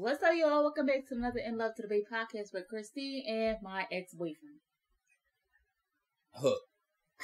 What's 0.00 0.22
up, 0.22 0.30
y'all? 0.32 0.62
Welcome 0.62 0.86
back 0.86 1.08
to 1.08 1.16
another 1.16 1.40
In 1.44 1.58
Love 1.58 1.74
to 1.74 1.82
the 1.82 1.88
Bay 1.88 2.04
podcast 2.08 2.54
with 2.54 2.68
Christine 2.68 3.24
and 3.26 3.56
my 3.60 3.84
ex 3.90 4.14
boyfriend. 4.14 4.60
Hook. 6.34 6.60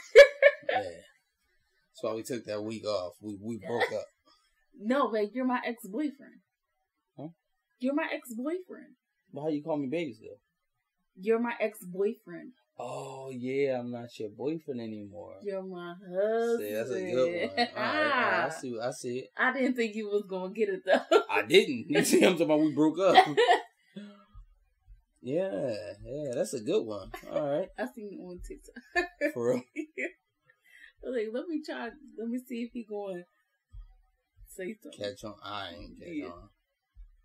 yeah. 0.72 0.80
That's 0.80 2.00
why 2.00 2.14
we 2.14 2.24
took 2.24 2.44
that 2.46 2.64
week 2.64 2.84
off. 2.84 3.12
We 3.20 3.38
we 3.40 3.60
broke 3.64 3.92
up. 3.92 4.06
No, 4.76 5.08
but 5.08 5.36
you're 5.36 5.44
my 5.44 5.60
ex 5.64 5.86
boyfriend. 5.86 6.40
Huh? 7.16 7.28
You're 7.78 7.94
my 7.94 8.08
ex 8.12 8.34
boyfriend. 8.34 8.96
Why 9.30 9.42
how 9.42 9.48
you 9.50 9.62
call 9.62 9.76
me 9.76 9.86
baby 9.86 10.12
still? 10.12 10.40
You're 11.14 11.38
my 11.38 11.54
ex 11.60 11.78
boyfriend. 11.80 12.54
Oh 12.76 13.30
yeah, 13.30 13.78
I'm 13.78 13.92
not 13.92 14.18
your 14.18 14.30
boyfriend 14.30 14.80
anymore. 14.80 15.36
You're 15.42 15.62
my 15.62 15.94
husband. 15.94 16.58
See, 16.58 16.74
that's 16.74 16.90
a 16.90 17.00
good 17.00 17.50
one. 17.50 17.50
All 17.50 17.56
right, 17.56 17.70
all 17.76 17.84
right, 17.84 18.34
I 18.34 18.46
ah. 18.46 18.48
see. 18.48 18.78
I 18.80 18.90
see 18.90 19.18
it. 19.18 19.28
I 19.36 19.52
didn't 19.52 19.74
think 19.74 19.94
you 19.94 20.08
was 20.08 20.24
gonna 20.28 20.52
get 20.52 20.68
it 20.68 20.82
though. 20.84 21.20
I 21.30 21.42
didn't. 21.42 21.86
You 21.88 22.04
see, 22.04 22.24
I'm 22.24 22.32
talking 22.32 22.46
about 22.46 22.60
we 22.60 22.72
broke 22.72 22.98
up. 22.98 23.14
yeah, 25.22 25.74
yeah, 26.04 26.34
that's 26.34 26.54
a 26.54 26.60
good 26.60 26.84
one. 26.84 27.12
All 27.32 27.48
right. 27.48 27.68
I 27.78 27.86
seen 27.94 28.10
it 28.12 28.22
on 28.22 28.40
TikTok. 28.46 29.32
For 29.34 29.50
real. 29.50 29.62
I 29.76 31.08
was 31.08 31.16
like, 31.16 31.28
let 31.32 31.48
me 31.48 31.62
try. 31.64 31.90
Let 32.18 32.28
me 32.28 32.40
see 32.44 32.62
if 32.62 32.72
he 32.72 32.84
going 32.84 33.22
say 34.48 34.76
something. 34.82 35.00
Catch 35.00 35.24
on. 35.24 35.34
I 35.44 35.70
ain't 35.70 35.98
catch 36.00 36.08
Yeah. 36.08 36.26
on. 36.26 36.48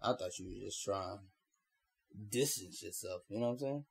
I 0.02 0.14
thought 0.14 0.38
you 0.38 0.48
were 0.48 0.66
just 0.66 0.84
trying 0.84 1.20
distance 2.30 2.84
yourself. 2.84 3.24
You 3.30 3.40
know 3.40 3.48
what 3.48 3.52
I'm 3.54 3.60
saying? 3.60 3.86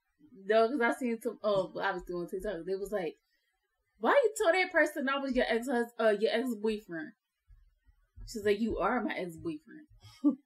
No, 0.46 0.68
because 0.68 0.80
I 0.80 0.98
seen 0.98 1.20
some. 1.20 1.38
Oh, 1.42 1.72
I 1.80 1.92
was 1.92 2.02
doing 2.04 2.28
TikTok. 2.28 2.64
They 2.66 2.74
was 2.74 2.92
like, 2.92 3.16
"Why 3.98 4.10
you 4.10 4.32
told 4.41 4.54
that 4.54 4.72
person 4.72 5.08
I 5.08 5.18
was 5.18 5.34
your 5.34 5.46
ex 5.48 5.68
uh, 5.68 6.14
your 6.18 6.32
ex 6.32 6.54
boyfriend?" 6.54 7.12
She's 8.27 8.44
like, 8.44 8.60
"You 8.60 8.78
are 8.78 9.02
my 9.02 9.14
ex 9.14 9.36
boyfriend. 9.36 9.86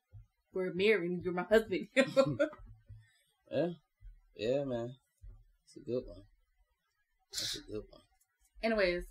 We're 0.53 0.75
married. 0.75 1.23
You're 1.25 1.35
my 1.35 1.45
husband." 1.45 1.89
Yeah. 3.53 3.69
Yeah, 4.35 4.65
man. 4.65 4.95
It's 5.67 5.77
a 5.77 5.81
good 5.81 6.05
one. 6.06 6.23
That's 7.33 7.56
a 7.56 7.70
good 7.70 7.83
one. 7.91 8.00
Anyways, 8.62 9.05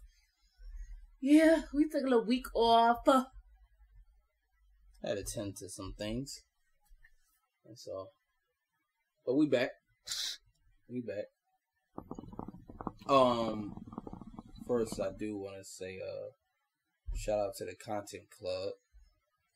yeah, 1.20 1.62
we 1.74 1.88
took 1.88 2.02
a 2.02 2.08
little 2.08 2.26
week 2.26 2.48
off. 2.56 3.08
I 3.08 3.26
had 5.04 5.18
to 5.18 5.24
tend 5.24 5.58
to 5.58 5.70
some 5.70 5.94
things. 5.98 6.42
That's 7.66 7.88
all. 7.88 8.14
But 9.26 9.36
we 9.36 9.48
back. 9.48 9.70
We 10.92 11.00
back. 11.02 11.26
Um 13.08 13.76
first 14.68 15.00
I 15.00 15.12
do 15.18 15.38
wanna 15.38 15.64
say 15.64 16.00
uh 16.00 16.32
shout 17.16 17.40
out 17.40 17.56
to 17.58 17.66
the 17.66 17.76
content 17.76 18.24
club. 18.38 18.74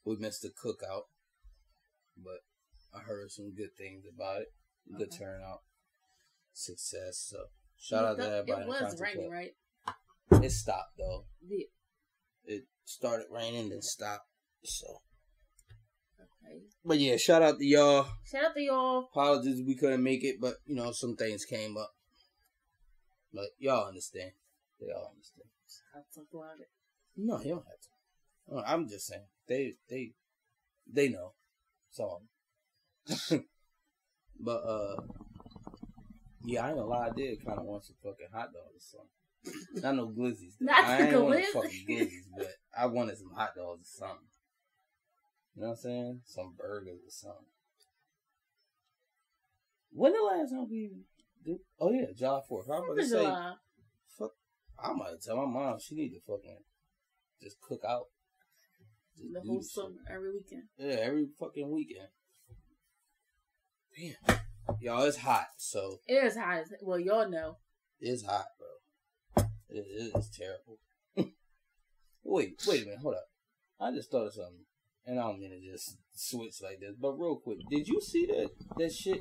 We 0.06 0.16
missed 0.16 0.44
the 0.44 0.50
cookout, 0.50 1.04
but 2.18 2.44
I 2.94 3.00
heard 3.02 3.32
some 3.32 3.54
good 3.54 3.76
things 3.78 4.06
about 4.08 4.42
it. 4.44 4.54
Good 4.98 5.10
Okay. 5.14 5.18
turnout. 5.26 5.64
Success. 6.54 7.18
So 7.30 7.48
shout 7.78 8.06
out 8.06 8.18
to 8.18 8.38
everybody. 8.38 8.62
It 8.62 8.68
was 8.68 9.02
raining, 9.02 9.30
club. 9.30 9.32
right? 9.32 9.56
It 10.44 10.52
stopped 10.52 10.98
though. 10.98 11.26
Yeah. 11.46 11.66
It 12.46 12.68
started 12.86 13.28
raining 13.30 13.70
then 13.70 13.82
stopped. 13.82 14.30
So. 14.64 15.02
But 16.84 17.00
yeah, 17.00 17.18
shout 17.18 17.42
out 17.42 17.58
to 17.58 17.66
y'all. 17.66 18.08
Shout 18.26 18.46
out 18.46 18.54
to 18.56 18.62
y'all. 18.62 19.00
Apologies 19.12 19.62
we 19.66 19.76
couldn't 19.76 20.04
make 20.04 20.24
it, 20.24 20.40
but 20.40 20.56
you 20.66 20.76
know, 20.76 20.92
some 20.92 21.16
things 21.16 21.46
came 21.46 21.78
up. 21.78 21.92
But 23.34 23.48
y'all 23.58 23.88
understand. 23.88 24.32
They 24.80 24.92
all 24.92 25.12
understand. 25.14 25.50
I'll 25.96 26.06
talk 26.14 26.28
about 26.34 26.60
it. 26.60 26.70
No, 27.18 27.40
you 27.42 27.50
don't 27.56 27.66
have 27.66 28.64
to. 28.64 28.70
I'm 28.72 28.88
just 28.88 29.08
saying. 29.08 29.24
They 29.48 29.74
they 29.90 30.12
they 30.92 31.10
know. 31.10 31.34
So 31.92 32.22
But 34.40 34.52
uh 34.66 35.02
yeah, 36.44 36.66
I 36.66 36.68
ain't 36.70 36.78
gonna 36.78 36.88
lie, 36.90 37.08
I 37.08 37.10
did 37.10 37.44
kinda 37.44 37.64
want 37.64 37.86
some 37.86 37.96
fucking 38.04 38.28
hot 38.32 38.50
dogs 38.54 38.76
or 38.76 39.00
something. 39.00 39.82
Not 39.82 39.96
no 39.96 40.08
glizzies. 40.08 40.54
though. 40.60 40.66
Not 40.66 40.84
I 40.84 40.98
the 40.98 41.08
ain't 41.10 41.24
want 41.24 41.46
fucking 41.46 41.86
glizzies, 41.90 42.26
but 42.36 42.52
I 42.78 42.86
wanted 42.86 43.18
some 43.18 43.32
hot 43.36 43.56
dogs 43.56 43.82
or 43.96 44.08
something. 44.08 44.28
You 45.56 45.62
know 45.62 45.68
what 45.70 45.72
I'm 45.74 45.78
saying? 45.78 46.22
Some 46.26 46.54
burgers 46.58 47.00
or 47.06 47.10
something. 47.10 47.46
When 49.92 50.12
the 50.12 50.20
last 50.22 50.52
time 50.52 50.68
we 50.70 50.92
did? 51.46 51.60
Oh 51.80 51.92
yeah, 51.92 52.08
July 52.16 52.42
4th. 52.52 52.66
I 52.70 52.80
was 52.80 52.84
about 52.84 52.96
to 52.98 53.06
say, 53.06 53.24
July. 53.24 53.54
fuck. 54.20 54.32
I 54.84 54.92
might 54.94 55.22
tell 55.24 55.38
my 55.38 55.46
mom 55.46 55.78
she 55.80 55.96
need 55.96 56.10
to 56.10 56.20
fucking 56.28 56.58
just 57.42 57.62
cook 57.62 57.82
out. 57.88 58.06
Just 59.18 59.32
The 59.34 59.42
whole 59.48 59.62
summer, 59.62 59.96
every 60.12 60.32
weekend. 60.34 60.64
Yeah, 60.78 60.96
every 61.00 61.28
fucking 61.40 61.72
weekend. 61.72 62.10
Damn. 63.98 64.40
Y'all, 64.82 65.04
it's 65.04 65.18
hot, 65.18 65.48
so 65.58 66.00
It 66.08 66.16
is 66.16 66.36
hot. 66.36 66.58
as- 66.58 66.74
Well, 66.82 67.00
y'all 67.00 67.30
know. 67.30 67.58
it's 68.02 68.24
hot, 68.26 68.48
bro. 68.60 69.46
It, 69.70 69.86
it 69.88 70.18
is 70.18 70.30
terrible. 70.38 70.80
wait, 72.24 72.62
wait 72.68 72.82
a 72.82 72.86
minute, 72.86 73.00
hold 73.02 73.16
up. 73.16 73.28
I 73.80 73.92
just 73.92 74.12
thought 74.12 74.26
of 74.28 74.34
something, 74.34 74.66
and 75.06 75.20
I 75.20 75.24
don't 75.24 75.40
mean 75.40 75.52
to 75.52 75.72
just 75.72 75.98
switch 76.16 76.56
like 76.64 76.80
this, 76.80 76.96
but 77.00 77.14
real 77.14 77.36
quick, 77.38 77.60
did 77.70 77.88
you 77.88 78.00
see 78.02 78.26
that 78.28 78.50
that 78.78 78.92
shit? 78.94 79.20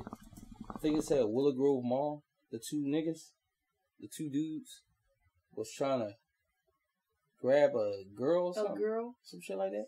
I 0.73 0.77
think 0.79 0.97
it 0.97 1.03
said 1.03 1.23
Willow 1.25 1.51
Grove 1.51 1.83
Mall. 1.83 2.23
The 2.51 2.59
two 2.59 2.83
niggas, 2.85 3.31
the 3.99 4.07
two 4.07 4.29
dudes, 4.29 4.81
was 5.53 5.71
trying 5.71 5.99
to 5.99 6.11
grab 7.41 7.71
a 7.75 8.03
girl 8.15 8.53
or 8.55 8.73
A 8.73 8.77
girl. 8.77 9.15
some 9.23 9.41
shit 9.41 9.57
like 9.57 9.71
that. 9.71 9.87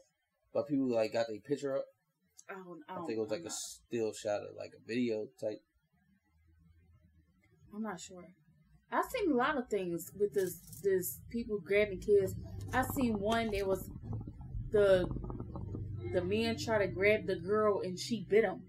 But 0.53 0.67
people 0.67 0.93
like 0.93 1.13
got 1.13 1.27
their 1.27 1.39
picture 1.39 1.77
up. 1.77 1.85
I 2.49 2.53
don't. 2.53 2.79
I, 2.87 2.93
I 2.93 2.95
don't, 2.95 3.05
think 3.07 3.17
it 3.17 3.21
was 3.21 3.31
I'm 3.31 3.37
like 3.37 3.41
a 3.41 3.49
not- 3.49 3.53
still 3.53 4.13
shot 4.13 4.41
of 4.41 4.55
like 4.57 4.71
a 4.75 4.87
video 4.87 5.27
type. 5.39 5.61
I'm 7.75 7.83
not 7.83 7.99
sure. 7.99 8.23
I've 8.91 9.05
seen 9.13 9.31
a 9.31 9.35
lot 9.35 9.57
of 9.57 9.67
things 9.69 10.11
with 10.17 10.33
this 10.33 10.57
this 10.83 11.19
people 11.29 11.59
grabbing 11.59 11.99
kids. 11.99 12.33
I've 12.73 12.85
seen 12.95 13.19
one 13.19 13.51
there 13.51 13.65
was 13.65 13.89
the 14.71 15.07
the 16.13 16.23
man 16.23 16.57
tried 16.57 16.79
to 16.79 16.87
grab 16.87 17.25
the 17.27 17.35
girl 17.35 17.81
and 17.81 17.97
she 17.99 18.25
bit 18.29 18.43
him, 18.43 18.61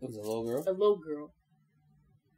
It 0.00 0.06
was 0.08 0.16
a 0.16 0.20
little 0.20 0.44
girl. 0.44 0.64
a 0.66 0.72
little 0.72 0.98
girl, 0.98 1.32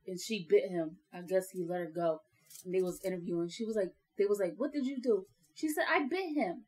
and 0.06 0.20
she 0.20 0.46
bit 0.48 0.70
him. 0.70 0.96
I 1.12 1.22
guess 1.22 1.50
he 1.50 1.64
let 1.64 1.80
her 1.80 1.92
go. 1.94 2.20
And 2.64 2.74
they 2.74 2.82
was 2.82 3.00
interviewing. 3.04 3.48
She 3.48 3.64
was 3.64 3.76
like, 3.76 3.92
they 4.18 4.26
was 4.26 4.38
like, 4.38 4.54
what 4.56 4.72
did 4.72 4.86
you 4.86 5.00
do? 5.02 5.26
She 5.54 5.68
said, 5.68 5.84
I 5.88 6.06
bit 6.08 6.34
him. 6.34 6.64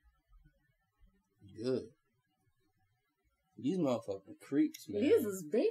Good. 1.62 1.83
These 3.59 3.78
motherfucking 3.78 4.39
creeps, 4.47 4.87
man. 4.89 5.00
These 5.03 5.25
is 5.25 5.45
they 5.50 5.66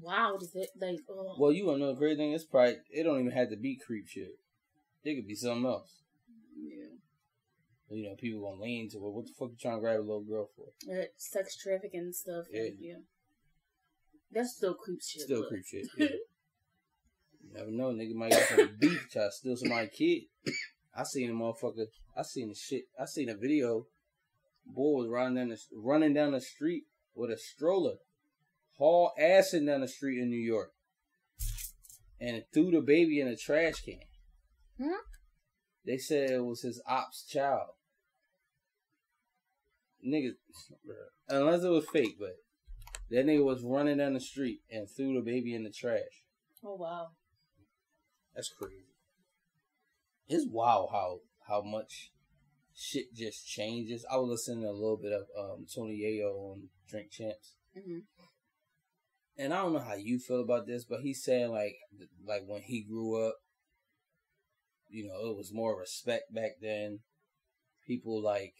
wild 0.00 0.42
as 0.42 0.54
it 0.54 0.68
like. 0.80 1.00
Oh, 1.10 1.34
Well, 1.38 1.50
you 1.50 1.66
wanna 1.66 1.78
know 1.78 1.92
the 1.92 1.98
crazy 1.98 2.16
thing? 2.16 2.32
It's 2.32 2.44
probably 2.44 2.76
it 2.90 3.02
don't 3.02 3.18
even 3.18 3.32
have 3.32 3.50
to 3.50 3.56
be 3.56 3.76
creep 3.76 4.06
shit. 4.06 4.38
It 5.02 5.16
could 5.16 5.26
be 5.26 5.34
something 5.34 5.66
else. 5.66 6.03
You 7.94 8.08
know, 8.08 8.14
people 8.16 8.40
gonna 8.50 8.62
lean 8.62 8.90
to 8.90 8.96
it. 8.96 9.00
What 9.02 9.26
the 9.26 9.32
fuck 9.38 9.50
you 9.50 9.56
trying 9.60 9.76
to 9.76 9.80
grab 9.80 9.98
a 9.98 10.00
little 10.00 10.24
girl 10.24 10.48
for? 10.56 10.66
Uh, 10.92 11.04
sex 11.16 11.56
trafficking 11.56 12.00
and 12.00 12.14
stuff. 12.14 12.46
Yeah. 12.50 12.70
yeah. 12.78 12.94
That's 14.32 14.56
still 14.56 14.74
creep 14.74 15.00
shit. 15.00 15.22
Still 15.22 15.42
but- 15.42 15.48
creep 15.48 15.64
shit. 15.64 15.86
Yeah. 15.96 16.08
you 17.42 17.52
never 17.52 17.70
know, 17.70 17.92
nigga 17.92 18.14
might 18.14 18.30
get 18.32 18.48
some 18.48 18.70
beef 18.80 19.06
try 19.12 19.24
to 19.24 19.30
steal 19.30 19.56
somebody's 19.56 19.90
kid. 19.90 20.22
I 20.96 21.04
seen 21.04 21.30
a 21.30 21.32
motherfucker. 21.32 21.86
I 22.16 22.22
seen 22.22 22.48
the 22.48 22.54
shit. 22.54 22.84
I 23.00 23.04
seen 23.04 23.28
a 23.28 23.36
video. 23.36 23.86
Boy 24.66 25.02
was 25.02 25.08
running 25.08 25.34
down 25.36 25.48
the 25.50 25.58
running 25.76 26.14
down 26.14 26.32
the 26.32 26.40
street 26.40 26.84
with 27.14 27.30
a 27.30 27.36
stroller, 27.38 27.96
haul 28.78 29.12
assing 29.20 29.66
down 29.66 29.82
the 29.82 29.88
street 29.88 30.18
in 30.20 30.30
New 30.30 30.36
York, 30.36 30.72
and 32.20 32.44
threw 32.52 32.70
the 32.70 32.80
baby 32.80 33.20
in 33.20 33.28
a 33.28 33.36
trash 33.36 33.82
can. 33.84 34.00
Huh? 34.82 35.02
They 35.84 35.98
said 35.98 36.30
it 36.30 36.44
was 36.44 36.62
his 36.62 36.80
ops 36.88 37.26
child. 37.26 37.70
Nigga, 40.06 40.32
unless 41.28 41.62
it 41.62 41.68
was 41.68 41.86
fake, 41.92 42.16
but 42.18 42.36
that 43.10 43.26
nigga 43.26 43.44
was 43.44 43.62
running 43.62 43.98
down 43.98 44.14
the 44.14 44.20
street 44.20 44.60
and 44.70 44.88
threw 44.88 45.14
the 45.14 45.20
baby 45.20 45.54
in 45.54 45.64
the 45.64 45.70
trash. 45.70 46.24
Oh 46.64 46.76
wow. 46.76 47.08
That's 48.34 48.48
crazy. 48.48 48.96
It's 50.28 50.46
wild 50.48 50.90
how 50.92 51.20
how 51.48 51.62
much 51.62 52.10
shit 52.74 53.14
just 53.14 53.46
changes. 53.46 54.04
I 54.10 54.16
was 54.16 54.30
listening 54.30 54.62
to 54.62 54.70
a 54.70 54.72
little 54.72 54.96
bit 54.96 55.12
of 55.12 55.26
um, 55.38 55.66
Tony 55.72 56.00
Yayo 56.00 56.52
on 56.52 56.68
Drink 56.88 57.10
Champs, 57.10 57.54
hmm 57.74 58.00
and 59.36 59.52
I 59.52 59.62
don't 59.62 59.72
know 59.72 59.80
how 59.80 59.94
you 59.94 60.18
feel 60.18 60.40
about 60.40 60.66
this, 60.66 60.84
but 60.84 61.00
he's 61.00 61.22
saying 61.22 61.50
like 61.50 61.76
like 62.24 62.42
when 62.46 62.62
he 62.62 62.82
grew 62.82 63.26
up, 63.26 63.36
you 64.88 65.06
know, 65.06 65.30
it 65.30 65.36
was 65.36 65.52
more 65.52 65.78
respect 65.78 66.32
back 66.32 66.52
then. 66.60 67.00
People 67.86 68.22
like 68.22 68.54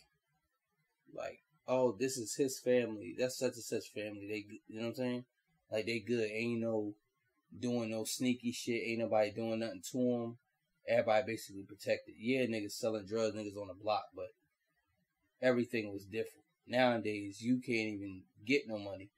like 1.16 1.40
oh, 1.66 1.96
this 1.98 2.16
is 2.16 2.34
his 2.34 2.58
family. 2.58 3.14
That's 3.18 3.38
such 3.38 3.54
and 3.54 3.62
such 3.62 3.92
family. 3.92 4.26
They, 4.28 4.58
you 4.68 4.78
know 4.80 4.88
what 4.88 4.88
I'm 4.90 4.94
saying? 4.94 5.24
Like 5.70 5.86
they 5.86 6.00
good. 6.00 6.30
Ain't 6.30 6.60
no 6.60 6.94
doing 7.58 7.90
no 7.90 8.04
sneaky 8.04 8.52
shit. 8.52 8.82
Ain't 8.86 9.00
nobody 9.00 9.30
doing 9.30 9.60
nothing 9.60 9.82
to 9.92 9.98
them. 9.98 10.38
Everybody 10.86 11.24
basically 11.26 11.62
protected. 11.62 12.14
Yeah, 12.18 12.40
niggas 12.42 12.72
selling 12.72 13.06
drugs, 13.06 13.34
niggas 13.34 13.60
on 13.60 13.68
the 13.68 13.74
block, 13.74 14.04
but 14.14 14.28
everything 15.40 15.92
was 15.92 16.04
different. 16.04 16.44
nowadays 16.66 17.40
you 17.40 17.58
can't 17.58 17.88
even 17.88 18.22
get 18.46 18.68
no 18.68 18.78
money 18.78 19.10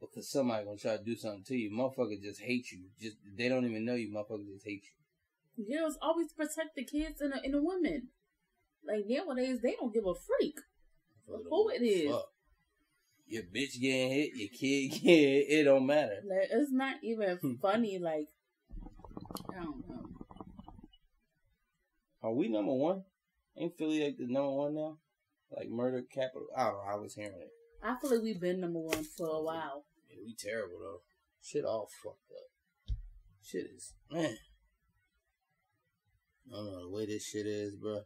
because 0.00 0.30
somebody 0.30 0.64
gonna 0.64 0.76
try 0.76 0.96
to 0.96 1.02
do 1.02 1.16
something 1.16 1.44
to 1.44 1.56
you. 1.56 1.70
Motherfucker 1.70 2.20
just 2.22 2.40
hate 2.40 2.70
you. 2.70 2.84
Just 3.00 3.16
they 3.36 3.48
don't 3.48 3.64
even 3.64 3.84
know 3.84 3.94
you. 3.94 4.12
Motherfucker 4.12 4.46
just 4.52 4.66
hate 4.66 4.84
you. 4.84 5.86
It's 5.86 5.96
always 6.02 6.32
protect 6.32 6.74
the 6.76 6.84
kids 6.84 7.20
and 7.20 7.32
the, 7.32 7.40
and 7.42 7.54
the 7.54 7.62
women. 7.62 8.08
Like 8.86 9.04
nowadays, 9.08 9.60
they 9.62 9.76
don't 9.78 9.92
give 9.92 10.06
a 10.06 10.14
freak 10.14 10.58
who 11.26 11.70
it 11.70 11.82
is. 11.82 12.10
Fuck. 12.10 12.28
Your 13.26 13.42
bitch 13.44 13.80
getting 13.80 14.10
hit, 14.10 14.30
your 14.34 14.48
kid 14.48 14.88
getting 14.92 15.08
hit, 15.08 15.46
it 15.48 15.64
don't 15.64 15.86
matter. 15.86 16.22
Like, 16.28 16.48
it's 16.50 16.70
not 16.72 16.96
even 17.02 17.38
funny. 17.62 17.98
Like 17.98 18.28
I 19.50 19.62
don't 19.62 19.88
know. 19.88 20.02
Are 22.22 22.32
we 22.32 22.48
number 22.48 22.72
one? 22.72 23.02
Ain't 23.56 23.76
Philly 23.76 24.04
like 24.04 24.16
the 24.18 24.26
number 24.26 24.50
one 24.50 24.74
now? 24.74 24.98
Like 25.56 25.68
murder 25.68 26.02
capital? 26.02 26.46
I 26.56 26.64
don't 26.64 26.74
know. 26.74 26.92
I 26.92 26.94
was 26.96 27.14
hearing 27.14 27.32
it. 27.40 27.50
I 27.82 27.96
feel 28.00 28.10
like 28.10 28.22
we've 28.22 28.40
been 28.40 28.60
number 28.60 28.80
one 28.80 29.04
for 29.04 29.28
a 29.28 29.42
while. 29.42 29.84
Yeah, 30.10 30.16
we 30.24 30.34
terrible 30.34 30.78
though. 30.80 31.00
Shit 31.42 31.64
all 31.64 31.88
fucked 32.02 32.32
up. 32.32 32.96
Shit 33.42 33.66
is 33.74 33.92
man. 34.10 34.36
I 36.52 36.56
don't 36.56 36.66
know 36.66 36.82
the 36.82 36.90
way 36.90 37.06
this 37.06 37.26
shit 37.26 37.46
is, 37.46 37.74
bro. 37.76 38.02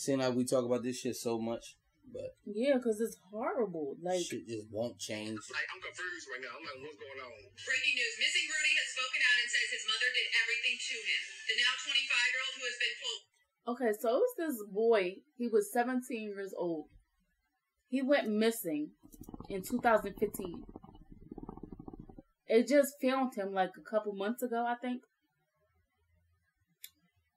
Seeing 0.00 0.24
like 0.24 0.32
we 0.32 0.48
talk 0.48 0.64
about 0.64 0.80
this 0.80 0.96
shit 0.96 1.12
so 1.12 1.36
much, 1.36 1.76
but 2.08 2.32
yeah, 2.48 2.80
because 2.80 3.04
it's 3.04 3.20
horrible. 3.28 4.00
Like 4.00 4.24
shit 4.24 4.48
just 4.48 4.64
won't 4.72 4.96
change. 4.96 5.36
Like, 5.52 5.68
I'm 5.68 5.76
confused 5.76 6.24
right 6.32 6.40
now. 6.40 6.56
I'm 6.56 6.64
like, 6.64 6.80
what's 6.80 6.96
going 6.96 7.20
on? 7.20 7.36
Breaking 7.52 8.00
news: 8.00 8.16
Missing 8.16 8.48
Rudy 8.48 8.72
has 8.80 8.88
spoken 8.96 9.20
out 9.20 9.36
and 9.44 9.48
says 9.52 9.68
his 9.76 9.84
mother 9.84 10.08
did 10.16 10.28
everything 10.40 10.76
to 10.80 10.96
him. 11.04 11.22
The 11.52 11.54
now 11.60 11.74
25 11.84 12.32
year 12.32 12.40
old 12.40 12.54
who 12.56 12.64
has 12.64 12.78
been 12.80 12.96
pulled. 12.96 13.24
Okay, 13.76 13.92
so 13.92 14.06
it 14.08 14.24
was 14.24 14.34
this 14.40 14.58
boy. 14.72 15.02
He 15.36 15.46
was 15.52 15.68
17 15.68 16.00
years 16.32 16.56
old. 16.56 16.88
He 17.92 18.00
went 18.00 18.32
missing 18.32 18.96
in 19.52 19.60
2015. 19.60 20.16
It 22.48 22.64
just 22.72 22.96
found 23.04 23.36
him 23.36 23.52
like 23.52 23.76
a 23.76 23.84
couple 23.84 24.16
months 24.16 24.40
ago, 24.40 24.64
I 24.64 24.80
think. 24.80 25.04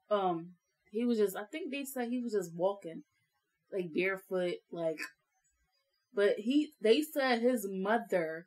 Um, 0.08 0.56
he 0.94 1.04
was 1.04 1.18
just 1.18 1.36
I 1.36 1.44
think 1.44 1.72
they 1.72 1.84
said 1.84 2.10
he 2.10 2.22
was 2.22 2.34
just 2.34 2.54
walking 2.54 3.04
like 3.72 3.94
barefoot, 3.94 4.58
like 4.72 5.00
but 6.14 6.36
he 6.38 6.72
they 6.80 7.02
said 7.02 7.42
his 7.42 7.68
mother 7.70 8.46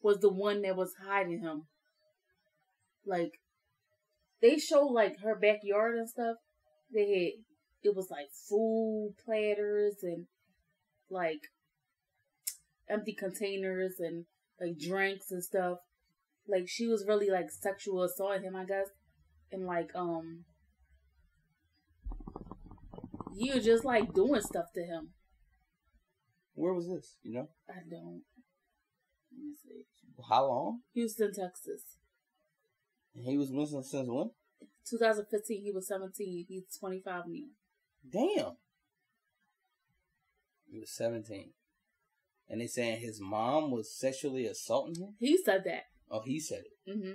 was 0.00 0.20
the 0.20 0.32
one 0.32 0.62
that 0.62 0.76
was 0.76 0.94
hiding 1.04 1.40
him. 1.40 1.64
Like 3.04 3.40
they 4.40 4.58
show 4.58 4.86
like 4.86 5.20
her 5.20 5.34
backyard 5.34 5.96
and 5.96 6.08
stuff. 6.08 6.36
They 6.94 7.08
had 7.82 7.88
it 7.90 7.96
was 7.96 8.10
like 8.10 8.28
food 8.48 9.14
platters 9.24 9.96
and 10.02 10.26
like 11.10 11.48
empty 12.88 13.12
containers 13.12 13.94
and 13.98 14.26
like 14.60 14.78
drinks 14.78 15.32
and 15.32 15.42
stuff. 15.42 15.78
Like 16.48 16.68
she 16.68 16.86
was 16.86 17.04
really 17.06 17.30
like 17.30 17.50
sexual 17.50 18.04
assaulting 18.04 18.44
him, 18.44 18.54
I 18.54 18.64
guess. 18.64 18.86
And 19.52 19.66
like 19.66 19.90
um 19.94 20.44
he 23.36 23.50
was 23.50 23.64
just 23.64 23.84
like 23.84 24.14
doing 24.14 24.40
stuff 24.40 24.72
to 24.74 24.80
him. 24.80 25.10
Where 26.54 26.72
was 26.72 26.88
this? 26.88 27.16
You 27.22 27.34
know? 27.34 27.48
I 27.68 27.80
don't. 27.88 28.22
Let 29.30 29.44
me 29.44 29.54
see. 29.62 29.84
How 30.28 30.46
long? 30.46 30.80
Houston, 30.94 31.32
Texas. 31.32 31.82
And 33.14 33.26
he 33.26 33.36
was 33.36 33.50
missing 33.50 33.82
since 33.82 34.08
when? 34.08 34.30
2015. 34.88 35.62
He 35.62 35.70
was 35.70 35.86
17. 35.88 36.46
He's 36.48 36.64
25 36.78 37.24
now. 37.26 37.40
Damn. 38.10 38.56
He 40.70 40.80
was 40.80 40.90
17. 40.90 41.50
And 42.48 42.60
they 42.60 42.66
saying 42.66 43.00
his 43.00 43.20
mom 43.20 43.70
was 43.70 43.92
sexually 43.92 44.46
assaulting 44.46 45.02
him? 45.02 45.14
He 45.18 45.36
said 45.36 45.64
that. 45.64 45.84
Oh, 46.10 46.22
he 46.24 46.40
said 46.40 46.62
it. 46.64 46.90
Mm-hmm. 46.90 47.12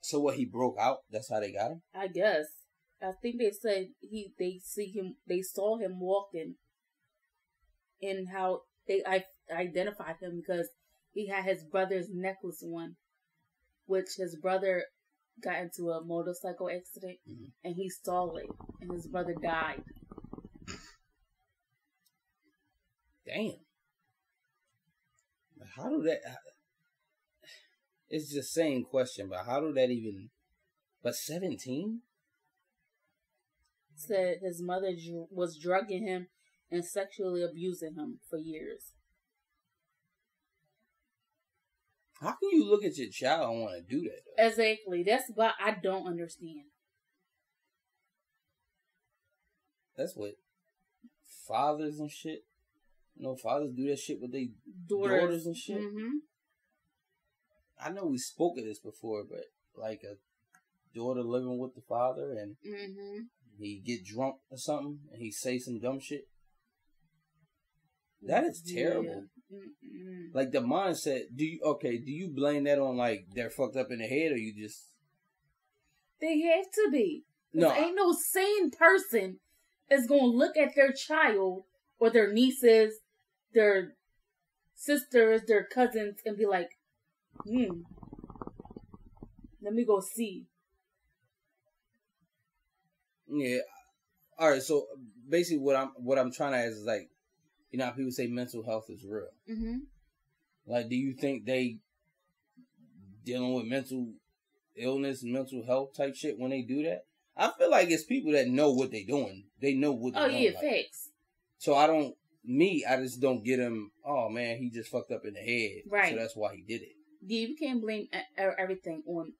So 0.00 0.20
what, 0.20 0.36
he 0.36 0.44
broke 0.44 0.76
out? 0.78 0.98
That's 1.10 1.30
how 1.30 1.40
they 1.40 1.52
got 1.52 1.72
him? 1.72 1.82
I 1.94 2.08
guess. 2.08 2.46
I 3.02 3.12
think 3.22 3.38
they 3.38 3.52
said 3.52 3.88
he 4.00 4.32
they 4.38 4.60
see 4.64 4.86
him 4.86 5.16
they 5.28 5.40
saw 5.40 5.78
him 5.78 6.00
walking 6.00 6.56
and 8.02 8.28
how 8.28 8.62
they 8.88 9.02
I 9.06 9.24
identified 9.52 10.16
him 10.20 10.40
because 10.40 10.68
he 11.12 11.28
had 11.28 11.44
his 11.44 11.64
brother's 11.64 12.08
necklace 12.12 12.62
on, 12.62 12.96
which 13.86 14.08
his 14.16 14.36
brother 14.36 14.84
got 15.42 15.60
into 15.60 15.90
a 15.90 16.04
motorcycle 16.04 16.68
accident 16.68 17.18
mm-hmm. 17.28 17.46
and 17.64 17.76
he 17.76 17.88
stole 17.88 18.36
it 18.36 18.46
and 18.80 18.92
his 18.92 19.06
brother 19.06 19.34
died. 19.40 19.82
Damn. 23.24 23.52
How 25.76 25.88
do 25.88 26.02
that? 26.02 26.18
It's 28.10 28.34
the 28.34 28.42
same 28.42 28.84
question, 28.84 29.28
but 29.28 29.44
how 29.44 29.60
do 29.60 29.72
that 29.74 29.90
even? 29.90 30.30
But 31.02 31.14
seventeen? 31.14 32.00
Said 33.94 34.38
his 34.42 34.62
mother 34.62 34.92
was 35.30 35.58
drugging 35.58 36.06
him 36.06 36.28
and 36.70 36.84
sexually 36.84 37.42
abusing 37.42 37.94
him 37.94 38.20
for 38.30 38.38
years. 38.38 38.92
How 42.20 42.32
can 42.32 42.50
you 42.50 42.68
look 42.68 42.84
at 42.84 42.96
your 42.96 43.10
child 43.10 43.50
and 43.52 43.62
want 43.62 43.74
to 43.76 43.96
do 43.96 44.02
that? 44.02 44.20
Though? 44.36 44.46
Exactly. 44.46 45.02
That's 45.04 45.30
why 45.34 45.52
I 45.60 45.76
don't 45.80 46.06
understand. 46.06 46.64
That's 49.96 50.14
what 50.16 50.34
fathers 51.46 51.98
and 51.98 52.10
shit. 52.10 52.44
You 53.16 53.24
know, 53.24 53.36
fathers 53.36 53.72
do 53.76 53.88
that 53.88 53.98
shit 53.98 54.20
with 54.20 54.32
their 54.32 54.46
daughters. 54.86 55.20
daughters. 55.20 55.46
and 55.46 55.56
shit. 55.56 55.80
Mm-hmm. 55.80 56.16
I 57.82 57.90
know 57.90 58.06
we 58.06 58.18
spoke 58.18 58.58
of 58.58 58.64
this 58.64 58.78
before, 58.78 59.24
but 59.28 59.44
like 59.76 60.02
a 60.02 60.16
daughter 60.96 61.22
living 61.22 61.58
with 61.58 61.74
the 61.74 61.80
father 61.82 62.32
and 62.32 62.56
mm-hmm. 62.66 63.22
he 63.58 63.82
get 63.84 64.04
drunk 64.04 64.36
or 64.50 64.58
something 64.58 64.98
and 65.12 65.22
he 65.22 65.30
say 65.30 65.58
some 65.58 65.78
dumb 65.78 66.00
shit. 66.00 66.26
That 68.22 68.44
is 68.44 68.62
terrible. 68.62 69.24
Yeah. 69.50 70.28
Like 70.32 70.50
the 70.50 70.60
mindset. 70.60 71.26
Do 71.34 71.44
you 71.44 71.60
okay? 71.64 71.98
Do 71.98 72.10
you 72.10 72.28
blame 72.28 72.64
that 72.64 72.78
on 72.78 72.96
like 72.96 73.26
they're 73.32 73.50
fucked 73.50 73.76
up 73.76 73.90
in 73.90 73.98
the 73.98 74.06
head, 74.06 74.32
or 74.32 74.36
you 74.36 74.52
just? 74.54 74.86
They 76.20 76.40
have 76.40 76.70
to 76.72 76.88
be. 76.90 77.24
No, 77.54 77.72
ain't 77.72 77.96
no 77.96 78.12
sane 78.12 78.70
person 78.70 79.38
is 79.90 80.06
gonna 80.06 80.24
look 80.24 80.56
at 80.56 80.74
their 80.74 80.92
child 80.92 81.62
or 81.98 82.10
their 82.10 82.32
nieces, 82.32 82.98
their 83.54 83.94
sisters, 84.74 85.42
their 85.46 85.64
cousins, 85.64 86.18
and 86.26 86.36
be 86.36 86.44
like, 86.44 86.77
"Hmm, 87.44 87.82
let 89.62 89.74
me 89.74 89.84
go 89.84 90.00
see." 90.00 90.46
Yeah. 93.28 93.58
All 94.38 94.50
right. 94.50 94.62
So 94.62 94.86
basically, 95.28 95.58
what 95.58 95.76
I'm 95.76 95.92
what 95.96 96.18
I'm 96.18 96.32
trying 96.32 96.52
to 96.52 96.58
ask 96.58 96.72
is 96.72 96.84
like, 96.84 97.10
you 97.70 97.78
know, 97.78 97.86
how 97.86 97.90
people 97.92 98.12
say 98.12 98.26
mental 98.26 98.64
health 98.64 98.86
is 98.88 99.04
real. 99.04 99.28
Mm-hmm. 99.50 99.76
Like, 100.66 100.88
do 100.88 100.96
you 100.96 101.14
think 101.14 101.46
they 101.46 101.78
dealing 103.24 103.54
with 103.54 103.66
mental 103.66 104.08
illness 104.76 105.22
mental 105.22 105.64
health 105.64 105.96
type 105.96 106.14
shit 106.14 106.38
when 106.38 106.50
they 106.50 106.62
do 106.62 106.82
that? 106.84 107.04
I 107.36 107.52
feel 107.56 107.70
like 107.70 107.90
it's 107.90 108.04
people 108.04 108.32
that 108.32 108.48
know 108.48 108.72
what 108.72 108.90
they're 108.90 109.04
doing. 109.06 109.44
They 109.60 109.74
know 109.74 109.92
what. 109.92 110.14
They're 110.14 110.24
oh 110.24 110.28
doing. 110.28 110.42
yeah, 110.42 110.50
like. 110.50 110.60
facts. 110.60 111.10
So 111.58 111.74
I 111.74 111.86
don't. 111.86 112.14
Me, 112.44 112.84
I 112.88 112.96
just 112.96 113.20
don't 113.20 113.44
get 113.44 113.58
him. 113.58 113.90
Oh 114.04 114.28
man, 114.28 114.56
he 114.58 114.70
just 114.70 114.90
fucked 114.90 115.12
up 115.12 115.24
in 115.24 115.34
the 115.34 115.40
head. 115.40 115.82
Right. 115.88 116.12
So 116.12 116.18
that's 116.18 116.36
why 116.36 116.54
he 116.54 116.62
did 116.62 116.82
it. 116.82 116.97
Yeah, 117.28 117.46
you 117.46 117.56
can't 117.56 117.82
blame 117.82 118.08
everything 118.38 119.02
on 119.06 119.34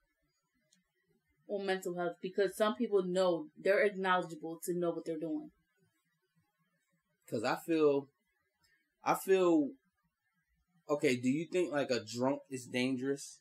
on 1.48 1.64
mental 1.64 1.96
health 1.96 2.16
because 2.20 2.54
some 2.54 2.74
people 2.74 3.02
know 3.02 3.46
they're 3.56 3.82
acknowledgeable 3.82 4.60
to 4.64 4.78
know 4.78 4.90
what 4.90 5.06
they're 5.06 5.18
doing. 5.18 5.50
Because 7.24 7.44
I 7.44 7.56
feel 7.56 8.08
I 9.02 9.14
feel 9.14 9.70
okay. 10.90 11.16
Do 11.16 11.30
you 11.30 11.46
think 11.46 11.72
like 11.72 11.90
a 11.90 12.04
drunk 12.04 12.40
is 12.50 12.66
dangerous? 12.66 13.38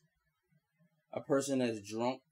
A 1.12 1.20
person 1.20 1.58
that's 1.58 1.86
drunk, 1.86 2.22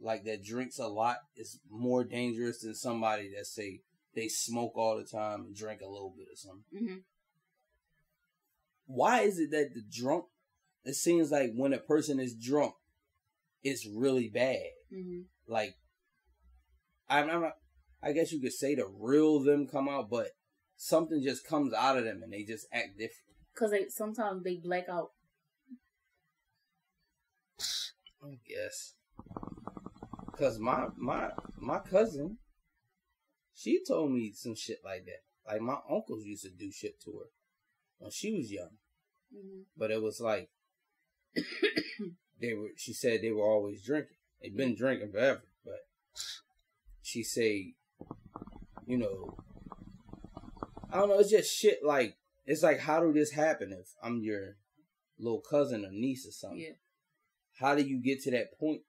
like 0.00 0.22
that 0.26 0.44
drinks 0.44 0.78
a 0.78 0.86
lot, 0.86 1.16
is 1.34 1.58
more 1.68 2.04
dangerous 2.04 2.60
than 2.60 2.76
somebody 2.76 3.32
that 3.36 3.46
say 3.46 3.80
they 4.14 4.28
smoke 4.28 4.76
all 4.76 4.96
the 4.96 5.04
time 5.04 5.40
and 5.46 5.56
drink 5.56 5.80
a 5.80 5.88
little 5.88 6.14
bit 6.16 6.28
or 6.30 6.36
something. 6.36 6.64
Mm-hmm. 6.72 6.98
Why 8.86 9.22
is 9.22 9.40
it 9.40 9.50
that 9.50 9.74
the 9.74 9.82
drunk? 9.82 10.26
It 10.84 10.94
seems 10.94 11.30
like 11.30 11.52
when 11.54 11.72
a 11.72 11.78
person 11.78 12.18
is 12.20 12.34
drunk, 12.34 12.74
it's 13.62 13.86
really 13.86 14.28
bad. 14.28 14.70
Mm-hmm. 14.92 15.22
Like, 15.46 15.74
I'm, 17.08 17.28
I'm 17.28 17.40
not, 17.42 17.56
I 18.02 18.12
guess 18.12 18.32
you 18.32 18.40
could 18.40 18.52
say 18.52 18.74
the 18.74 18.86
real 18.86 19.40
them 19.40 19.66
come 19.66 19.88
out, 19.88 20.08
but 20.10 20.28
something 20.76 21.22
just 21.22 21.46
comes 21.46 21.74
out 21.74 21.98
of 21.98 22.04
them 22.04 22.22
and 22.22 22.32
they 22.32 22.44
just 22.44 22.66
act 22.72 22.96
different. 22.98 23.36
Cause 23.54 23.72
they 23.72 23.86
sometimes 23.88 24.44
they 24.44 24.54
black 24.56 24.88
out. 24.88 25.10
I 28.22 28.38
guess. 28.48 28.94
Cause 30.36 30.58
my 30.60 30.86
my 30.96 31.30
my 31.58 31.80
cousin, 31.80 32.38
She 33.54 33.82
told 33.84 34.12
me 34.12 34.32
some 34.32 34.54
shit 34.54 34.78
like 34.84 35.04
that. 35.06 35.24
Like 35.44 35.60
my 35.60 35.78
uncles 35.90 36.24
used 36.24 36.44
to 36.44 36.50
do 36.50 36.70
shit 36.70 37.00
to 37.00 37.10
her 37.18 37.30
when 37.98 38.12
she 38.12 38.32
was 38.32 38.52
young, 38.52 38.78
Mhm. 39.34 39.64
but 39.76 39.90
it 39.90 40.00
was 40.00 40.20
like 40.20 40.50
they 42.40 42.54
were. 42.54 42.68
She 42.76 42.92
said 42.92 43.20
they 43.22 43.30
were 43.30 43.46
always 43.46 43.84
drinking. 43.84 44.16
They've 44.40 44.56
been 44.56 44.76
drinking 44.76 45.12
forever, 45.12 45.42
but 45.64 45.80
she 47.02 47.22
say, 47.22 47.74
you 48.86 48.98
know, 48.98 49.36
I 50.92 50.98
don't 50.98 51.08
know. 51.08 51.18
It's 51.18 51.30
just 51.30 51.54
shit. 51.54 51.80
Like 51.84 52.16
it's 52.46 52.62
like, 52.62 52.80
how 52.80 53.00
do 53.00 53.12
this 53.12 53.32
happen 53.32 53.72
if 53.78 53.88
I'm 54.02 54.22
your 54.22 54.56
little 55.18 55.40
cousin 55.40 55.84
or 55.84 55.90
niece 55.90 56.26
or 56.26 56.32
something? 56.32 56.60
Yeah. 56.60 56.76
How 57.58 57.74
do 57.74 57.82
you 57.82 58.00
get 58.00 58.22
to 58.22 58.30
that 58.30 58.58
point 58.58 58.82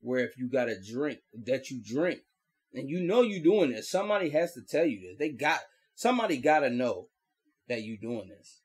where 0.00 0.20
if 0.20 0.36
you 0.36 0.48
got 0.48 0.68
a 0.68 0.76
drink 0.80 1.20
that 1.46 1.70
you 1.70 1.80
drink 1.82 2.20
and 2.74 2.88
you 2.88 3.00
know 3.00 3.22
you're 3.22 3.42
doing 3.42 3.70
this, 3.70 3.90
somebody 3.90 4.30
has 4.30 4.52
to 4.54 4.62
tell 4.62 4.84
you 4.84 5.00
this. 5.00 5.18
They 5.18 5.30
got 5.30 5.60
somebody 5.94 6.38
got 6.38 6.60
to 6.60 6.70
know 6.70 7.08
that 7.68 7.82
you 7.82 7.96
doing 7.98 8.28
this. 8.28 8.60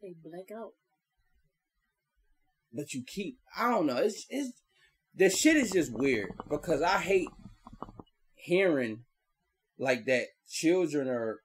They 0.00 0.14
black 0.24 0.50
out. 0.56 0.72
But 2.72 2.92
you 2.92 3.02
keep 3.06 3.38
I 3.56 3.70
don't 3.70 3.86
know. 3.86 3.96
It's 3.96 4.26
it's 4.28 4.52
the 5.14 5.30
shit 5.30 5.56
is 5.56 5.72
just 5.72 5.92
weird 5.92 6.32
because 6.48 6.82
I 6.82 6.98
hate 6.98 7.28
hearing 8.34 9.04
like 9.78 10.06
that 10.06 10.26
children 10.48 11.08
are 11.08 11.40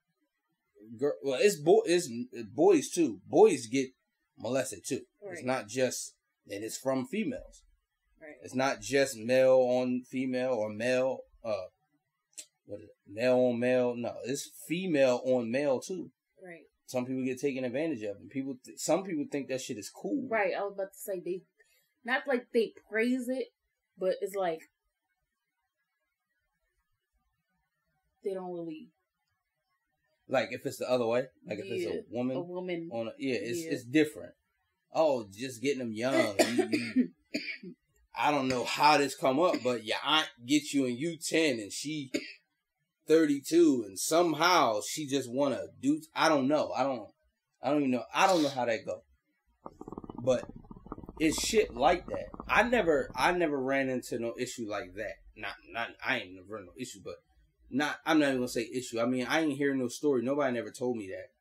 girl 0.99 1.13
well 1.23 1.39
it's 1.41 1.57
boy 1.57 1.81
it's 1.85 2.09
boys 2.53 2.89
too. 2.89 3.19
Boys 3.27 3.67
get 3.67 3.89
molested 4.37 4.85
too. 4.85 5.01
It's 5.31 5.43
not 5.43 5.67
just 5.67 6.15
and 6.49 6.63
it's 6.63 6.77
from 6.77 7.05
females. 7.05 7.63
Right. 8.21 8.35
It's 8.43 8.55
not 8.55 8.81
just 8.81 9.17
male 9.17 9.57
on 9.57 10.03
female 10.09 10.53
or 10.53 10.69
male 10.69 11.19
uh 11.43 11.67
what 12.65 12.79
is 12.79 12.85
it? 12.85 12.95
Male 13.07 13.37
on 13.37 13.59
male. 13.59 13.95
No, 13.95 14.15
it's 14.25 14.49
female 14.67 15.21
on 15.25 15.51
male 15.51 15.79
too. 15.79 16.11
Some 16.85 17.05
people 17.05 17.23
get 17.23 17.39
taken 17.39 17.63
advantage 17.63 18.03
of, 18.03 18.17
and 18.17 18.29
people. 18.29 18.57
Th- 18.63 18.77
some 18.77 19.03
people 19.03 19.25
think 19.31 19.47
that 19.47 19.61
shit 19.61 19.77
is 19.77 19.89
cool. 19.89 20.27
Right. 20.29 20.53
I 20.57 20.63
was 20.63 20.73
about 20.75 20.91
to 20.93 20.97
say 20.99 21.21
they, 21.23 21.41
not 22.03 22.27
like 22.27 22.47
they 22.53 22.73
praise 22.89 23.27
it, 23.29 23.47
but 23.97 24.15
it's 24.21 24.35
like 24.35 24.59
they 28.23 28.33
don't 28.33 28.51
really. 28.53 28.89
Like 30.27 30.49
if 30.51 30.65
it's 30.65 30.77
the 30.77 30.89
other 30.89 31.05
way, 31.05 31.25
like 31.47 31.59
if 31.59 31.65
it's 31.67 31.85
a 31.85 32.03
woman 32.15 32.37
A 32.37 32.41
woman. 32.41 32.89
on 32.91 33.07
a 33.07 33.11
yeah, 33.17 33.35
it's 33.35 33.63
Yeah. 33.65 33.71
it's 33.71 33.83
different. 33.83 34.33
Oh, 34.93 35.27
just 35.31 35.61
getting 35.61 35.79
them 35.79 35.91
young. 35.93 36.35
You- 36.39 36.69
you- 36.71 37.09
I 38.17 38.29
don't 38.31 38.47
know 38.47 38.63
how 38.63 38.97
this 38.99 39.15
come 39.15 39.39
up, 39.39 39.55
but 39.63 39.83
your 39.83 39.97
aunt 40.03 40.29
gets 40.45 40.73
you 40.73 40.85
and 40.85 40.97
you 40.97 41.17
ten 41.17 41.59
and 41.59 41.71
she 41.73 42.11
thirty 43.07 43.41
two 43.41 43.83
and 43.85 43.99
somehow 43.99 44.81
she 44.87 45.07
just 45.07 45.31
wanna 45.31 45.61
do 45.81 46.01
I 46.15 46.29
don't 46.29 46.47
know. 46.47 46.71
I 46.75 46.83
don't 46.83 47.09
I 47.61 47.69
don't 47.69 47.79
even 47.79 47.91
know 47.91 48.03
I 48.13 48.27
don't 48.27 48.43
know 48.43 48.49
how 48.49 48.65
that 48.65 48.85
go. 48.85 49.03
But 50.17 50.45
it's 51.19 51.41
shit 51.41 51.75
like 51.75 52.07
that. 52.07 52.27
I 52.47 52.63
never 52.63 53.09
I 53.15 53.31
never 53.33 53.59
ran 53.59 53.89
into 53.89 54.19
no 54.19 54.33
issue 54.37 54.69
like 54.69 54.95
that. 54.95 55.13
Not 55.35 55.53
not 55.71 55.89
I 56.05 56.19
ain't 56.19 56.35
never 56.35 56.61
no 56.63 56.71
issue, 56.77 56.99
but 57.03 57.15
not 57.69 57.97
I'm 58.05 58.19
not 58.19 58.27
even 58.27 58.37
gonna 58.39 58.47
say 58.47 58.69
issue. 58.73 58.99
I 58.99 59.05
mean 59.05 59.25
I 59.27 59.41
ain't 59.41 59.57
hearing 59.57 59.79
no 59.79 59.87
story. 59.87 60.21
Nobody 60.23 60.53
never 60.53 60.71
told 60.71 60.97
me 60.97 61.09
that 61.09 61.31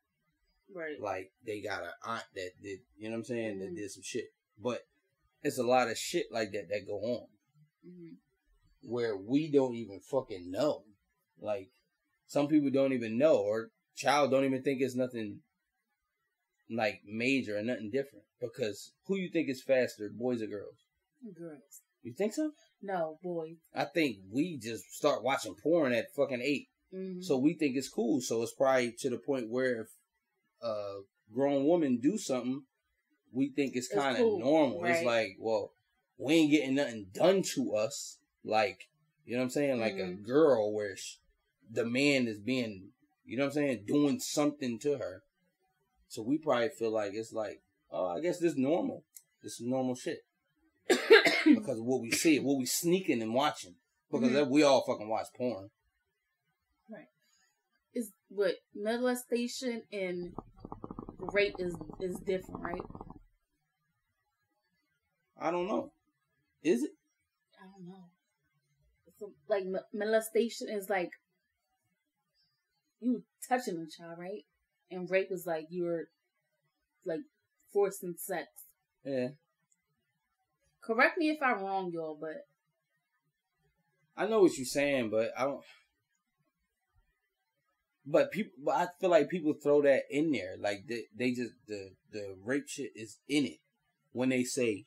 right. 0.73 0.99
like 0.99 1.31
they 1.45 1.61
got 1.61 1.83
an 1.83 1.89
aunt 2.05 2.23
that 2.35 2.51
did 2.61 2.79
you 2.97 3.05
know 3.09 3.11
what 3.11 3.17
I'm 3.19 3.25
saying 3.25 3.59
that 3.59 3.71
Mhm. 3.71 3.75
did 3.75 3.91
some 3.91 4.03
shit. 4.03 4.33
But 4.61 4.81
it's 5.41 5.57
a 5.59 5.63
lot 5.63 5.89
of 5.89 5.97
shit 5.97 6.27
like 6.31 6.51
that 6.53 6.69
that 6.69 6.87
go 6.87 6.99
on 6.99 7.27
hmm 7.85 8.13
where 8.85 9.15
we 9.15 9.49
don't 9.49 9.75
even 9.75 10.01
fucking 10.01 10.51
know. 10.51 10.83
Like 11.43 11.69
some 12.27 12.47
people 12.47 12.69
don't 12.71 12.93
even 12.93 13.17
know 13.17 13.37
or 13.37 13.69
child 13.95 14.31
don't 14.31 14.45
even 14.45 14.63
think 14.63 14.81
it's 14.81 14.95
nothing 14.95 15.41
like 16.69 17.01
major 17.05 17.57
or 17.57 17.61
nothing 17.61 17.89
different. 17.91 18.25
Because 18.41 18.91
who 19.05 19.15
you 19.17 19.29
think 19.29 19.49
is 19.49 19.61
faster, 19.61 20.09
boys 20.09 20.41
or 20.41 20.47
girls? 20.47 20.75
Girls. 21.37 21.81
You 22.01 22.13
think 22.13 22.33
so? 22.33 22.51
No, 22.81 23.17
boys. 23.23 23.57
I 23.73 23.85
think 23.85 24.17
we 24.31 24.57
just 24.57 24.91
start 24.93 25.23
watching 25.23 25.55
porn 25.55 25.93
at 25.93 26.13
fucking 26.15 26.41
eight. 26.41 26.67
hmm 26.91 27.21
So 27.21 27.37
we 27.37 27.53
think 27.53 27.75
it's 27.75 27.89
cool. 27.89 28.21
So 28.21 28.41
it's 28.41 28.53
probably 28.53 28.93
to 28.99 29.09
the 29.09 29.17
point 29.17 29.49
where 29.49 29.81
if 29.81 29.87
a 30.61 31.01
grown 31.33 31.65
woman 31.65 31.97
do 31.97 32.17
something, 32.17 32.63
we 33.31 33.49
think 33.49 33.75
it's 33.75 33.87
kind 33.87 34.17
of 34.17 34.23
cool, 34.23 34.39
normal. 34.39 34.85
It's 34.85 35.03
like, 35.03 35.37
well, 35.39 35.71
we 36.17 36.33
ain't 36.35 36.51
getting 36.51 36.75
nothing 36.75 37.07
done 37.13 37.41
to 37.55 37.75
us. 37.75 38.17
Like, 38.43 38.89
you 39.25 39.33
know 39.33 39.39
what 39.39 39.45
I'm 39.45 39.49
saying? 39.51 39.79
Like 39.79 39.97
a 39.97 40.03
Mhm. 40.03 40.23
girl 40.23 40.73
where 40.73 40.95
sh 40.95 41.15
the 41.73 41.85
man 41.85 42.27
is 42.27 42.39
being, 42.39 42.89
you 43.25 43.37
know 43.37 43.45
what 43.45 43.49
I'm 43.49 43.53
saying, 43.53 43.83
doing 43.87 44.19
something 44.19 44.79
to 44.79 44.97
her. 44.97 45.23
So 46.07 46.21
we 46.21 46.37
probably 46.37 46.69
feel 46.69 46.91
like 46.93 47.13
it's 47.13 47.33
like, 47.33 47.61
oh, 47.91 48.07
I 48.07 48.19
guess 48.21 48.39
this 48.39 48.55
normal. 48.55 49.03
This 49.41 49.53
is 49.59 49.67
normal 49.67 49.95
shit 49.95 50.19
because 50.89 51.79
of 51.79 51.85
what 51.85 52.01
we 52.01 52.11
see, 52.11 52.39
what 52.39 52.57
we 52.57 52.65
sneaking 52.65 53.21
and 53.21 53.33
watching. 53.33 53.75
Because 54.11 54.29
Mhm. 54.29 54.49
we 54.49 54.61
all 54.63 54.83
fucking 54.85 55.09
watch 55.09 55.27
porn. 55.35 55.71
Right. 56.89 57.07
Is 57.93 58.11
what 58.29 58.55
molestation 58.75 59.83
and 59.91 60.33
rape 61.19 61.55
is 61.57 61.75
is 61.99 62.19
different, 62.19 62.61
right? 62.61 62.81
I 65.37 65.51
don't 65.51 65.67
know. 65.67 65.91
Is 66.61 66.83
it? 66.83 66.91
I 67.59 67.65
don't 67.65 67.87
know. 67.87 68.09
So, 69.19 69.33
like 69.49 69.63
molestation 69.93 70.69
is 70.69 70.89
like 70.89 71.09
you 73.03 73.23
touching 73.47 73.77
a 73.77 73.85
child, 73.87 74.17
right? 74.17 74.45
And 74.89 75.09
rape 75.09 75.31
is 75.31 75.45
like 75.45 75.67
you're 75.69 76.05
like 77.05 77.21
forcing 77.71 78.15
sex. 78.17 78.47
Yeah. 79.03 79.29
Correct 80.81 81.17
me 81.17 81.29
if 81.29 81.41
I'm 81.41 81.61
wrong, 81.61 81.91
y'all, 81.93 82.17
but 82.19 82.45
I 84.15 84.27
know 84.27 84.41
what 84.41 84.57
you're 84.57 84.65
saying, 84.65 85.09
but 85.09 85.31
I 85.37 85.45
don't. 85.45 85.63
But 88.05 88.31
people, 88.31 88.51
but 88.63 88.75
I 88.75 88.87
feel 88.99 89.09
like 89.09 89.29
people 89.29 89.53
throw 89.53 89.81
that 89.83 90.03
in 90.09 90.31
there, 90.31 90.55
like 90.59 90.87
they, 90.87 91.03
they 91.17 91.31
just 91.31 91.53
the 91.67 91.91
the 92.11 92.35
rape 92.43 92.67
shit 92.67 92.91
is 92.95 93.17
in 93.29 93.45
it 93.45 93.59
when 94.11 94.29
they 94.29 94.43
say, 94.43 94.85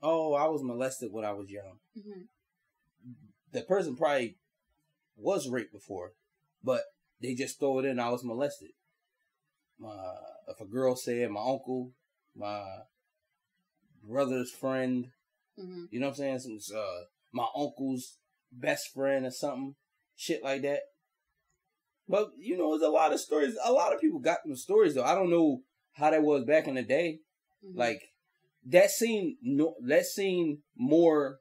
"Oh, 0.00 0.34
I 0.34 0.46
was 0.46 0.62
molested 0.62 1.12
when 1.12 1.24
I 1.24 1.32
was 1.32 1.50
young." 1.50 1.78
mhm, 1.98 2.26
The 3.52 3.62
person 3.62 3.96
probably 3.96 4.36
was 5.16 5.48
raped 5.48 5.72
before, 5.72 6.12
but 6.62 6.82
they 7.20 7.34
just 7.34 7.58
throw 7.58 7.78
it 7.78 7.84
in. 7.86 7.98
I 8.00 8.10
was 8.10 8.24
molested. 8.24 8.70
My 9.78 10.14
if 10.48 10.60
a 10.60 10.66
girl 10.66 10.96
said 10.96 11.30
my 11.30 11.40
uncle, 11.40 11.92
my 12.36 12.64
brother's 14.02 14.50
friend, 14.50 15.06
mhm, 15.58 15.88
You 15.90 16.00
know 16.00 16.06
what 16.08 16.18
I'm 16.20 16.38
saying? 16.40 16.60
Some 16.60 16.76
uh, 16.78 17.04
my 17.32 17.46
uncle's 17.56 18.18
best 18.52 18.92
friend 18.92 19.26
or 19.26 19.30
something, 19.30 19.74
shit 20.16 20.42
like 20.42 20.62
that. 20.62 20.80
But 22.08 22.30
you 22.38 22.56
know, 22.56 22.70
there's 22.70 22.88
a 22.88 22.92
lot 22.92 23.12
of 23.12 23.20
stories. 23.20 23.56
A 23.64 23.72
lot 23.72 23.94
of 23.94 24.00
people 24.00 24.18
got 24.20 24.38
them 24.44 24.56
stories 24.56 24.94
though. 24.94 25.04
I 25.04 25.14
don't 25.14 25.30
know 25.30 25.62
how 25.92 26.10
that 26.10 26.22
was 26.22 26.44
back 26.44 26.66
in 26.66 26.74
the 26.74 26.82
day. 26.82 27.20
mhm. 27.64 27.76
Like 27.76 28.00
that 28.66 28.90
seemed 28.90 29.36
no, 29.42 29.76
that 29.86 30.04
seemed 30.04 30.58
more 30.76 31.38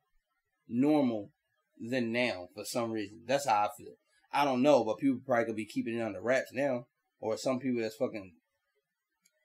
normal 0.68 1.32
than 1.80 2.12
now 2.12 2.48
for 2.56 2.64
some 2.66 2.92
reason. 2.92 3.24
That's 3.26 3.48
how 3.48 3.66
I 3.66 3.70
feel. 3.78 3.96
I 4.34 4.46
don't 4.46 4.62
know, 4.64 4.84
but 4.84 4.98
people 4.98 5.20
probably 5.26 5.46
could 5.46 5.56
be 5.56 5.66
keeping 5.66 5.96
it 5.98 6.02
under 6.02 6.22
wraps 6.22 6.52
now, 6.54 6.88
or 7.20 7.38
some 7.38 7.60
people 7.60 7.82
that's 7.82 7.96
fucking 7.96 8.34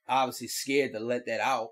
obviously 0.09 0.49
scared 0.49 0.93
to 0.93 1.01
let 1.01 1.27
that 1.27 1.41
out. 1.41 1.71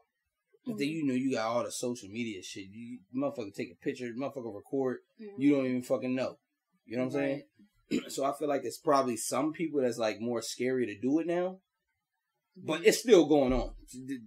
But 0.67 0.79
then 0.79 0.89
Mhm. 0.89 0.93
you 0.93 1.05
know 1.07 1.15
you 1.15 1.31
got 1.33 1.47
all 1.47 1.65
the 1.65 1.71
social 1.71 2.09
media 2.09 2.43
shit. 2.43 2.67
You 2.69 2.99
motherfucker 3.15 3.55
take 3.55 3.71
a 3.73 3.77
picture, 3.77 4.13
motherfucker 4.13 4.55
record. 4.55 4.99
Mhm. 5.21 5.35
You 5.39 5.55
don't 5.55 5.67
even 5.67 5.83
fucking 5.83 6.15
know. 6.15 6.39
You 6.85 6.97
know 6.97 7.05
what 7.05 7.15
I'm 7.15 7.21
saying? 7.21 7.43
So 8.09 8.25
I 8.25 8.37
feel 8.37 8.49
like 8.49 8.65
it's 8.65 8.79
probably 8.79 9.17
some 9.17 9.53
people 9.53 9.81
that's 9.81 9.97
like 9.97 10.21
more 10.21 10.43
scary 10.43 10.87
to 10.87 10.99
do 11.01 11.21
it 11.21 11.27
now, 11.29 11.61
but 12.57 12.81
Mhm. 12.83 12.87
it's 12.87 12.99
still 12.99 13.27
going 13.27 13.53
on. 13.53 13.77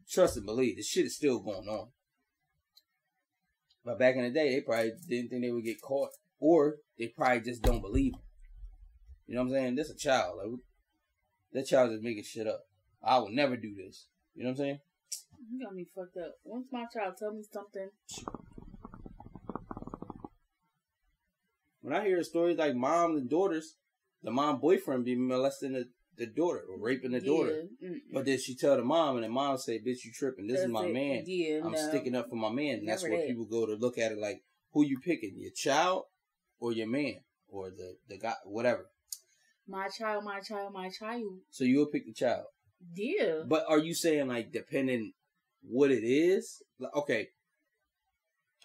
Trust 0.09 0.37
and 0.37 0.45
believe, 0.45 0.77
this 0.77 0.87
shit 0.87 1.05
is 1.05 1.17
still 1.17 1.39
going 1.39 1.67
on. 1.67 1.91
But 3.83 3.99
back 3.99 4.15
in 4.15 4.23
the 4.23 4.29
day, 4.29 4.49
they 4.55 4.61
probably 4.61 4.93
didn't 5.07 5.29
think 5.29 5.41
they 5.41 5.51
would 5.51 5.65
get 5.65 5.81
caught, 5.81 6.11
or 6.39 6.77
they 6.97 7.09
probably 7.09 7.41
just 7.41 7.61
don't 7.61 7.81
believe. 7.81 8.13
'em. 8.13 8.21
You 9.29 9.35
know 9.35 9.41
what 9.43 9.49
I'm 9.49 9.53
saying? 9.53 9.75
This 9.75 9.91
a 9.91 9.95
child. 9.95 10.39
Like 10.39 10.59
that 11.53 11.67
child 11.67 11.91
is 11.91 12.01
making 12.01 12.23
shit 12.23 12.47
up. 12.47 12.61
I 13.03 13.19
would 13.19 13.31
never 13.31 13.55
do 13.55 13.75
this. 13.75 14.07
You 14.33 14.43
know 14.43 14.49
what 14.49 14.53
I'm 14.53 14.57
saying? 14.57 14.79
You 15.51 15.63
got 15.63 15.75
me 15.75 15.85
fucked 15.95 16.17
up. 16.17 16.33
Once 16.43 16.65
my 16.71 16.85
child 16.91 17.13
tell 17.19 17.31
me 17.31 17.43
something, 17.53 17.89
When 21.81 21.93
I 21.93 22.03
hear 22.05 22.21
stories 22.23 22.57
like 22.57 22.75
moms 22.75 23.21
and 23.21 23.29
daughters, 23.29 23.75
the 24.23 24.31
mom 24.31 24.59
boyfriend 24.59 25.05
be 25.05 25.15
molesting 25.15 25.73
the, 25.73 25.89
the 26.17 26.25
daughter 26.25 26.63
or 26.67 26.79
raping 26.79 27.11
the 27.11 27.21
daughter. 27.21 27.65
yeah, 27.79 27.89
mm, 27.89 27.99
But 28.11 28.25
then 28.25 28.39
she 28.39 28.55
tell 28.55 28.77
the 28.77 28.83
mom, 28.83 29.15
and 29.15 29.23
the 29.23 29.29
mom 29.29 29.57
say, 29.59 29.79
"Bitch, 29.79 30.03
you 30.05 30.11
tripping? 30.11 30.47
This 30.47 30.61
is 30.61 30.67
my 30.67 30.85
it. 30.85 30.93
man. 30.93 31.23
Yeah, 31.27 31.61
I'm 31.63 31.71
no. 31.71 31.87
sticking 31.89 32.15
up 32.15 32.29
for 32.29 32.35
my 32.35 32.49
man." 32.49 32.79
And 32.79 32.87
that's 32.89 33.03
where 33.03 33.27
people 33.27 33.45
go 33.45 33.67
to 33.67 33.75
look 33.75 33.97
at 33.99 34.11
it 34.11 34.17
like, 34.17 34.43
who 34.73 34.83
you 34.83 34.99
picking, 34.99 35.35
your 35.37 35.51
child 35.51 36.05
or 36.59 36.73
your 36.73 36.87
man? 36.87 37.19
or 37.51 37.69
the 37.69 37.97
the 38.07 38.17
guy, 38.17 38.33
whatever. 38.45 38.89
My 39.69 39.87
child, 39.87 40.23
my 40.23 40.39
child, 40.39 40.73
my 40.73 40.89
child. 40.89 41.41
So 41.51 41.63
you'll 41.63 41.85
pick 41.85 42.07
the 42.07 42.13
child. 42.13 42.45
Yeah. 42.95 43.43
But 43.45 43.65
are 43.69 43.77
you 43.77 43.93
saying 43.93 44.27
like 44.27 44.51
depending 44.51 45.13
what 45.61 45.91
it 45.91 46.03
is? 46.03 46.63
Like, 46.79 46.95
okay, 46.95 47.27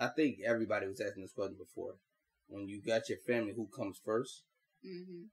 I 0.01 0.09
think 0.09 0.39
everybody 0.45 0.87
was 0.87 1.01
asking 1.01 1.23
this 1.23 1.33
question 1.33 1.57
before. 1.59 1.97
When 2.49 2.69
you 2.69 2.81
got 2.81 3.09
your 3.09 3.19
family, 3.27 3.53
who 3.55 3.69
comes 3.77 4.01
first? 4.03 4.45
hmm 4.83 5.25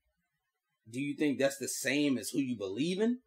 Do 0.90 1.00
you 1.00 1.16
think 1.16 1.40
that's 1.40 1.58
the 1.58 1.70
same 1.70 2.18
as 2.18 2.30
who 2.30 2.40
you 2.40 2.58
believe 2.58 3.00
in? 3.00 3.20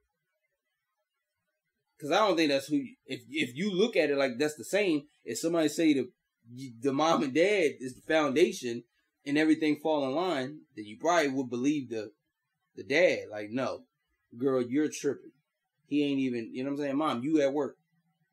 Because 1.97 2.11
I 2.11 2.27
don't 2.27 2.37
think 2.37 2.51
that's 2.51 2.67
who. 2.67 2.77
You, 2.77 2.95
if 3.07 3.23
if 3.31 3.57
you 3.57 3.73
look 3.73 3.97
at 3.97 4.11
it 4.11 4.19
like 4.19 4.33
that's 4.39 4.57
the 4.57 4.65
same, 4.65 5.05
if 5.25 5.39
somebody 5.39 5.69
say 5.69 5.95
the 5.95 6.11
the 6.83 6.93
mom 6.93 7.23
and 7.23 7.33
dad 7.33 7.73
is 7.81 7.95
the 7.95 8.03
foundation 8.03 8.85
and 9.25 9.39
everything 9.39 9.77
fall 9.83 10.05
in 10.05 10.15
line, 10.15 10.59
then 10.77 10.85
you 10.85 10.99
probably 11.01 11.29
would 11.31 11.49
believe 11.49 11.89
the 11.89 12.11
the 12.77 12.85
dad. 12.85 13.29
Like, 13.31 13.51
no, 13.51 13.81
girl, 14.39 14.63
you're 14.63 14.89
tripping. 14.89 15.33
He 15.87 16.05
ain't 16.05 16.21
even. 16.21 16.51
You 16.53 16.65
know 16.65 16.71
what 16.71 16.81
I'm 16.81 16.85
saying, 16.85 16.97
mom? 16.97 17.23
You 17.23 17.41
at 17.43 17.53
work. 17.53 17.77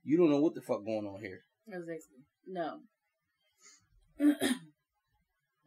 You 0.04 0.18
don't 0.18 0.30
know 0.30 0.40
what 0.40 0.56
the 0.56 0.62
fuck 0.62 0.84
going 0.86 1.06
on 1.06 1.20
here. 1.22 1.44
Exactly. 1.68 2.26
No. 2.48 2.80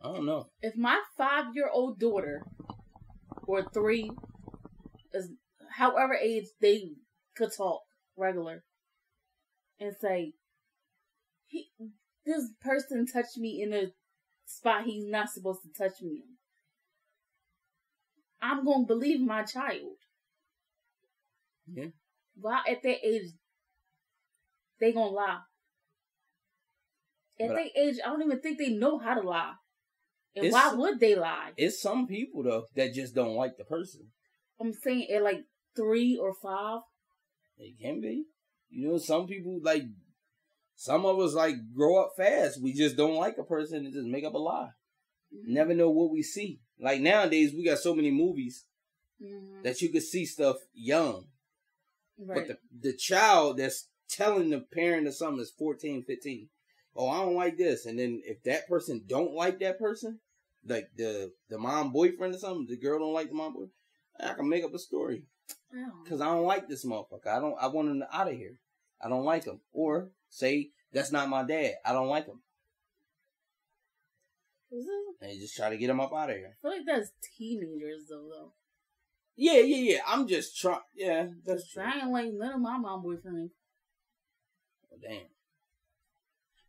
I 0.03 0.13
don't 0.13 0.27
know. 0.27 0.49
if 0.61 0.77
my 0.77 1.01
five 1.17 1.55
year 1.55 1.69
old 1.73 1.99
daughter 1.99 2.43
or 3.47 3.65
three 3.73 4.11
is 5.13 5.31
however 5.71 6.15
age 6.15 6.45
they 6.61 6.91
could 7.37 7.51
talk 7.57 7.81
regular 8.17 8.65
and 9.81 9.95
say 10.01 10.35
he 11.47 11.69
this 12.27 12.51
person 12.61 13.07
touched 13.07 13.39
me 13.39 13.63
in 13.63 13.73
a 13.73 13.87
spot 14.47 14.85
he's 14.85 15.07
not 15.07 15.31
supposed 15.31 15.61
to 15.63 15.69
touch 15.73 16.03
me 16.03 16.23
in. 16.27 16.34
I'm 18.45 18.65
gonna 18.65 18.85
believe 18.85 19.21
my 19.21 19.43
child. 19.43 19.97
Yeah. 21.67 21.87
Why 22.37 22.61
at 22.69 22.83
that 22.83 23.07
age 23.07 23.31
they 24.79 24.93
gonna 24.93 25.11
lie? 25.11 25.39
At 27.41 27.49
that 27.49 27.71
age, 27.77 27.97
I 28.05 28.11
don't 28.11 28.23
even 28.23 28.41
think 28.41 28.59
they 28.59 28.69
know 28.69 28.99
how 28.99 29.15
to 29.15 29.27
lie. 29.27 29.55
And 30.37 30.53
why 30.53 30.75
would 30.75 31.01
they 31.01 31.15
lie? 31.15 31.53
It's 31.57 31.81
some 31.81 32.07
people 32.07 32.43
though 32.43 32.67
that 32.77 32.93
just 32.93 33.15
don't 33.15 33.35
like 33.35 33.57
the 33.57 33.65
person. 33.65 34.09
I'm 34.61 34.73
saying 34.73 35.09
at 35.15 35.23
like 35.23 35.45
three 35.75 36.19
or 36.21 36.35
five. 36.43 36.81
It 37.57 37.81
can 37.81 38.01
be. 38.01 38.25
You 38.69 38.89
know, 38.89 38.99
some 38.99 39.27
people 39.27 39.61
like 39.63 39.85
some 40.75 41.07
of 41.07 41.19
us 41.19 41.33
like 41.33 41.55
grow 41.75 42.03
up 42.03 42.11
fast. 42.17 42.63
We 42.63 42.75
just 42.75 42.97
don't 42.97 43.15
like 43.15 43.37
a 43.39 43.45
person 43.45 43.87
and 43.87 43.95
just 43.95 44.07
make 44.07 44.25
up 44.25 44.35
a 44.35 44.39
lie. 44.39 44.71
Mm-hmm. 45.35 45.55
Never 45.55 45.75
know 45.75 45.91
what 45.91 46.13
we 46.13 46.23
see. 46.23 46.61
Like 46.79 47.01
nowadays, 47.01 47.53
we 47.55 47.65
got 47.65 47.79
so 47.79 47.95
many 47.95 48.11
movies 48.11 48.65
Mhm. 49.23 49.63
that 49.63 49.81
you 49.81 49.91
could 49.91 50.03
see 50.03 50.27
stuff 50.27 50.57
young, 50.73 51.29
right. 52.19 52.47
but 52.47 52.49
the 52.49 52.59
the 52.91 52.97
child 52.97 53.59
that's 53.59 53.89
telling 54.09 54.51
the 54.51 54.61
parent 54.61 55.07
of 55.07 55.15
something 55.15 55.41
is 55.41 55.51
14, 55.51 56.03
15. 56.03 56.49
Oh, 56.97 57.09
I 57.09 57.25
don't 57.25 57.35
like 57.35 57.57
this, 57.57 57.87
and 57.87 57.99
then 57.99 58.23
if 58.25 58.43
that 58.45 58.69
person 58.69 59.05
don't 59.07 59.33
like 59.35 59.59
that 59.61 59.79
person, 59.79 60.21
like 60.65 60.91
the 60.97 61.33
the 61.49 61.59
mom 61.59 61.93
boyfriend 61.93 62.35
or 62.35 62.39
something, 62.39 62.67
the 62.67 62.77
girl 62.77 62.99
don't 62.99 63.13
like 63.15 63.29
the 63.29 63.35
mom 63.35 63.53
boyfriend. 63.55 63.73
I 64.21 64.35
can 64.35 64.49
make 64.49 64.65
up 64.65 64.75
a 64.75 64.79
story. 64.79 65.25
Oh. 65.77 66.05
Cause 66.09 66.21
I 66.21 66.27
don't 66.27 66.45
like 66.45 66.69
this 66.69 66.85
motherfucker. 66.85 67.27
I 67.27 67.41
don't. 67.41 67.57
I 67.61 67.67
want 67.67 67.89
him 67.89 68.05
out 68.13 68.29
of 68.29 68.35
here. 68.37 68.59
I 69.01 69.09
don't 69.09 69.25
like 69.25 69.45
him. 69.45 69.61
Or 69.73 70.11
say 70.29 70.71
that's 70.93 71.11
not 71.13 71.29
my 71.29 71.43
dad. 71.43 71.75
I 71.85 71.93
don't 71.93 72.09
like 72.09 72.27
him. 72.27 72.41
And 75.21 75.33
you 75.33 75.41
just 75.41 75.57
try 75.57 75.71
to 75.71 75.77
get 75.77 75.91
him 75.91 76.01
up 76.01 76.13
out 76.13 76.31
of 76.31 76.37
here. 76.37 76.57
I 76.59 76.63
feel 76.63 76.71
like 76.71 76.87
that's 76.87 77.11
teenagers 77.37 78.07
though. 78.09 78.29
though. 78.31 78.53
Yeah, 79.37 79.61
yeah, 79.61 79.93
yeah. 79.93 79.99
I'm 80.07 80.29
just 80.29 80.59
trying. 80.59 80.81
Yeah, 80.95 81.27
that's 81.45 81.73
true. 81.73 81.83
I 81.83 82.01
ain't 82.03 82.13
like 82.13 82.33
none 82.33 82.55
of 82.55 82.61
my 82.61 82.79
mom 82.79 83.03
boyfriend. 83.03 83.51
Oh, 84.93 84.97
damn. 85.03 85.23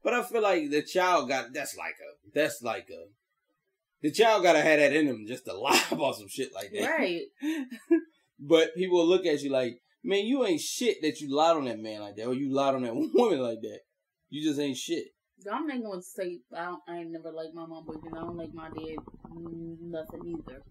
But 0.03 0.13
I 0.13 0.23
feel 0.23 0.41
like 0.41 0.69
the 0.69 0.81
child 0.81 1.29
got. 1.29 1.53
That's 1.53 1.75
like 1.77 1.95
a. 1.99 2.29
That's 2.33 2.61
like 2.61 2.89
a. 2.89 3.05
The 4.01 4.11
child 4.11 4.43
gotta 4.43 4.61
have 4.61 4.79
that 4.79 4.93
in 4.93 5.07
him 5.07 5.25
just 5.27 5.45
to 5.45 5.53
lie 5.57 5.83
about 5.91 6.15
some 6.15 6.27
shit 6.27 6.53
like 6.53 6.71
that. 6.71 6.89
Right. 6.89 7.21
But 8.39 8.75
people 8.75 8.97
will 8.97 9.07
look 9.07 9.25
at 9.25 9.41
you 9.41 9.49
like, 9.49 9.79
man, 10.03 10.25
you 10.25 10.45
ain't 10.45 10.61
shit 10.61 11.01
that 11.01 11.19
you 11.21 11.33
lied 11.33 11.55
on 11.55 11.65
that 11.65 11.79
man 11.79 12.01
like 12.01 12.15
that, 12.17 12.27
or 12.27 12.33
you 12.33 12.53
lied 12.53 12.75
on 12.75 12.83
that 12.83 12.95
woman 13.13 13.39
like 13.39 13.61
that. 13.61 13.79
You 14.29 14.43
just 14.43 14.59
ain't 14.59 14.77
shit. 14.77 15.07
I'm 15.51 15.67
not 15.67 15.83
gonna 15.83 16.01
say 16.01 16.39
I, 16.55 16.65
don't, 16.65 16.81
I 16.87 16.97
ain't 16.97 17.11
never 17.11 17.31
like 17.31 17.53
my 17.53 17.65
mom 17.65 17.85
boyfriend. 17.85 18.17
I 18.17 18.21
don't 18.21 18.37
like 18.37 18.53
my 18.53 18.69
dad. 18.69 18.97
mm, 19.31 19.77
Nothing 19.81 20.21
either. 20.27 20.61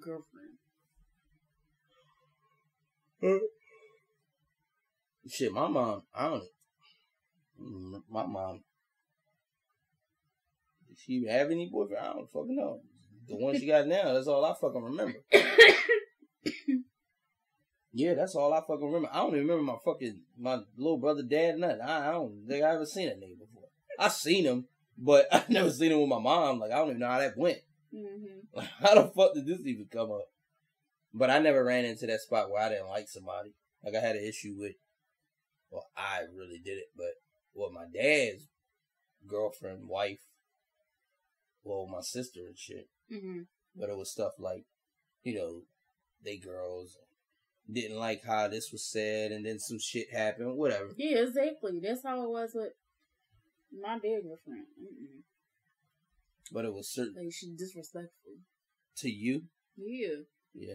Girlfriend. 0.00 0.58
Shit, 5.28 5.52
my 5.52 5.68
mom, 5.68 6.02
I 6.14 6.28
don't. 6.28 6.44
mm, 7.60 8.00
My 8.10 8.26
mom. 8.26 8.60
Did 10.88 10.98
she 10.98 11.24
have 11.26 11.50
any 11.50 11.68
boyfriend? 11.72 12.04
I 12.04 12.12
don't 12.12 12.30
fucking 12.30 12.56
know. 12.56 12.80
The 13.26 13.36
one 13.36 13.58
she 13.58 13.66
got 13.66 13.86
now, 13.86 14.12
that's 14.12 14.26
all 14.26 14.44
I 14.44 14.54
fucking 14.60 14.82
remember. 14.82 15.18
Yeah, 17.96 18.14
that's 18.14 18.34
all 18.34 18.52
I 18.52 18.60
fucking 18.60 18.84
remember. 18.84 19.08
I 19.12 19.18
don't 19.18 19.36
even 19.36 19.46
remember 19.46 19.62
my 19.72 19.78
fucking 19.84 20.20
my 20.36 20.58
little 20.76 20.98
brother, 20.98 21.22
dad, 21.22 21.58
nothing. 21.58 21.80
I, 21.80 22.08
I 22.08 22.12
don't 22.12 22.44
think 22.48 22.64
I 22.64 22.74
ever 22.74 22.84
seen 22.86 23.06
that 23.06 23.20
nigga 23.20 23.38
before. 23.38 23.68
I 24.00 24.08
seen 24.08 24.44
him, 24.44 24.66
but 24.98 25.28
I 25.32 25.44
never 25.48 25.70
seen 25.70 25.92
him 25.92 26.00
with 26.00 26.08
my 26.08 26.18
mom. 26.18 26.58
Like 26.58 26.72
I 26.72 26.76
don't 26.78 26.88
even 26.88 27.00
know 27.00 27.08
how 27.08 27.20
that 27.20 27.36
went. 27.38 27.58
hmm 27.94 28.40
Like 28.52 28.66
how 28.80 28.94
the 28.96 29.06
fuck 29.14 29.34
did 29.34 29.46
this 29.46 29.60
even 29.64 29.86
come 29.92 30.10
up? 30.10 30.26
But 31.12 31.30
I 31.30 31.38
never 31.38 31.62
ran 31.62 31.84
into 31.84 32.06
that 32.08 32.20
spot 32.20 32.50
where 32.50 32.60
I 32.62 32.68
didn't 32.68 32.88
like 32.88 33.08
somebody. 33.08 33.54
Like 33.84 33.94
I 33.94 34.00
had 34.00 34.16
an 34.16 34.24
issue 34.24 34.56
with. 34.58 34.74
Well, 35.70 35.86
I 35.96 36.22
really 36.36 36.58
did 36.64 36.78
it, 36.78 36.90
but 36.96 37.14
well, 37.54 37.70
my 37.70 37.84
dad's 37.92 38.48
girlfriend, 39.28 39.88
wife, 39.88 40.20
well, 41.62 41.86
my 41.86 42.00
sister 42.00 42.40
and 42.46 42.58
shit. 42.58 42.88
hmm 43.08 43.42
But 43.76 43.88
it 43.88 43.96
was 43.96 44.10
stuff 44.10 44.32
like, 44.38 44.64
you 45.22 45.34
know, 45.34 45.62
they 46.24 46.36
girls 46.38 46.96
didn't 47.70 47.98
like 47.98 48.22
how 48.24 48.48
this 48.48 48.70
was 48.72 48.84
said, 48.84 49.32
and 49.32 49.44
then 49.46 49.58
some 49.58 49.78
shit 49.78 50.12
happened. 50.12 50.56
Whatever. 50.56 50.90
Yeah, 50.96 51.18
exactly. 51.18 51.80
That's 51.82 52.02
how 52.04 52.22
it 52.22 52.30
was 52.30 52.50
with 52.54 52.72
my 53.72 53.94
dad 53.98 54.20
girlfriend. 54.24 54.66
Mm-mm. 54.80 55.22
But 56.52 56.66
it 56.66 56.74
was 56.74 56.90
certain 56.92 57.14
Like 57.16 57.32
she 57.32 57.54
disrespectful. 57.56 58.32
to 58.98 59.10
you. 59.10 59.44
Yeah. 59.76 60.22
Yeah. 60.54 60.74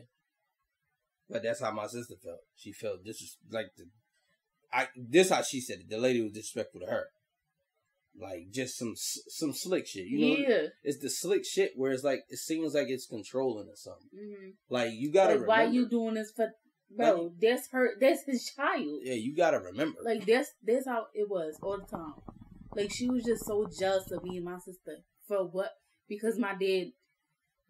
But 1.29 1.43
that's 1.43 1.61
how 1.61 1.71
my 1.71 1.87
sister 1.87 2.15
felt. 2.21 2.39
She 2.55 2.71
felt 2.73 3.03
dis 3.05 3.37
like 3.51 3.67
the 3.77 3.85
I 4.73 4.87
this 4.95 5.29
how 5.29 5.41
she 5.43 5.61
said 5.61 5.79
it. 5.81 5.89
The 5.89 5.97
lady 5.97 6.21
was 6.21 6.31
disrespectful 6.31 6.81
to 6.81 6.87
her. 6.87 7.05
Like 8.19 8.49
just 8.51 8.77
some 8.77 8.93
some 8.95 9.53
slick 9.53 9.87
shit. 9.87 10.07
You 10.07 10.19
know, 10.19 10.47
yeah. 10.47 10.67
it's 10.83 10.99
the 10.99 11.09
slick 11.09 11.45
shit 11.45 11.73
where 11.75 11.91
it's 11.91 12.03
like 12.03 12.21
it 12.29 12.39
seems 12.39 12.73
like 12.73 12.89
it's 12.89 13.05
controlling 13.05 13.67
or 13.69 13.75
something. 13.75 14.09
hmm 14.13 14.49
Like 14.69 14.91
you 14.93 15.11
gotta 15.11 15.35
Like, 15.35 15.47
why 15.47 15.63
you 15.65 15.87
doing 15.87 16.15
this 16.15 16.31
for? 16.35 16.51
Bro, 16.95 17.33
that's 17.41 17.69
her. 17.71 17.91
That's 17.99 18.23
his 18.23 18.51
child. 18.55 19.01
Yeah, 19.03 19.13
you 19.13 19.35
gotta 19.35 19.59
remember. 19.59 19.99
Like 20.03 20.25
that's 20.25 20.51
that's 20.65 20.87
how 20.87 21.07
it 21.13 21.29
was 21.29 21.57
all 21.61 21.77
the 21.77 21.85
time. 21.85 22.15
Like 22.75 22.91
she 22.91 23.09
was 23.09 23.23
just 23.23 23.45
so 23.45 23.67
jealous 23.79 24.11
of 24.11 24.23
me 24.23 24.37
and 24.37 24.45
my 24.45 24.57
sister 24.57 24.97
for 25.27 25.45
what 25.45 25.71
because 26.07 26.39
my 26.39 26.55
dad 26.59 26.91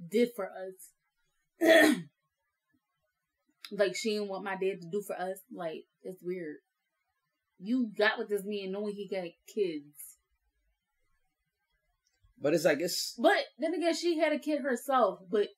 did 0.09 0.29
for 0.35 0.49
us. 0.49 0.93
like 3.71 3.95
she 3.95 4.11
didn't 4.11 4.29
want 4.29 4.45
my 4.45 4.53
dad 4.55 4.81
to 4.81 4.87
do 4.89 5.03
for 5.05 5.19
us. 5.19 5.39
Like 5.53 5.83
it's 6.03 6.23
weird. 6.23 6.57
You 7.59 7.91
got 7.97 8.17
with 8.17 8.29
this 8.29 8.43
man 8.45 8.71
knowing 8.71 8.95
he 8.95 9.09
got 9.09 9.25
kids, 9.53 10.17
but 12.41 12.53
it's 12.53 12.63
like 12.63 12.79
it's 12.79 13.15
but 13.17 13.43
then 13.59 13.73
again, 13.73 13.93
she 13.93 14.17
had 14.17 14.31
a 14.31 14.39
kid 14.39 14.61
herself, 14.61 15.19
but. 15.29 15.49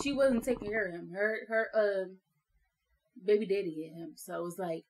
She 0.00 0.12
wasn't 0.12 0.44
taking 0.44 0.68
care 0.68 0.86
of 0.86 0.94
him. 0.94 1.10
Her 1.14 1.38
her 1.48 1.66
uh 1.74 2.08
baby 3.24 3.46
daddy 3.46 3.70
hit 3.70 3.94
him. 3.98 4.12
So 4.16 4.34
it 4.38 4.42
was 4.42 4.58
like, 4.58 4.84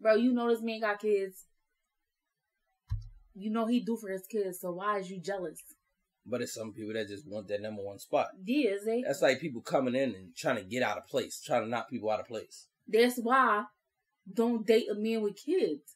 bro, 0.00 0.14
you 0.16 0.32
know 0.32 0.48
this 0.48 0.62
man 0.62 0.80
got 0.80 1.00
kids. 1.00 1.44
You 3.34 3.50
know 3.50 3.66
he 3.66 3.80
do 3.80 3.96
for 3.96 4.08
his 4.10 4.26
kids, 4.26 4.60
so 4.60 4.72
why 4.72 4.98
is 4.98 5.10
you 5.10 5.20
jealous? 5.20 5.60
but 6.30 6.42
it's 6.42 6.52
some 6.52 6.72
people 6.74 6.92
that 6.92 7.08
just 7.08 7.26
want 7.26 7.48
that 7.48 7.62
number 7.62 7.82
one 7.82 7.98
spot. 7.98 8.26
Yeah, 8.44 8.72
they, 8.84 9.00
That's 9.00 9.22
like 9.22 9.40
people 9.40 9.62
coming 9.62 9.94
in 9.94 10.14
and 10.14 10.36
trying 10.36 10.56
to 10.56 10.62
get 10.62 10.82
out 10.82 10.98
of 10.98 11.06
place, 11.06 11.40
trying 11.40 11.62
to 11.62 11.68
knock 11.70 11.88
people 11.88 12.10
out 12.10 12.20
of 12.20 12.26
place. 12.26 12.66
that's 12.86 13.16
why 13.18 13.64
don't 14.30 14.66
date 14.66 14.90
a 14.90 14.94
man 14.94 15.22
with 15.22 15.36
kids. 15.42 15.94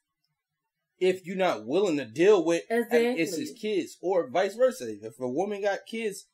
If 0.99 1.27
you're 1.27 1.37
not 1.37 1.67
willing 1.67 1.99
to 1.99 2.07
deal 2.07 2.43
with 2.45 2.63
Exactly. 2.71 3.09
it's 3.21 3.37
his 3.37 3.53
kids, 3.53 3.99
or 4.01 4.31
vice 4.31 4.55
versa. 4.55 4.89
If 5.05 5.21
a 5.21 5.29
woman 5.29 5.61
got 5.61 5.81
kids, 5.87 6.25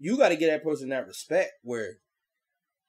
you 0.00 0.16
got 0.16 0.30
to 0.30 0.36
get 0.36 0.48
that 0.50 0.64
person 0.64 0.88
that 0.88 1.06
respect 1.06 1.52
where 1.62 1.98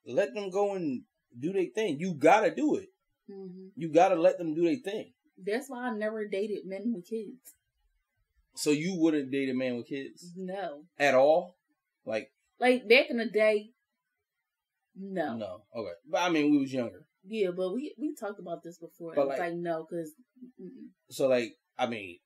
let 0.06 0.34
them 0.34 0.50
go 0.50 0.74
and 0.76 1.04
do 1.38 1.54
their 1.54 1.66
thing. 1.76 1.98
You 2.00 2.14
got 2.16 2.42
to 2.42 2.56
do 2.56 2.78
it. 2.78 2.90
hmm 3.30 3.68
You 3.76 3.90
got 3.90 4.10
to 4.10 4.16
let 4.16 4.38
them 4.40 4.56
do 4.56 4.64
their 4.64 4.78
thing. 4.78 5.12
That's 5.38 5.70
why 5.70 5.90
I 5.90 5.94
never 5.96 6.26
dated 6.28 6.66
men 6.66 6.94
with 6.96 7.06
kids. 7.08 7.56
So 8.56 8.72
you 8.72 8.96
wouldn't 8.98 9.32
date 9.32 9.50
a 9.50 9.54
man 9.54 9.76
with 9.78 9.88
kids 9.88 10.34
No. 10.36 10.84
at 10.98 11.14
all? 11.14 11.58
Like 12.06 12.32
Like 12.60 12.88
back 12.90 13.10
in 13.10 13.18
the 13.18 13.26
day, 13.30 13.72
no. 14.96 15.36
no. 15.38 15.62
Okay. 15.76 15.94
But 16.10 16.22
I 16.24 16.30
mean, 16.30 16.52
we 16.52 16.58
was 16.58 16.74
younger. 16.74 17.06
Yeah, 17.24 17.52
but 17.56 17.72
we 17.74 17.94
we 17.98 18.16
talked 18.16 18.40
about 18.40 18.64
this 18.64 18.78
before. 18.80 19.14
But 19.16 19.22
it's 19.22 19.30
like- 19.30 19.40
like, 19.40 19.54
no, 19.54 19.86
because 19.88 20.12
So 21.10 21.28
like, 21.28 21.56
I 21.78 21.86
mean, 21.88 22.18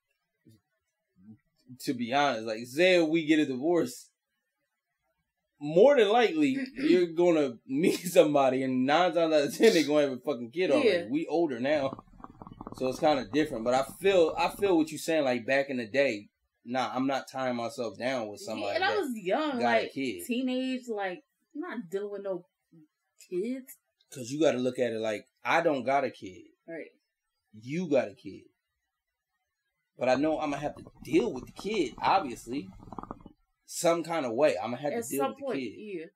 to 1.84 1.94
be 1.94 2.12
honest, 2.12 2.46
like 2.46 2.66
say 2.66 3.00
we 3.02 3.26
get 3.26 3.38
a 3.38 3.46
divorce, 3.46 4.10
more 5.60 5.96
than 5.96 6.08
likely 6.08 6.58
you're 6.76 7.06
gonna 7.06 7.54
meet 7.66 8.00
somebody, 8.06 8.62
and 8.62 8.86
nine 8.86 9.14
times 9.14 9.34
out 9.34 9.44
of 9.44 9.56
ten 9.56 9.72
they're 9.72 9.86
gonna 9.86 10.02
have 10.02 10.12
a 10.12 10.18
fucking 10.18 10.50
kid 10.50 10.70
already. 10.70 10.88
Yeah. 10.88 11.04
We 11.10 11.26
older 11.26 11.58
now, 11.60 12.02
so 12.76 12.88
it's 12.88 13.00
kind 13.00 13.18
of 13.18 13.32
different. 13.32 13.64
But 13.64 13.74
I 13.74 13.84
feel, 14.00 14.34
I 14.38 14.48
feel 14.50 14.76
what 14.76 14.90
you're 14.90 14.98
saying. 14.98 15.24
Like 15.24 15.46
back 15.46 15.70
in 15.70 15.78
the 15.78 15.86
day, 15.86 16.28
nah, 16.64 16.90
I'm 16.92 17.06
not 17.06 17.30
tying 17.30 17.56
myself 17.56 17.98
down 17.98 18.28
with 18.28 18.40
somebody. 18.40 18.76
and 18.76 18.84
I 18.84 18.96
was 18.96 19.10
young, 19.14 19.60
like 19.60 19.92
kid. 19.92 20.24
teenage, 20.26 20.88
like 20.88 21.22
I'm 21.54 21.60
not 21.60 21.78
dealing 21.90 22.12
with 22.12 22.22
no 22.22 22.44
kids. 23.30 23.76
Cause 24.14 24.30
you 24.30 24.40
got 24.40 24.52
to 24.52 24.58
look 24.58 24.78
at 24.78 24.92
it 24.92 25.00
like 25.00 25.26
I 25.44 25.60
don't 25.60 25.84
got 25.84 26.04
a 26.04 26.10
kid. 26.10 26.44
Right. 26.68 26.90
You 27.60 27.88
got 27.88 28.08
a 28.08 28.14
kid. 28.14 28.42
But 29.98 30.08
I 30.08 30.14
know 30.14 30.38
I'm 30.38 30.50
gonna 30.50 30.62
have 30.62 30.76
to 30.76 30.84
deal 31.02 31.32
with 31.32 31.46
the 31.46 31.52
kid, 31.52 31.94
obviously. 32.00 32.68
Some 33.66 34.04
kind 34.04 34.24
of 34.24 34.32
way. 34.32 34.56
I'm 34.56 34.70
gonna 34.70 34.82
have 34.82 34.92
At 34.92 35.04
to 35.04 35.08
deal 35.08 35.28
with 35.28 35.36
the 35.36 35.42
point, 35.42 35.58
kid. 35.58 35.74
yeah. 35.76 36.06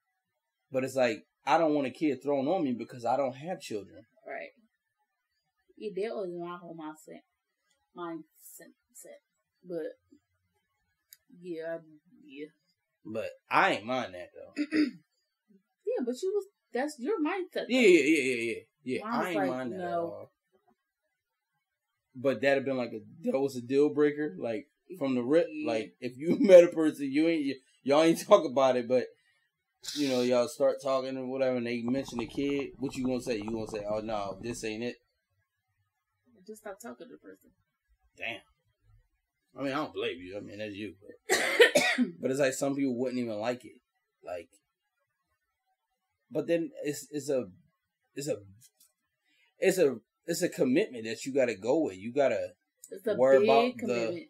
But 0.70 0.84
it's 0.84 0.94
like 0.94 1.26
I 1.44 1.58
don't 1.58 1.74
want 1.74 1.86
a 1.88 1.90
kid 1.90 2.22
thrown 2.22 2.46
on 2.46 2.62
me 2.64 2.72
because 2.72 3.04
I 3.04 3.16
don't 3.16 3.34
have 3.34 3.60
children. 3.60 4.04
Right. 4.26 4.50
Yeah, 5.76 5.90
that 5.96 6.14
was 6.14 6.30
my 6.38 6.56
whole 6.56 6.76
mindset. 6.76 7.22
Mindset. 7.96 8.72
set. 8.94 9.20
But 9.66 9.98
yeah, 11.40 11.78
yeah, 12.24 12.46
But 13.04 13.30
I 13.50 13.72
ain't 13.72 13.86
mind 13.86 14.14
that 14.14 14.30
though. 14.34 14.62
yeah. 15.86 16.04
But 16.04 16.22
you 16.22 16.32
was 16.34 16.46
that's 16.72 16.96
your 16.98 17.20
mindset. 17.20 17.66
Yeah, 17.68 17.80
yeah, 17.80 18.00
yeah, 18.04 18.22
yeah, 18.22 18.42
yeah. 18.42 18.60
Yeah, 18.82 19.00
I 19.04 19.28
ain't 19.28 19.36
like, 19.36 19.50
mind 19.50 19.72
that 19.72 19.80
at 19.80 19.94
all. 19.94 20.32
But 22.14 22.40
that'd 22.40 22.58
have 22.58 22.64
been 22.64 22.76
like 22.76 22.92
a 22.92 23.00
that 23.30 23.38
was 23.38 23.56
a 23.56 23.60
deal 23.60 23.88
breaker, 23.88 24.36
like 24.38 24.68
from 24.98 25.14
the 25.14 25.22
rip. 25.22 25.46
Like 25.66 25.94
if 26.00 26.16
you 26.16 26.36
met 26.40 26.64
a 26.64 26.68
person, 26.68 27.10
you 27.10 27.28
ain't 27.28 27.46
y- 27.46 27.54
y'all 27.82 28.02
ain't 28.02 28.26
talk 28.26 28.44
about 28.44 28.76
it, 28.76 28.88
but 28.88 29.04
you 29.94 30.08
know 30.08 30.20
y'all 30.22 30.48
start 30.48 30.76
talking 30.82 31.16
and 31.16 31.30
whatever, 31.30 31.56
and 31.56 31.66
they 31.66 31.82
mention 31.82 32.18
the 32.18 32.26
kid. 32.26 32.70
What 32.78 32.94
you 32.96 33.04
gonna 33.06 33.20
say? 33.22 33.36
You 33.36 33.50
gonna 33.50 33.66
say, 33.68 33.84
"Oh 33.88 34.00
no, 34.00 34.38
this 34.42 34.64
ain't 34.64 34.82
it." 34.84 34.96
Just 36.46 36.62
stop 36.62 36.78
talking 36.80 37.06
to 37.06 37.12
the 37.12 37.18
person. 37.18 37.50
Damn. 38.16 38.40
I 39.58 39.62
mean, 39.62 39.72
I 39.72 39.76
don't 39.76 39.94
blame 39.94 40.18
you. 40.20 40.36
I 40.36 40.40
mean, 40.40 40.58
that's 40.58 40.74
you. 40.74 40.94
But, 41.28 41.38
but 42.20 42.30
it's 42.30 42.40
like 42.40 42.52
some 42.54 42.74
people 42.74 42.96
wouldn't 42.98 43.18
even 43.20 43.38
like 43.38 43.64
it. 43.64 43.80
Like, 44.24 44.48
but 46.30 46.46
then 46.46 46.70
it's 46.84 47.06
it's 47.10 47.28
a 47.28 47.46
it's 48.14 48.28
a 48.28 48.36
it's 49.58 49.78
a 49.78 49.96
it's 50.26 50.42
a 50.42 50.48
commitment 50.48 51.04
that 51.04 51.24
you 51.24 51.32
got 51.34 51.46
to 51.46 51.54
go 51.56 51.80
with. 51.80 51.96
You 51.96 52.12
got 52.12 52.28
to 52.30 52.48
Worry 53.16 53.38
big 53.40 53.48
about 53.48 53.64
the- 53.64 53.78
commitment. 53.80 54.26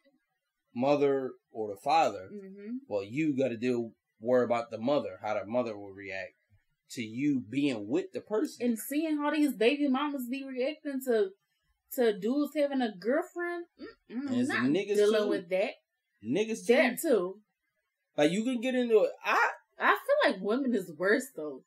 Mother 0.74 1.32
or 1.52 1.68
the 1.74 1.80
father. 1.80 2.28
hmm 2.30 2.76
Well, 2.88 3.04
you 3.04 3.36
got 3.36 3.48
to 3.48 3.56
deal 3.56 3.92
worry 4.20 4.44
about 4.44 4.70
the 4.70 4.78
mother, 4.78 5.18
how 5.22 5.34
the 5.34 5.46
mother 5.46 5.76
will 5.76 5.92
react 5.92 6.32
to 6.90 7.02
you 7.02 7.40
being 7.48 7.88
with 7.88 8.12
the 8.12 8.20
person. 8.20 8.66
And 8.66 8.78
seeing 8.78 9.16
how 9.18 9.30
these 9.30 9.54
baby 9.54 9.88
mamas 9.88 10.26
be 10.30 10.44
reacting 10.44 11.00
to 11.06 11.30
to 11.94 12.16
dudes 12.18 12.52
having 12.54 12.82
a 12.82 12.94
girlfriend, 12.96 13.64
mm-mm, 14.10 14.46
not 14.48 14.64
niggas 14.64 14.94
dealing 14.94 15.22
too. 15.22 15.28
with 15.28 15.48
that. 15.50 15.72
Niggas 16.24 16.66
too. 16.66 16.72
That 16.74 17.00
too. 17.00 17.40
Like 18.16 18.30
you 18.30 18.44
can 18.44 18.60
get 18.60 18.74
into 18.74 18.98
it. 19.00 19.10
I 19.24 19.50
I 19.78 19.96
feel 19.96 20.32
like 20.32 20.42
women 20.42 20.74
is 20.74 20.92
worse 20.96 21.26
though. 21.34 21.64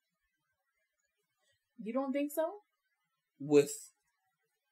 You 1.82 1.94
don't 1.94 2.14
think 2.14 2.32
so? 2.32 2.46
with 3.40 3.72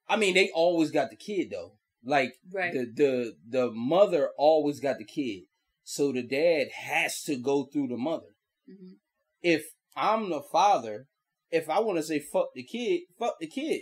I 0.08 0.16
mean, 0.18 0.34
they 0.34 0.50
always 0.52 0.92
got 0.92 1.10
the 1.10 1.16
kid 1.16 1.50
though. 1.52 1.74
Like 2.04 2.34
Right. 2.52 2.74
the 2.74 2.86
the 2.94 3.34
the 3.48 3.72
mother 3.72 4.32
always 4.38 4.80
got 4.80 4.98
the 4.98 5.06
kid. 5.06 5.44
So 5.84 6.12
the 6.12 6.24
dad 6.24 6.70
has 6.72 7.22
to 7.24 7.38
go 7.38 7.66
through 7.66 7.88
the 7.88 7.98
mother. 7.98 8.36
hmm 8.68 8.94
If 9.42 9.66
I'm 9.96 10.30
the 10.30 10.42
father, 10.42 11.08
if 11.52 11.70
I 11.70 11.80
want 11.80 11.98
to 11.98 12.04
say 12.04 12.20
fuck 12.20 12.50
the 12.54 12.64
kid, 12.64 13.02
fuck 13.20 13.36
the 13.40 13.48
kid. 13.48 13.82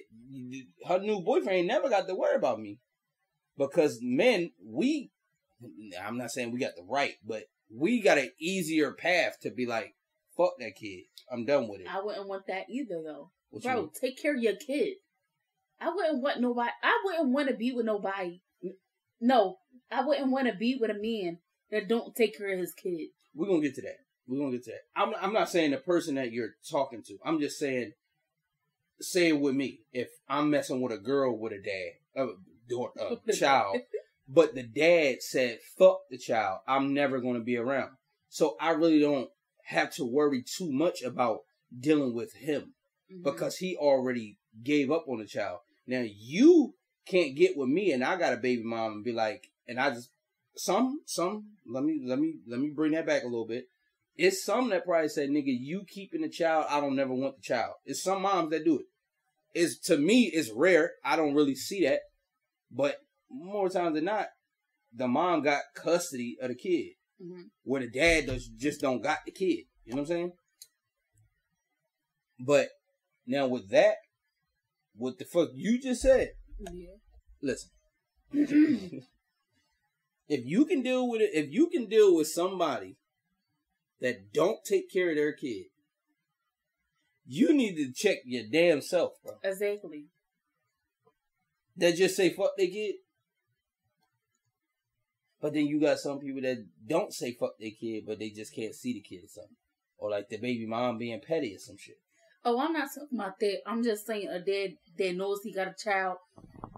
Her 0.87 0.99
new 0.99 1.21
boyfriend 1.21 1.57
ain't 1.59 1.67
never 1.67 1.89
got 1.89 2.07
to 2.07 2.15
worry 2.15 2.35
about 2.35 2.59
me. 2.59 2.79
Because 3.57 3.99
men, 4.01 4.51
we 4.63 5.11
I'm 6.01 6.17
not 6.17 6.31
saying 6.31 6.51
we 6.51 6.59
got 6.59 6.75
the 6.75 6.83
right, 6.83 7.15
but 7.25 7.43
we 7.69 8.01
got 8.01 8.17
an 8.17 8.31
easier 8.39 8.93
path 8.93 9.37
to 9.41 9.51
be 9.51 9.65
like, 9.65 9.93
fuck 10.35 10.53
that 10.59 10.75
kid. 10.75 11.03
I'm 11.31 11.45
done 11.45 11.67
with 11.67 11.81
it. 11.81 11.87
I 11.89 12.01
wouldn't 12.01 12.27
want 12.27 12.47
that 12.47 12.69
either 12.69 13.01
though. 13.03 13.31
What 13.49 13.63
Bro, 13.63 13.91
take 13.99 14.21
care 14.21 14.35
of 14.35 14.41
your 14.41 14.55
kid. 14.55 14.95
I 15.81 15.89
wouldn't 15.93 16.21
want 16.21 16.41
nobody. 16.41 16.71
I 16.83 17.01
wouldn't 17.05 17.29
want 17.29 17.49
to 17.49 17.55
be 17.55 17.71
with 17.71 17.85
nobody. 17.85 18.41
No, 19.21 19.57
I 19.91 20.03
wouldn't 20.05 20.31
want 20.31 20.47
to 20.47 20.53
be 20.55 20.77
with 20.79 20.91
a 20.91 20.93
man 20.93 21.39
that 21.71 21.87
don't 21.87 22.15
take 22.15 22.37
care 22.37 22.53
of 22.53 22.59
his 22.59 22.73
kid. 22.73 23.09
We're 23.35 23.47
gonna 23.47 23.61
get 23.61 23.75
to 23.75 23.81
that. 23.81 23.97
We're 24.27 24.39
gonna 24.39 24.51
get 24.51 24.63
to 24.65 24.71
that. 24.71 24.81
I'm 24.95 25.13
I'm 25.21 25.33
not 25.33 25.49
saying 25.49 25.71
the 25.71 25.77
person 25.77 26.15
that 26.15 26.31
you're 26.31 26.55
talking 26.69 27.03
to. 27.07 27.17
I'm 27.25 27.39
just 27.39 27.57
saying 27.59 27.93
say 29.01 29.29
it 29.29 29.39
with 29.39 29.55
me. 29.55 29.81
If 29.93 30.09
I'm 30.27 30.49
messing 30.49 30.81
with 30.81 30.91
a 30.93 30.97
girl 30.97 31.37
with 31.37 31.53
a 31.53 31.61
dad, 31.61 31.91
a, 32.15 33.29
a 33.29 33.33
child, 33.37 33.77
but 34.27 34.55
the 34.55 34.63
dad 34.63 35.21
said 35.21 35.59
fuck 35.77 36.01
the 36.09 36.17
child, 36.17 36.59
I'm 36.67 36.93
never 36.93 37.19
gonna 37.19 37.39
be 37.39 37.57
around. 37.57 37.91
So 38.29 38.55
I 38.59 38.71
really 38.71 38.99
don't 38.99 39.29
have 39.65 39.93
to 39.95 40.05
worry 40.05 40.43
too 40.43 40.71
much 40.71 41.01
about 41.03 41.39
dealing 41.77 42.13
with 42.15 42.33
him 42.33 42.73
Mhm. 43.11 43.23
because 43.23 43.57
he 43.57 43.75
already 43.75 44.37
gave 44.63 44.91
up 44.91 45.05
on 45.07 45.19
the 45.19 45.25
child. 45.25 45.59
Now 45.89 46.05
you 46.05 46.75
can't 47.07 47.35
get 47.35 47.57
with 47.57 47.67
me 47.67 47.91
and 47.91 48.03
I 48.03 48.15
got 48.15 48.33
a 48.33 48.37
baby 48.37 48.61
mom 48.63 48.91
and 48.91 49.03
be 49.03 49.11
like, 49.11 49.47
and 49.67 49.79
I 49.79 49.89
just 49.89 50.11
some 50.55 50.99
some 51.07 51.55
let 51.67 51.83
me 51.83 52.01
let 52.05 52.19
me 52.19 52.35
let 52.47 52.59
me 52.59 52.69
bring 52.69 52.91
that 52.91 53.07
back 53.07 53.23
a 53.23 53.27
little 53.27 53.47
bit. 53.47 53.65
It's 54.15 54.45
some 54.45 54.69
that 54.69 54.85
probably 54.85 55.09
say, 55.09 55.27
nigga, 55.27 55.45
you 55.47 55.83
keeping 55.87 56.21
the 56.21 56.29
child, 56.29 56.65
I 56.69 56.79
don't 56.79 56.95
never 56.95 57.13
want 57.13 57.37
the 57.37 57.41
child. 57.41 57.73
It's 57.85 58.03
some 58.03 58.21
moms 58.21 58.51
that 58.51 58.65
do 58.65 58.79
it. 58.79 58.85
It's 59.55 59.79
to 59.87 59.97
me, 59.97 60.25
it's 60.25 60.51
rare. 60.51 60.91
I 61.03 61.15
don't 61.15 61.33
really 61.33 61.55
see 61.55 61.83
that. 61.85 62.01
But 62.69 62.97
more 63.31 63.67
times 63.69 63.95
than 63.95 64.05
not, 64.05 64.27
the 64.93 65.07
mom 65.07 65.41
got 65.41 65.63
custody 65.73 66.37
of 66.39 66.49
the 66.49 66.55
kid. 66.55 66.93
Mhm. 67.19 67.49
Where 67.63 67.81
the 67.81 67.89
dad 67.89 68.27
does 68.27 68.47
just 68.47 68.81
don't 68.81 69.01
got 69.01 69.19
the 69.25 69.31
kid. 69.31 69.65
You 69.85 69.93
know 69.93 70.01
what 70.01 70.01
I'm 70.01 70.05
saying? 70.05 70.31
But 72.39 72.69
now 73.25 73.47
with 73.47 73.69
that, 73.69 73.95
what 74.99 75.17
the 75.17 75.25
fuck 75.25 75.49
you 75.53 75.79
just 75.81 76.01
said, 76.01 76.33
Yeah. 76.59 76.95
listen. 77.41 77.69
if 78.33 79.01
you 80.45 80.65
can 80.65 80.81
deal 80.83 81.09
with 81.09 81.21
it, 81.21 81.31
if 81.33 81.51
you 81.51 81.67
can 81.69 81.87
deal 81.87 82.15
with 82.15 82.27
somebody 82.27 82.97
that 84.01 84.31
don't 84.33 84.63
take 84.63 84.91
care 84.91 85.09
of 85.09 85.15
their 85.15 85.33
kid, 85.33 85.65
you 87.25 87.53
need 87.53 87.75
to 87.75 87.91
check 87.93 88.17
your 88.25 88.43
damn 88.51 88.81
self, 88.81 89.13
bro. 89.23 89.35
Exactly. 89.43 90.05
That 91.77 91.95
just 91.95 92.15
say 92.17 92.29
fuck 92.31 92.51
they 92.57 92.67
kid. 92.67 92.95
But 95.41 95.53
then 95.53 95.67
you 95.67 95.79
got 95.79 95.99
some 95.99 96.19
people 96.19 96.41
that 96.41 96.65
don't 96.85 97.13
say 97.13 97.33
fuck 97.39 97.53
their 97.59 97.71
kid, 97.79 98.03
but 98.05 98.19
they 98.19 98.29
just 98.29 98.53
can't 98.53 98.75
see 98.75 98.93
the 98.93 99.01
kid 99.01 99.23
or 99.23 99.29
something. 99.29 99.55
Or 99.97 100.09
like 100.09 100.27
the 100.29 100.37
baby 100.37 100.65
mom 100.67 100.97
being 100.97 101.21
petty 101.25 101.55
or 101.55 101.59
some 101.59 101.77
shit. 101.77 101.95
Oh, 102.45 102.59
I'm 102.59 102.73
not 102.73 102.89
talking 102.93 103.19
about 103.19 103.39
that. 103.39 103.57
I'm 103.67 103.83
just 103.83 104.05
saying 104.07 104.27
a 104.29 104.39
dad 104.39 104.75
that 104.97 105.15
knows 105.15 105.39
he 105.43 105.53
got 105.53 105.67
a 105.67 105.75
child 105.77 106.17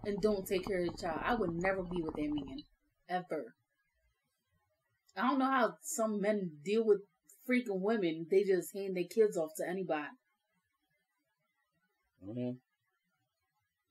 and 0.06 0.20
don't 0.22 0.48
take 0.48 0.66
care 0.68 0.82
of 0.82 0.88
the 0.88 0.98
child. 1.02 1.20
I 1.24 1.36
would 1.36 1.52
never 1.54 1.84
be 1.84 2.02
with 2.02 2.16
that 2.16 2.30
man. 2.30 2.58
Ever. 3.10 3.54
I 5.18 5.28
don't 5.28 5.40
know 5.40 5.46
how 5.46 5.76
some 5.84 6.22
men 6.22 6.52
deal 6.64 6.86
with 6.86 7.02
freaking 7.50 7.82
women. 7.82 8.28
They 8.32 8.44
just 8.44 8.74
hand 8.74 8.96
their 8.96 9.04
kids 9.04 9.38
off 9.38 9.52
to 9.58 9.68
anybody. 9.70 10.08
hmm 12.24 12.52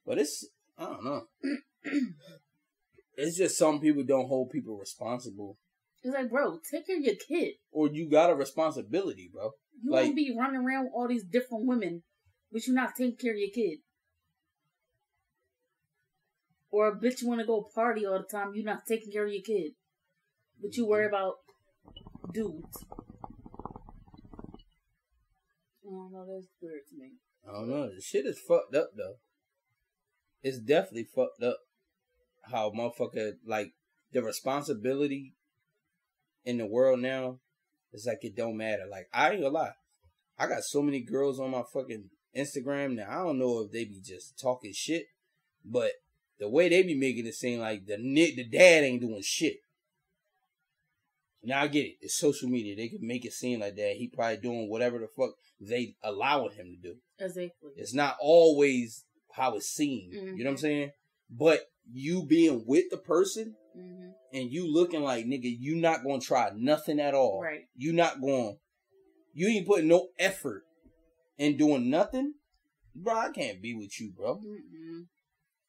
But 0.06 0.18
it's 0.18 0.48
I 0.78 0.84
don't 0.86 1.04
know. 1.04 1.22
it's 3.16 3.36
just 3.36 3.58
some 3.58 3.80
people 3.80 4.02
don't 4.02 4.28
hold 4.28 4.50
people 4.50 4.76
responsible, 4.78 5.58
It's 6.02 6.14
like, 6.14 6.30
bro, 6.30 6.58
take 6.70 6.86
care 6.86 6.96
of 6.96 7.02
your 7.02 7.14
kid. 7.16 7.54
or 7.70 7.88
you 7.92 8.08
got 8.08 8.30
a 8.30 8.34
responsibility, 8.34 9.30
bro. 9.32 9.50
You 9.82 9.92
Like- 9.92 10.04
won't 10.04 10.16
be 10.16 10.36
running 10.36 10.60
around 10.60 10.84
with 10.84 10.94
all 10.94 11.08
these 11.08 11.24
different 11.24 11.66
women, 11.66 12.02
but 12.52 12.66
you're 12.66 12.76
not 12.76 12.94
taking 12.96 13.16
care 13.16 13.32
of 13.32 13.38
your 13.38 13.50
kid. 13.50 13.80
Or 16.70 16.88
a 16.88 16.96
bitch 16.96 17.22
you 17.22 17.28
want 17.28 17.40
to 17.40 17.46
go 17.46 17.62
party 17.74 18.06
all 18.06 18.18
the 18.18 18.24
time, 18.24 18.54
you're 18.54 18.64
not 18.64 18.86
taking 18.86 19.10
care 19.10 19.26
of 19.26 19.32
your 19.32 19.42
kid, 19.42 19.74
but 20.60 20.76
you 20.76 20.86
worry 20.86 21.06
mm-hmm. 21.06 21.14
about 21.14 21.36
dudes. 22.32 22.84
I 25.84 25.92
don't 25.92 26.12
know, 26.12 26.26
that's 26.26 26.46
weird 26.60 26.86
to 26.90 26.96
me. 26.96 27.14
I 27.48 27.52
don't 27.52 27.68
know. 27.68 27.92
The 27.92 28.00
shit 28.00 28.26
is 28.26 28.38
fucked 28.38 28.74
up 28.76 28.90
though. 28.96 29.16
it's 30.42 30.58
definitely 30.58 31.04
fucked 31.04 31.42
up 31.42 31.58
how 32.50 32.70
motherfucker 32.70 33.32
like 33.44 33.72
the 34.12 34.22
responsibility 34.22 35.34
in 36.44 36.58
the 36.58 36.66
world 36.66 37.00
now 37.00 37.40
is 37.92 38.06
like 38.06 38.24
it 38.24 38.36
don't 38.36 38.56
matter. 38.56 38.84
Like 38.90 39.08
I 39.12 39.30
ain't 39.30 39.42
gonna 39.42 39.54
lie. 39.54 39.72
I 40.38 40.46
got 40.46 40.62
so 40.64 40.82
many 40.82 41.00
girls 41.00 41.38
on 41.38 41.50
my 41.50 41.62
fucking 41.72 42.10
Instagram 42.36 42.94
now. 42.96 43.06
I 43.10 43.24
don't 43.24 43.38
know 43.38 43.60
if 43.60 43.72
they 43.72 43.84
be 43.84 44.00
just 44.02 44.38
talking 44.38 44.72
shit, 44.72 45.06
but 45.64 45.92
the 46.38 46.48
way 46.48 46.68
they 46.68 46.82
be 46.82 46.94
making 46.94 47.26
it 47.26 47.34
seem 47.34 47.60
like 47.60 47.86
the 47.86 47.96
the 47.96 48.44
dad 48.44 48.84
ain't 48.84 49.02
doing 49.02 49.22
shit. 49.22 49.58
Now 51.42 51.62
I 51.62 51.68
get 51.68 51.86
it. 51.86 51.96
It's 52.00 52.18
social 52.18 52.48
media. 52.48 52.76
They 52.76 52.88
can 52.88 53.06
make 53.06 53.24
it 53.24 53.32
seem 53.32 53.60
like 53.60 53.76
that. 53.76 53.96
He 53.96 54.08
probably 54.08 54.36
doing 54.36 54.68
whatever 54.68 54.98
the 54.98 55.08
fuck 55.08 55.30
they 55.60 55.96
allowing 56.02 56.52
him 56.52 56.76
to 56.76 56.88
do. 56.90 56.96
Exactly. 57.18 57.70
It's 57.76 57.94
not 57.94 58.16
always 58.20 59.04
how 59.32 59.56
it's 59.56 59.68
seen. 59.68 60.10
You 60.12 60.20
know 60.20 60.32
what 60.32 60.46
I'm 60.50 60.56
Mhm. 60.56 60.60
saying? 60.60 60.92
But 61.30 61.70
you 61.90 62.24
being 62.24 62.64
with 62.66 62.90
the 62.90 62.98
person 62.98 63.56
hmm 63.74 64.10
and 64.32 64.50
you 64.50 64.72
looking 64.72 65.02
like 65.02 65.26
nigga, 65.26 65.54
you 65.58 65.76
not 65.76 66.04
gonna 66.04 66.20
try 66.20 66.50
nothing 66.54 67.00
at 67.00 67.14
all. 67.14 67.40
Right. 67.42 67.62
You 67.76 67.92
not 67.92 68.20
going. 68.20 68.58
You 69.32 69.48
ain't 69.48 69.66
putting 69.66 69.88
no 69.88 70.08
effort 70.18 70.64
in 71.38 71.56
doing 71.56 71.90
nothing, 71.90 72.34
bro. 72.94 73.14
I 73.14 73.30
can't 73.30 73.62
be 73.62 73.74
with 73.74 74.00
you, 74.00 74.12
bro. 74.16 74.36
Mm-mm. 74.36 75.06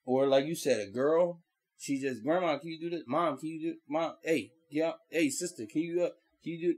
Or 0.06 0.28
like 0.28 0.46
you 0.46 0.56
said, 0.56 0.80
a 0.80 0.92
girl, 0.92 1.42
she 1.78 2.00
just, 2.00 2.24
grandma, 2.24 2.58
can 2.58 2.70
you 2.70 2.80
do 2.80 2.90
this? 2.90 3.04
Mom, 3.08 3.38
can 3.38 3.50
you 3.50 3.62
do? 3.62 3.76
Mom, 3.88 4.16
hey, 4.24 4.52
yeah, 4.70 4.94
hey, 5.10 5.30
sister, 5.30 5.66
can 5.72 5.82
you, 5.82 6.04
uh, 6.04 6.10
can 6.44 6.54
you 6.54 6.74
do? 6.74 6.76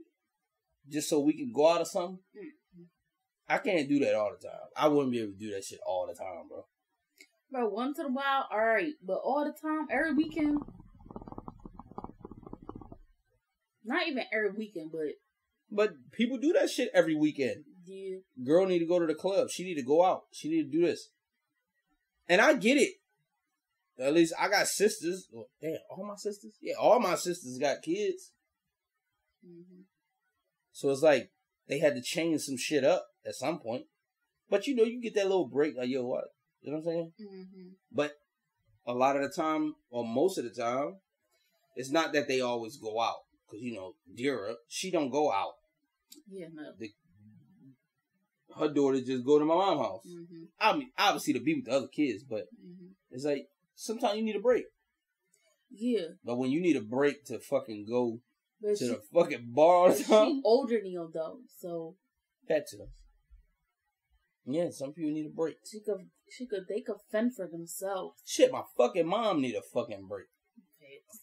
Just 0.90 1.08
so 1.08 1.20
we 1.20 1.32
can 1.32 1.52
go 1.52 1.70
out 1.70 1.80
or 1.80 1.86
something. 1.86 2.18
Mm-mm. 2.36 2.84
I 3.48 3.58
can't 3.58 3.88
do 3.88 3.98
that 4.00 4.14
all 4.14 4.30
the 4.30 4.46
time. 4.46 4.58
I 4.76 4.88
wouldn't 4.88 5.12
be 5.12 5.20
able 5.20 5.32
to 5.32 5.38
do 5.38 5.50
that 5.52 5.64
shit 5.64 5.80
all 5.86 6.06
the 6.06 6.14
time, 6.14 6.48
bro. 6.48 6.66
Bro, 7.50 7.68
once 7.68 7.98
in 7.98 8.06
a 8.06 8.10
while, 8.10 8.46
all 8.50 8.58
right, 8.58 8.92
but 9.02 9.20
all 9.24 9.44
the 9.44 9.52
time, 9.52 9.86
every 9.90 10.14
weekend. 10.14 10.60
Not 13.84 14.06
even 14.08 14.24
every 14.32 14.50
weekend, 14.50 14.90
but 14.92 15.00
But 15.70 16.10
people 16.12 16.38
do 16.38 16.52
that 16.54 16.70
shit 16.70 16.90
every 16.94 17.14
weekend. 17.14 17.64
yeah, 17.84 18.18
Girl 18.44 18.66
need 18.66 18.78
to 18.80 18.86
go 18.86 18.98
to 18.98 19.06
the 19.06 19.14
club. 19.14 19.50
She 19.50 19.64
need 19.64 19.74
to 19.74 19.82
go 19.82 20.04
out. 20.04 20.22
She 20.32 20.48
need 20.48 20.70
to 20.70 20.78
do 20.78 20.86
this. 20.86 21.08
And 22.28 22.40
I 22.40 22.54
get 22.54 22.76
it. 22.78 22.94
At 23.98 24.14
least 24.14 24.34
I 24.38 24.48
got 24.48 24.66
sisters. 24.66 25.28
Well, 25.30 25.48
damn, 25.60 25.76
all 25.90 26.06
my 26.06 26.16
sisters? 26.16 26.52
Yeah, 26.60 26.74
all 26.80 26.98
my 26.98 27.14
sisters 27.14 27.58
got 27.58 27.82
kids. 27.82 28.32
hmm 29.44 29.82
So 30.72 30.90
it's 30.90 31.02
like 31.02 31.30
they 31.68 31.78
had 31.78 31.94
to 31.94 32.02
change 32.02 32.40
some 32.42 32.56
shit 32.56 32.84
up 32.84 33.06
at 33.26 33.34
some 33.34 33.58
point. 33.60 33.84
But 34.50 34.66
you 34.66 34.74
know, 34.74 34.82
you 34.84 35.00
get 35.00 35.14
that 35.14 35.26
little 35.28 35.48
break, 35.48 35.76
like, 35.76 35.88
yo, 35.88 36.04
what? 36.04 36.24
You 36.60 36.72
know 36.72 36.78
what 36.78 36.90
I'm 36.92 36.96
saying? 36.96 37.12
hmm 37.18 37.68
But 37.92 38.12
a 38.86 38.92
lot 38.92 39.16
of 39.16 39.22
the 39.22 39.28
time, 39.30 39.74
or 39.90 40.04
most 40.06 40.38
of 40.38 40.44
the 40.44 40.50
time, 40.50 40.96
it's 41.76 41.90
not 41.90 42.12
that 42.12 42.28
they 42.28 42.40
always 42.40 42.76
go 42.76 43.00
out. 43.00 43.16
Cause 43.54 43.62
you 43.62 43.74
know, 43.74 43.94
Dira, 44.12 44.54
she 44.68 44.90
don't 44.90 45.10
go 45.10 45.30
out. 45.30 45.52
yeah, 46.28 46.46
no, 46.52 46.72
Her 48.58 48.68
daughter 48.72 49.00
just 49.00 49.24
go 49.24 49.38
to 49.38 49.44
my 49.44 49.54
mom's 49.54 49.80
house. 49.80 50.06
hmm 50.06 50.44
I 50.60 50.76
mean, 50.76 50.90
obviously 50.98 51.34
to 51.34 51.40
be 51.40 51.54
with 51.54 51.66
the 51.66 51.72
other 51.72 51.88
kids, 51.88 52.24
but 52.24 52.46
hmm 52.60 52.86
it's 53.10 53.24
like 53.24 53.46
sometimes 53.76 54.16
you 54.18 54.24
need 54.24 54.36
a 54.36 54.40
break. 54.40 54.64
yeah, 55.70 56.08
But 56.24 56.36
when 56.36 56.50
you 56.50 56.60
need 56.60 56.76
a 56.76 56.80
break 56.80 57.24
to 57.26 57.38
fucking 57.38 57.86
go 57.88 58.20
but 58.60 58.70
to 58.76 58.84
she, 58.84 58.86
the 58.88 59.00
fucking 59.12 59.52
bar 59.54 59.94
she 59.94 60.40
older 60.44 60.78
than 60.78 60.86
you 60.90 61.08
though, 61.12 61.38
so 61.60 61.96
that 62.48 62.68
too. 62.68 62.88
Yeah, 64.46 64.70
some 64.70 64.92
people 64.92 65.12
need 65.12 65.26
a 65.26 65.30
break. 65.30 65.56
she 65.64 65.80
could, 65.80 66.08
she 66.28 66.46
could, 66.46 66.66
they 66.68 66.80
could 66.80 66.96
fend 67.10 67.34
for 67.36 67.46
themselves. 67.46 68.20
Shit, 68.26 68.50
my 68.52 68.62
fucking 68.76 69.06
mom 69.06 69.40
need 69.40 69.54
a 69.54 69.62
fucking 69.62 70.06
break. 70.08 70.26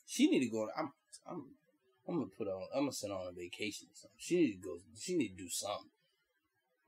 She 0.07 0.27
need 0.29 0.39
to 0.39 0.49
go. 0.49 0.67
I'm, 0.77 0.91
I'm, 1.29 1.43
I'm 2.07 2.15
gonna 2.15 2.29
put 2.37 2.47
on. 2.47 2.67
I'm 2.73 2.83
gonna 2.83 2.93
send 2.93 3.13
her 3.13 3.19
on 3.19 3.27
a 3.27 3.31
vacation 3.31 3.87
or 3.89 3.95
something. 3.95 4.17
She 4.17 4.35
need 4.37 4.61
to 4.61 4.67
go. 4.67 4.77
She 4.97 5.15
need 5.15 5.37
to 5.37 5.43
do 5.43 5.49
something. 5.49 5.91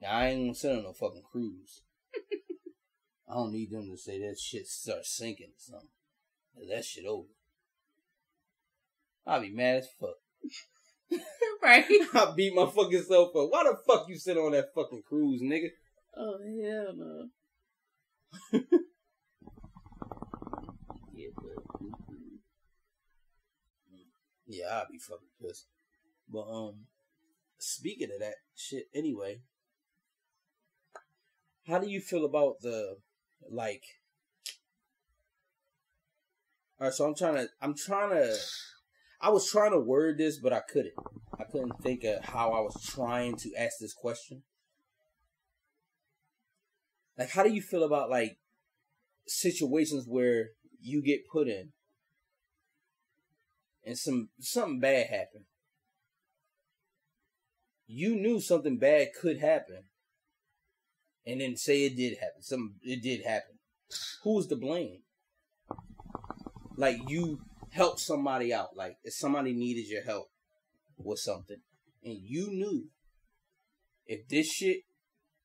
Now 0.02 0.18
I 0.18 0.28
ain't 0.28 0.42
gonna 0.42 0.56
send 0.56 0.78
her 0.78 0.84
no 0.84 0.94
fucking 0.94 1.24
cruise. 1.32 1.82
I 3.30 3.36
don't 3.36 3.54
need 3.54 3.72
them 3.72 3.90
to 3.90 3.98
say 3.98 4.20
that 4.20 4.38
shit 4.40 4.68
start 4.68 5.06
sinking 5.06 5.48
or 5.48 5.58
something. 5.58 5.90
That 6.70 6.84
shit 6.84 7.06
over. 7.06 7.30
I'll 9.26 9.42
be 9.42 9.52
mad 9.52 9.78
as 9.78 9.88
fuck. 10.00 10.18
right? 11.64 11.86
I 12.14 12.34
beat 12.36 12.54
my 12.54 12.66
fucking 12.66 13.04
self 13.04 13.36
up. 13.36 13.50
Why 13.50 13.64
the 13.64 13.78
fuck 13.88 14.08
you 14.10 14.18
sit 14.18 14.38
on 14.38 14.52
that 14.52 14.74
fucking 14.76 15.04
cruise, 15.08 15.42
nigga? 15.42 15.70
Oh 16.18 16.38
hell 16.62 16.94
no. 16.96 17.30
yeah, 21.14 21.30
but. 21.36 21.63
Yeah, 24.54 24.66
I'll 24.72 24.88
be 24.92 25.00
fucking 25.00 25.28
pissed. 25.42 25.66
But 26.32 26.44
um, 26.44 26.86
speaking 27.58 28.10
of 28.14 28.20
that 28.20 28.36
shit, 28.56 28.86
anyway, 28.94 29.40
how 31.68 31.80
do 31.80 31.90
you 31.90 32.00
feel 32.00 32.24
about 32.24 32.62
the 32.62 32.98
like? 33.50 33.84
All 36.80 36.88
right, 36.88 36.94
so 36.94 37.06
I'm 37.06 37.16
trying 37.16 37.36
to, 37.36 37.48
I'm 37.62 37.76
trying 37.76 38.10
to, 38.12 38.36
I 39.22 39.30
was 39.30 39.50
trying 39.50 39.72
to 39.72 39.80
word 39.80 40.18
this, 40.20 40.38
but 40.38 40.54
I 40.54 40.62
couldn't. 40.72 40.94
I 41.40 41.46
couldn't 41.46 41.82
think 41.82 42.04
of 42.04 42.24
how 42.24 42.52
I 42.52 42.60
was 42.60 42.80
trying 42.84 43.38
to 43.38 43.50
ask 43.58 43.78
this 43.80 43.94
question. 43.94 44.44
Like, 47.18 47.32
how 47.32 47.44
do 47.44 47.52
you 47.52 47.62
feel 47.62 47.84
about 47.84 48.12
like 48.12 48.38
situations 49.26 50.06
where 50.08 50.50
you 50.80 51.02
get 51.02 51.28
put 51.32 51.48
in 51.48 51.72
and 53.86 53.98
some 53.98 54.30
something 54.40 54.80
bad 54.80 55.08
happened. 55.08 55.46
You 57.88 58.16
knew 58.16 58.40
something 58.40 58.78
bad 58.78 59.10
could 59.20 59.40
happen, 59.40 59.84
and 61.26 61.42
then 61.42 61.58
say 61.58 61.86
it 61.86 61.96
did 61.96 62.18
happen. 62.18 62.42
Some 62.42 62.76
it 62.82 63.02
did 63.02 63.24
happen. 63.24 63.60
Who's 64.24 64.48
to 64.48 64.56
blame? 64.56 65.02
Like 66.76 66.98
you 67.08 67.42
helped 67.72 68.00
somebody 68.00 68.54
out. 68.54 68.76
Like 68.76 68.98
if 69.04 69.14
somebody 69.14 69.54
needed 69.54 69.88
your 69.88 70.04
help 70.04 70.30
with 70.98 71.20
something, 71.20 71.58
and 72.04 72.18
you 72.22 72.48
knew 72.48 72.88
if 74.06 74.28
this 74.28 74.48
shit 74.48 74.82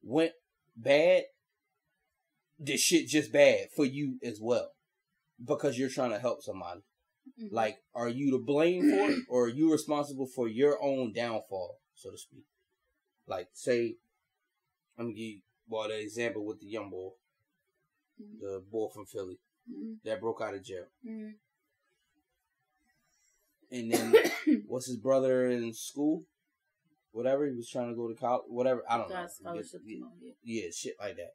went 0.03 0.33
bad, 0.77 1.25
this 2.59 2.81
shit 2.81 3.09
just 3.09 3.33
bad 3.33 3.69
for 3.75 3.85
you 3.85 4.19
as 4.23 4.39
well 4.41 4.71
because 5.45 5.79
you're 5.79 5.89
trying 5.89 6.11
to 6.11 6.19
help 6.19 6.43
somebody. 6.43 6.81
Mhm. 7.41 7.53
Like, 7.53 7.79
are 7.95 8.09
you 8.09 8.31
to 8.33 8.39
blame 8.39 8.83
for 8.91 9.11
it, 9.11 9.25
or 9.29 9.45
are 9.45 9.49
you 9.49 9.71
responsible 9.71 10.27
for 10.27 10.49
your 10.49 10.83
own 10.83 11.13
downfall, 11.13 11.79
so 11.95 12.11
to 12.11 12.19
speak? 12.19 12.45
Like, 13.27 13.49
say, 13.53 13.97
I'm 14.97 15.07
gonna 15.07 15.15
give 15.15 15.25
you 15.25 15.41
well 15.69 15.89
the 15.89 16.01
example 16.01 16.45
with 16.45 16.61
the 16.61 16.67
young 16.67 16.91
boy, 16.91 17.11
Mhm. 18.21 18.41
the 18.41 18.61
boy 18.69 18.89
from 18.89 19.07
Philly 19.07 19.39
Mhm. 19.71 20.03
that 20.03 20.21
broke 20.21 20.41
out 20.41 20.55
of 20.55 20.63
jail, 20.65 20.89
Mhm. 21.05 21.39
and 23.71 23.93
then 23.93 24.13
what's 24.67 24.87
his 24.87 24.97
brother 24.97 25.47
in 25.49 25.73
school, 25.75 26.27
whatever 27.13 27.47
he 27.47 27.55
was 27.55 27.69
trying 27.69 27.91
to 27.91 27.95
go 27.95 28.09
to 28.09 28.15
college, 28.15 28.47
whatever 28.49 28.83
I 28.91 28.97
don't 28.99 29.11
know, 29.11 29.27
scholarship 29.29 29.83
yeah, 29.85 29.95
and 29.97 30.05
all 30.05 30.17
that. 30.21 30.35
yeah, 30.43 30.71
shit 30.71 30.99
like 30.99 31.17
that. 31.17 31.35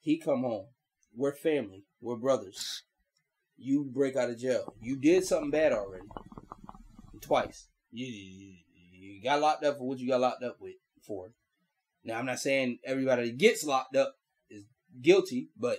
He 0.00 0.18
come 0.18 0.42
home. 0.42 0.66
We're 1.14 1.34
family. 1.34 1.84
We're 2.00 2.16
brothers. 2.16 2.82
You 3.56 3.84
break 3.84 4.16
out 4.16 4.30
of 4.30 4.38
jail. 4.38 4.74
You 4.80 4.96
did 4.96 5.24
something 5.24 5.50
bad 5.50 5.72
already. 5.72 6.06
Twice. 7.20 7.68
You, 7.92 8.06
you, 8.06 9.22
got 9.22 9.40
locked 9.40 9.64
up 9.64 9.78
for 9.78 9.86
what 9.86 9.98
you 9.98 10.08
got 10.08 10.20
locked 10.20 10.42
up 10.42 10.56
with 10.60 10.74
for. 11.06 11.32
Now 12.04 12.18
I'm 12.18 12.26
not 12.26 12.40
saying 12.40 12.78
everybody 12.84 13.26
that 13.26 13.38
gets 13.38 13.64
locked 13.64 13.94
up 13.94 14.16
is 14.50 14.64
guilty, 15.00 15.50
but 15.56 15.78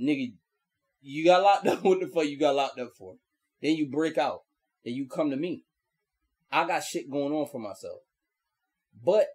nigga, 0.00 0.34
you 1.00 1.24
got 1.24 1.42
locked 1.42 1.66
up. 1.68 1.84
What 1.84 2.00
the 2.00 2.08
fuck 2.08 2.26
you 2.26 2.38
got 2.38 2.56
locked 2.56 2.80
up 2.80 2.92
for? 2.98 3.16
Then 3.62 3.76
you 3.76 3.86
break 3.86 4.18
out. 4.18 4.42
Then 4.84 4.94
you 4.94 5.06
come 5.06 5.30
to 5.30 5.36
me. 5.36 5.62
I 6.50 6.66
got 6.66 6.84
shit 6.84 7.10
going 7.10 7.32
on 7.32 7.46
for 7.46 7.60
myself. 7.60 8.00
But 9.04 9.26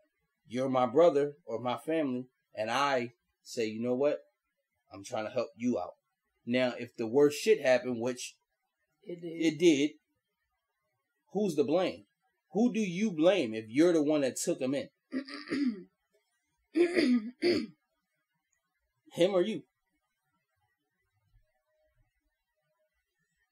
you're 0.47 0.69
my 0.69 0.85
brother 0.85 1.33
or 1.45 1.59
my 1.59 1.77
family, 1.77 2.27
and 2.55 2.69
I 2.69 3.13
say, 3.43 3.67
you 3.67 3.81
know 3.81 3.95
what? 3.95 4.19
I'm 4.93 5.03
trying 5.03 5.25
to 5.25 5.31
help 5.31 5.49
you 5.55 5.79
out. 5.79 5.93
Now, 6.45 6.73
if 6.77 6.95
the 6.95 7.07
worst 7.07 7.39
shit 7.39 7.61
happened, 7.61 8.01
which 8.01 8.35
It 9.03 9.21
did. 9.21 9.27
it 9.27 9.57
did, 9.59 9.91
who's 11.33 11.55
to 11.55 11.63
blame? 11.63 12.05
Who 12.53 12.73
do 12.73 12.79
you 12.81 13.11
blame 13.11 13.53
if 13.53 13.65
you're 13.69 13.93
the 13.93 14.03
one 14.03 14.21
that 14.21 14.35
took 14.37 14.59
him 14.59 14.75
in? 14.75 14.89
Him 19.13 19.33
or 19.33 19.41
you? 19.41 19.63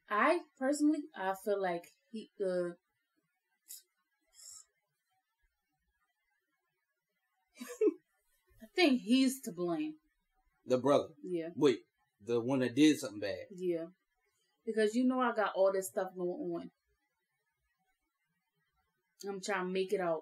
I 0.10 0.39
personally, 0.58 1.04
I 1.15 1.34
feel 1.43 1.62
like 1.62 1.84
he 2.12 2.32
uh 2.41 2.69
I 8.62 8.65
think 8.75 9.02
he's 9.02 9.41
to 9.41 9.52
blame. 9.52 9.95
The 10.65 10.78
brother. 10.78 11.10
Yeah. 11.23 11.49
Wait, 11.56 11.80
the 12.25 12.39
one 12.39 12.60
that 12.60 12.75
did 12.75 12.99
something 12.99 13.19
bad. 13.19 13.45
Yeah. 13.55 13.86
Because 14.65 14.95
you 14.95 15.05
know 15.05 15.19
I 15.19 15.34
got 15.36 15.53
all 15.55 15.71
this 15.73 15.88
stuff 15.88 16.10
going 16.15 16.29
on. 16.29 16.71
I'm 19.27 19.41
trying 19.41 19.65
to 19.67 19.71
make 19.71 19.93
it 19.93 19.99
out. 20.01 20.21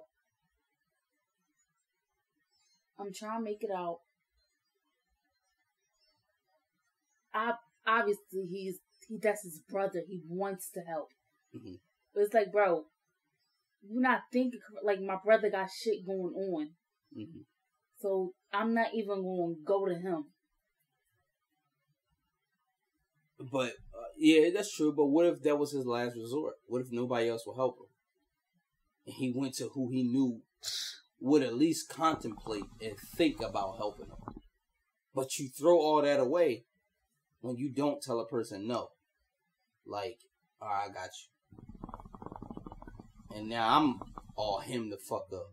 I'm 2.99 3.13
trying 3.13 3.39
to 3.39 3.43
make 3.43 3.61
it 3.63 3.71
out. 3.75 3.99
I 7.33 7.53
obviously 7.85 8.45
he's 8.49 8.79
he 9.07 9.19
that's 9.21 9.43
his 9.43 9.61
brother. 9.69 10.01
He 10.07 10.21
wants 10.27 10.69
to 10.71 10.81
help. 10.81 11.09
Mhm. 11.55 11.79
But 12.13 12.21
it's 12.21 12.33
like, 12.33 12.51
bro, 12.51 12.85
you're 13.81 14.01
not 14.01 14.21
thinking 14.31 14.59
like 14.83 14.99
my 15.01 15.17
brother 15.23 15.49
got 15.49 15.69
shit 15.71 16.05
going 16.05 16.33
on. 16.33 16.69
hmm 17.13 17.41
So 17.99 18.33
I'm 18.51 18.73
not 18.73 18.93
even 18.93 19.21
going 19.21 19.55
to 19.55 19.61
go 19.63 19.85
to 19.85 19.95
him. 19.95 20.25
But 23.39 23.73
uh, 23.93 24.09
yeah, 24.17 24.49
that's 24.53 24.75
true. 24.75 24.93
But 24.95 25.05
what 25.05 25.25
if 25.25 25.41
that 25.43 25.57
was 25.57 25.71
his 25.71 25.85
last 25.85 26.15
resort? 26.15 26.55
What 26.65 26.81
if 26.81 26.87
nobody 26.91 27.29
else 27.29 27.45
will 27.45 27.55
help 27.55 27.77
him? 27.79 27.87
And 29.05 29.15
he 29.15 29.31
went 29.35 29.55
to 29.55 29.69
who 29.69 29.89
he 29.89 30.03
knew 30.03 30.41
would 31.19 31.43
at 31.43 31.55
least 31.55 31.89
contemplate 31.89 32.65
and 32.81 32.97
think 33.15 33.41
about 33.41 33.77
helping 33.77 34.07
him. 34.07 34.35
But 35.13 35.37
you 35.39 35.49
throw 35.49 35.77
all 35.79 36.01
that 36.01 36.19
away 36.19 36.65
when 37.41 37.57
you 37.57 37.71
don't 37.73 38.01
tell 38.01 38.19
a 38.19 38.27
person 38.27 38.67
no. 38.67 38.89
Like, 39.85 40.19
all 40.61 40.69
right, 40.69 40.89
I 40.89 40.93
got 40.93 41.09
you. 43.31 43.37
And 43.37 43.49
now 43.49 43.77
I'm 43.77 43.99
all 44.35 44.59
him 44.59 44.89
the 44.89 44.97
fuck 44.97 45.27
up 45.33 45.51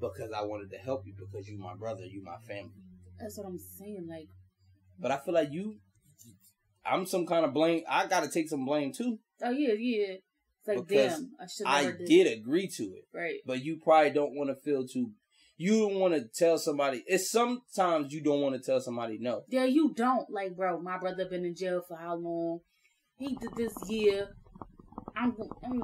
because 0.00 0.32
I 0.32 0.42
wanted 0.42 0.70
to 0.70 0.78
help 0.78 1.06
you 1.06 1.14
because 1.18 1.48
you 1.48 1.58
my 1.58 1.74
brother, 1.74 2.04
you 2.04 2.22
my 2.22 2.38
family. 2.46 2.72
That's 3.18 3.38
what 3.38 3.46
I'm 3.46 3.58
saying. 3.58 4.06
Like, 4.08 4.28
But 4.98 5.10
I 5.10 5.18
feel 5.18 5.34
like 5.34 5.52
you, 5.52 5.76
I'm 6.88 7.06
some 7.06 7.26
kind 7.26 7.44
of 7.44 7.52
blame. 7.54 7.82
I 7.88 8.06
got 8.06 8.22
to 8.24 8.30
take 8.30 8.48
some 8.48 8.64
blame 8.64 8.92
too. 8.92 9.18
oh 9.42 9.50
yeah, 9.50 9.72
yeah. 9.78 10.14
It's 10.14 10.68
like, 10.68 10.86
Because 10.86 11.16
damn, 11.18 11.30
I 11.40 11.46
should 11.46 11.66
I 11.66 11.92
did 12.06 12.38
agree 12.38 12.68
to 12.68 12.82
it, 12.84 13.04
Right. 13.14 13.40
but 13.46 13.62
you 13.64 13.78
probably 13.82 14.10
don't 14.10 14.34
want 14.34 14.50
to 14.50 14.56
feel 14.56 14.86
too. 14.86 15.10
You 15.58 15.80
don't 15.88 15.94
want 16.00 16.12
to 16.14 16.24
tell 16.24 16.58
somebody. 16.58 17.02
It's 17.06 17.30
sometimes 17.30 18.12
you 18.12 18.20
don't 18.22 18.42
want 18.42 18.56
to 18.56 18.60
tell 18.60 18.80
somebody 18.80 19.16
no. 19.18 19.42
Yeah, 19.48 19.64
you 19.64 19.94
don't. 19.94 20.28
Like, 20.30 20.54
bro, 20.56 20.80
my 20.80 20.98
brother 20.98 21.24
been 21.30 21.44
in 21.46 21.54
jail 21.54 21.82
for 21.86 21.96
how 21.96 22.16
long? 22.16 22.60
He 23.18 23.28
did 23.28 23.50
this 23.56 23.72
year. 23.88 24.28
I'm, 25.16 25.34
I'm 25.64 25.82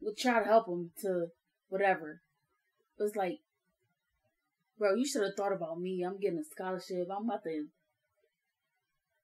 we'll 0.00 0.14
try 0.16 0.38
to 0.38 0.44
help 0.44 0.68
him 0.68 0.90
to 1.00 1.26
whatever. 1.70 2.20
But 2.96 3.06
it's 3.06 3.16
like, 3.16 3.38
bro, 4.78 4.94
you 4.94 5.06
should 5.06 5.22
have 5.22 5.34
thought 5.36 5.52
about 5.52 5.80
me. 5.80 6.04
I'm 6.06 6.20
getting 6.20 6.38
a 6.38 6.44
scholarship. 6.44 7.08
I'm 7.10 7.24
about 7.24 7.42
to 7.44 7.64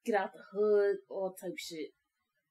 get 0.05 0.15
out 0.15 0.31
the 0.33 0.39
hood, 0.57 0.97
all 1.09 1.33
type 1.39 1.57
shit. 1.57 1.89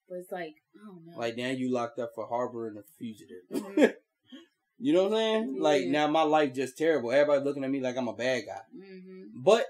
But 0.09 0.17
it's 0.17 0.33
like, 0.33 0.55
I 0.75 0.87
don't 0.87 1.07
know. 1.07 1.19
Like 1.19 1.37
now 1.37 1.49
you 1.51 1.71
locked 1.71 1.99
up 1.99 2.13
for 2.15 2.27
harboring 2.27 2.77
a 2.79 2.83
fugitive. 2.99 3.43
Mhm. 3.53 3.95
you 4.79 4.93
know 4.93 5.05
what 5.05 5.13
I'm 5.13 5.19
saying? 5.19 5.57
Like 5.61 5.85
now 5.87 6.07
my 6.09 6.23
life 6.23 6.55
just 6.55 6.79
terrible. 6.79 7.13
Everybody 7.13 7.45
looking 7.45 7.65
at 7.65 7.71
me 7.71 7.81
like 7.81 7.97
I'm 7.97 8.09
a 8.09 8.15
bad 8.15 8.45
guy. 8.47 8.61
hmm 8.75 9.25
But 9.35 9.67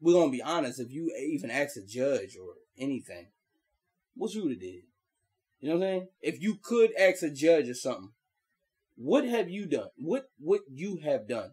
we're 0.00 0.12
gonna 0.14 0.30
be 0.30 0.42
honest. 0.42 0.80
If 0.80 0.90
you 0.90 1.14
even 1.16 1.50
ask 1.50 1.76
a 1.76 1.82
judge 1.86 2.36
or 2.36 2.54
anything, 2.78 3.28
what 4.14 4.34
you 4.34 4.42
would 4.42 4.52
have 4.52 4.60
did? 4.60 4.82
You 5.60 5.70
know 5.70 5.76
what 5.78 5.86
I'm 5.86 5.90
saying? 5.92 6.08
If 6.20 6.42
you 6.42 6.58
could 6.62 6.90
ask 6.98 7.22
a 7.22 7.30
judge 7.30 7.68
or 7.70 7.74
something, 7.74 8.10
what 8.96 9.24
have 9.24 9.48
you 9.48 9.66
done? 9.66 9.88
What 9.96 10.26
what 10.38 10.60
you 10.70 10.98
have 11.02 11.26
done? 11.26 11.52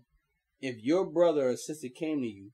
If 0.60 0.84
your 0.84 1.06
brother 1.06 1.50
or 1.50 1.56
sister 1.56 1.88
came 1.88 2.22
to 2.22 2.28
you 2.28 2.52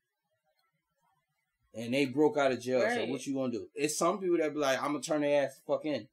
and 1.77 1.93
they 1.93 2.05
broke 2.05 2.37
out 2.37 2.51
of 2.51 2.59
jail, 2.59 2.81
so 2.89 3.05
what 3.05 3.25
you 3.25 3.35
gonna 3.35 3.51
do? 3.51 3.67
It's 3.75 3.97
some 3.97 4.19
people 4.19 4.37
that 4.37 4.53
be 4.53 4.59
like, 4.59 4.77
I'm 4.81 4.91
gonna 4.93 5.01
turn 5.01 5.21
their 5.21 5.43
ass 5.45 5.55
the 5.55 5.61
fuck 5.73 5.85
in. 5.85 6.07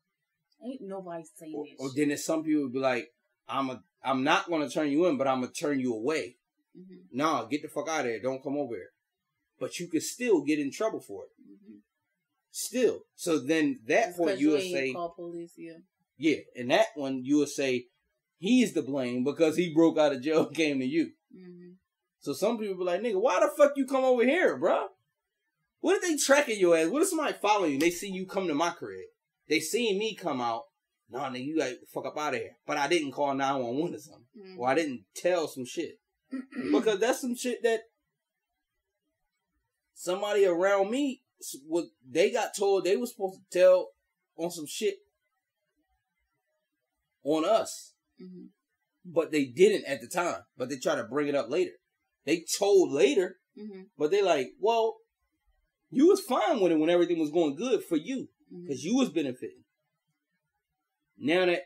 Ain't 0.64 0.80
nobody 0.82 1.24
saying 1.36 1.54
Or, 1.78 1.86
or 1.86 1.90
then 1.96 2.10
it's 2.10 2.24
some 2.24 2.42
people 2.44 2.68
be 2.68 2.78
like, 2.78 3.10
I'm 3.48 3.70
a 3.70 3.82
I'm 4.04 4.22
not 4.22 4.48
gonna 4.48 4.68
turn 4.68 4.90
you 4.90 5.06
in, 5.06 5.16
but 5.16 5.26
I'm 5.26 5.40
gonna 5.40 5.52
turn 5.52 5.80
you 5.80 5.94
away. 5.94 6.36
hmm 6.76 6.96
Nah, 7.12 7.44
get 7.44 7.62
the 7.62 7.68
fuck 7.68 7.88
out 7.88 8.00
of 8.00 8.06
here. 8.06 8.20
Don't 8.20 8.42
come 8.42 8.56
over 8.56 8.74
here. 8.74 8.90
But 9.60 9.78
you 9.78 9.86
could 9.88 10.02
still 10.02 10.42
get 10.42 10.58
in 10.58 10.70
trouble 10.70 11.00
for 11.00 11.24
it. 11.24 11.30
hmm 11.46 11.76
Still. 12.50 13.00
So 13.16 13.38
then 13.38 13.80
that 13.86 14.16
point 14.16 14.38
you 14.38 14.50
would 14.52 14.62
say, 14.62 14.92
call 14.92 15.10
police. 15.10 15.52
Yeah. 15.56 15.78
yeah, 16.18 16.36
and 16.56 16.70
that 16.70 16.86
one 16.94 17.24
you 17.24 17.38
would 17.38 17.48
say 17.48 17.86
he's 18.38 18.72
to 18.74 18.82
blame 18.82 19.24
because 19.24 19.56
he 19.56 19.72
broke 19.74 19.98
out 19.98 20.12
of 20.12 20.22
jail 20.22 20.46
and 20.46 20.54
came 20.56 20.78
to 20.80 20.86
you. 20.86 21.12
hmm 21.34 21.72
So 22.20 22.32
some 22.32 22.58
people 22.58 22.76
be 22.76 22.84
like, 22.84 23.00
nigga, 23.00 23.20
why 23.20 23.40
the 23.40 23.50
fuck 23.56 23.72
you 23.76 23.86
come 23.86 24.04
over 24.04 24.24
here, 24.24 24.58
bruh? 24.58 24.86
What 25.84 25.96
if 25.96 26.02
they 26.02 26.16
tracking 26.16 26.58
your 26.58 26.78
ass? 26.78 26.88
What 26.88 27.02
if 27.02 27.08
somebody 27.08 27.34
following 27.34 27.72
you? 27.72 27.78
They 27.78 27.90
see 27.90 28.08
you 28.10 28.24
come 28.24 28.48
to 28.48 28.54
my 28.54 28.70
crib. 28.70 29.04
They 29.50 29.60
seen 29.60 29.98
me 29.98 30.14
come 30.14 30.40
out. 30.40 30.62
Nah, 31.10 31.28
nigga, 31.28 31.44
you 31.44 31.58
like 31.58 31.76
fuck 31.92 32.06
up 32.06 32.16
out 32.16 32.32
of 32.32 32.40
here. 32.40 32.56
But 32.66 32.78
I 32.78 32.88
didn't 32.88 33.12
call 33.12 33.34
911 33.34 33.94
or 33.94 33.98
something. 33.98 34.24
Mm-hmm. 34.34 34.60
Or 34.60 34.68
I 34.70 34.74
didn't 34.76 35.04
tell 35.14 35.46
some 35.46 35.66
shit. 35.66 35.98
because 36.72 37.00
that's 37.00 37.20
some 37.20 37.36
shit 37.36 37.62
that 37.64 37.80
somebody 39.92 40.46
around 40.46 40.90
me 40.90 41.20
what 41.66 41.84
they 42.08 42.30
got 42.30 42.56
told 42.56 42.84
they 42.84 42.96
were 42.96 43.04
supposed 43.06 43.40
to 43.50 43.58
tell 43.58 43.88
on 44.38 44.50
some 44.50 44.66
shit 44.66 44.94
on 47.22 47.44
us 47.44 47.92
hmm 48.18 48.46
but 49.04 49.30
they 49.30 49.44
didn't 49.44 49.84
at 49.84 50.00
the 50.00 50.08
time 50.08 50.40
but 50.56 50.70
they 50.70 50.78
try 50.78 50.94
to 50.94 51.04
bring 51.04 51.28
it 51.28 51.34
up 51.34 51.50
later 51.50 51.72
they 52.24 52.42
told 52.58 52.90
later 52.90 53.36
hmm 53.54 53.82
but 53.98 54.10
they 54.10 54.22
like 54.22 54.48
well 54.58 54.96
you 55.94 56.08
was 56.08 56.20
fine 56.20 56.60
with 56.60 56.72
it 56.72 56.78
when 56.78 56.90
everything 56.90 57.18
was 57.18 57.30
going 57.30 57.56
good 57.56 57.84
for 57.84 57.96
you 57.96 58.28
because 58.62 58.84
you 58.84 58.96
was 58.96 59.08
benefiting. 59.08 59.64
Now 61.18 61.46
that 61.46 61.62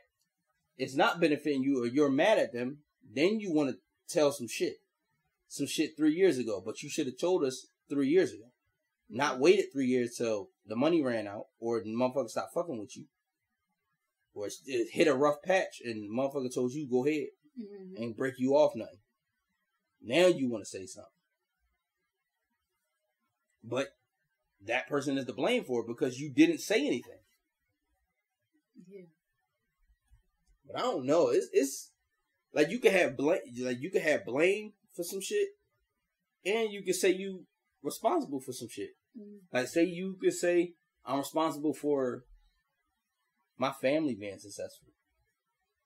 it's 0.76 0.94
not 0.94 1.20
benefiting 1.20 1.62
you 1.62 1.82
or 1.82 1.86
you're 1.86 2.10
mad 2.10 2.38
at 2.38 2.52
them 2.52 2.78
then 3.14 3.40
you 3.40 3.52
want 3.52 3.70
to 3.70 3.76
tell 4.12 4.32
some 4.32 4.48
shit. 4.48 4.76
Some 5.48 5.66
shit 5.66 5.96
three 5.96 6.14
years 6.14 6.38
ago 6.38 6.62
but 6.64 6.82
you 6.82 6.90
should 6.90 7.06
have 7.06 7.18
told 7.18 7.44
us 7.44 7.66
three 7.88 8.08
years 8.08 8.32
ago. 8.32 8.50
Not 9.08 9.40
waited 9.40 9.66
three 9.72 9.86
years 9.86 10.16
till 10.16 10.50
the 10.66 10.76
money 10.76 11.02
ran 11.02 11.26
out 11.26 11.46
or 11.58 11.80
the 11.80 11.94
motherfucker 11.94 12.28
stopped 12.28 12.54
fucking 12.54 12.78
with 12.78 12.96
you. 12.96 13.04
Or 14.34 14.48
it 14.66 14.88
hit 14.92 15.08
a 15.08 15.14
rough 15.14 15.42
patch 15.42 15.80
and 15.84 16.04
the 16.04 16.08
motherfucker 16.08 16.54
told 16.54 16.72
you 16.72 16.88
go 16.88 17.06
ahead 17.06 17.28
hmm 17.56 18.00
and 18.00 18.16
break 18.16 18.34
you 18.38 18.52
off 18.54 18.76
nothing. 18.76 19.00
Now 20.00 20.26
you 20.26 20.48
want 20.48 20.62
to 20.62 20.68
say 20.70 20.86
something. 20.86 21.10
But 23.64 23.88
that 24.66 24.88
person 24.88 25.16
is 25.18 25.24
to 25.26 25.32
blame 25.32 25.64
for 25.64 25.80
it 25.82 25.86
because 25.86 26.18
you 26.18 26.30
didn't 26.30 26.58
say 26.58 26.86
anything 26.86 27.18
Yeah. 28.88 29.06
But 30.66 30.76
I 30.78 30.82
don't 30.82 31.06
know. 31.06 31.28
It's 31.28 31.48
it's 31.52 31.90
like 32.52 32.70
you 32.70 32.78
can 32.78 32.92
have 32.92 33.16
blame, 33.16 33.40
like 33.60 33.80
you 33.80 33.90
can 33.90 34.02
have 34.02 34.24
blame 34.24 34.72
for 34.94 35.02
some 35.02 35.20
shit, 35.20 35.48
and 36.44 36.70
you 36.72 36.82
can 36.82 36.94
say 36.94 37.10
you 37.12 37.46
responsible 37.82 38.40
for 38.40 38.52
some 38.52 38.68
shit. 38.68 38.90
Mhm. 39.18 39.40
Like 39.52 39.68
say 39.68 39.84
you 39.84 40.16
could 40.20 40.34
say 40.34 40.74
I'm 41.04 41.18
responsible 41.18 41.74
for 41.74 42.24
my 43.56 43.72
family 43.72 44.14
being 44.14 44.38
successful. 44.38 44.88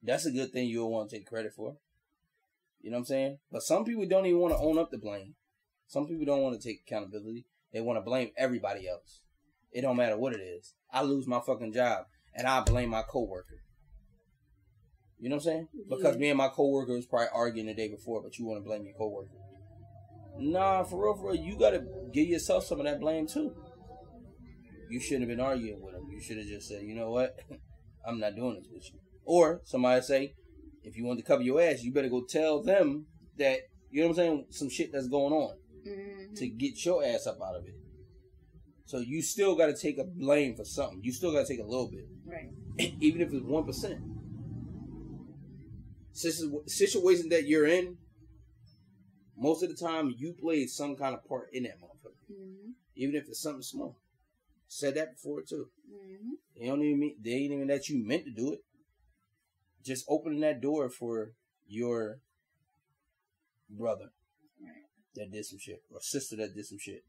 That's 0.02 0.26
a 0.26 0.32
good 0.32 0.52
thing 0.52 0.66
you'll 0.68 0.90
want 0.90 1.10
to 1.10 1.16
take 1.16 1.26
credit 1.26 1.52
for. 1.54 1.78
You 2.80 2.90
know 2.90 2.96
what 2.96 3.02
I'm 3.02 3.06
saying? 3.06 3.38
But 3.50 3.62
some 3.62 3.84
people 3.84 4.06
don't 4.06 4.26
even 4.26 4.40
want 4.40 4.54
to 4.54 4.60
own 4.60 4.78
up 4.78 4.90
to 4.90 4.98
blame. 4.98 5.36
Some 5.86 6.06
people 6.08 6.24
don't 6.24 6.42
want 6.42 6.60
to 6.60 6.68
take 6.68 6.80
accountability. 6.86 7.46
They 7.72 7.80
want 7.80 7.96
to 7.96 8.02
blame 8.02 8.30
everybody 8.36 8.88
else. 8.88 9.20
It 9.72 9.80
don't 9.80 9.96
matter 9.96 10.18
what 10.18 10.34
it 10.34 10.40
is. 10.40 10.74
I 10.92 11.02
lose 11.02 11.26
my 11.26 11.40
fucking 11.40 11.72
job 11.72 12.06
and 12.34 12.46
I 12.46 12.60
blame 12.60 12.90
my 12.90 13.02
coworker. 13.02 13.62
You 15.18 15.28
know 15.28 15.36
what 15.36 15.42
I'm 15.42 15.52
saying? 15.52 15.68
Because 15.88 16.16
Yeah. 16.16 16.20
me 16.20 16.28
and 16.30 16.38
my 16.38 16.48
coworker 16.48 16.92
was 16.92 17.06
probably 17.06 17.28
arguing 17.32 17.66
the 17.66 17.74
day 17.74 17.88
before, 17.88 18.22
but 18.22 18.38
you 18.38 18.44
want 18.44 18.62
to 18.62 18.64
blame 18.64 18.84
your 18.84 18.94
coworker. 18.94 19.38
Nah, 20.36 20.82
for 20.84 21.02
real, 21.02 21.14
for 21.14 21.32
real, 21.32 21.42
you 21.42 21.56
gotta 21.56 21.86
give 22.12 22.26
yourself 22.26 22.64
some 22.64 22.80
of 22.80 22.86
that 22.86 23.00
blame 23.00 23.26
too. 23.26 23.54
You 24.90 25.00
shouldn't 25.00 25.22
have 25.22 25.28
been 25.28 25.44
arguing 25.44 25.80
with 25.80 25.94
him. 25.94 26.10
You 26.10 26.20
should 26.20 26.38
have 26.38 26.46
just 26.46 26.68
said, 26.68 26.82
you 26.82 26.94
know 26.94 27.10
what? 27.10 27.38
I'm 28.04 28.18
not 28.18 28.34
doing 28.34 28.56
this 28.56 28.68
with 28.70 28.92
you. 28.92 28.98
Or 29.24 29.62
somebody 29.64 30.02
say, 30.02 30.34
if 30.82 30.96
you 30.96 31.04
want 31.04 31.18
to 31.20 31.24
cover 31.24 31.42
your 31.42 31.60
ass, 31.62 31.82
you 31.82 31.92
better 31.92 32.08
go 32.08 32.24
tell 32.24 32.62
them 32.62 33.06
that, 33.38 33.60
you 33.90 34.00
know 34.00 34.08
what 34.08 34.14
I'm 34.14 34.16
saying, 34.16 34.46
some 34.50 34.68
shit 34.68 34.90
that's 34.92 35.08
going 35.08 35.32
on 35.32 35.56
To 36.36 36.46
get 36.48 36.84
your 36.84 37.04
ass 37.04 37.26
up 37.26 37.38
out 37.42 37.56
of 37.56 37.66
it. 37.66 37.74
So 38.86 38.98
you 38.98 39.22
still 39.22 39.54
got 39.54 39.66
to 39.66 39.74
take 39.76 39.98
a 39.98 40.04
blame 40.04 40.54
for 40.54 40.64
something. 40.64 41.00
You 41.02 41.12
still 41.12 41.32
got 41.32 41.46
to 41.46 41.48
take 41.48 41.60
a 41.64 41.68
little 41.68 41.88
bit, 41.90 42.06
Right. 42.26 42.50
even 43.00 43.20
if 43.20 43.32
it's 43.32 43.44
one 43.44 43.64
percent. 43.64 44.00
Situation 46.14 47.28
that 47.30 47.44
you're 47.46 47.66
in, 47.66 47.96
most 49.36 49.62
of 49.62 49.70
the 49.70 49.74
time 49.74 50.14
you 50.18 50.34
played 50.34 50.68
some 50.68 50.94
kind 50.94 51.14
of 51.14 51.26
part 51.26 51.48
in 51.52 51.62
that 51.64 51.80
motherfucker, 51.80 52.12
hmm 52.28 52.70
even 52.94 53.14
if 53.14 53.26
it's 53.28 53.40
something 53.40 53.62
small. 53.62 53.96
Said 54.68 54.94
that 54.96 55.14
before 55.14 55.40
too. 55.42 55.68
hmm 55.90 56.34
They 56.58 56.66
don't 56.66 56.82
even 56.82 56.98
mean 57.00 57.16
they 57.22 57.30
ain't 57.30 57.52
even 57.52 57.66
that 57.68 57.88
you 57.88 58.04
meant 58.04 58.24
to 58.26 58.30
do 58.30 58.52
it. 58.52 58.60
Just 59.82 60.04
opening 60.08 60.40
that 60.40 60.60
door 60.60 60.90
for 60.90 61.32
your 61.66 62.18
brother. 63.70 64.10
That 65.16 65.30
did 65.30 65.44
some 65.44 65.58
shit 65.58 65.82
or 65.90 66.00
sister 66.00 66.36
that 66.36 66.54
did 66.54 66.66
some 66.66 66.78
shit. 66.78 67.04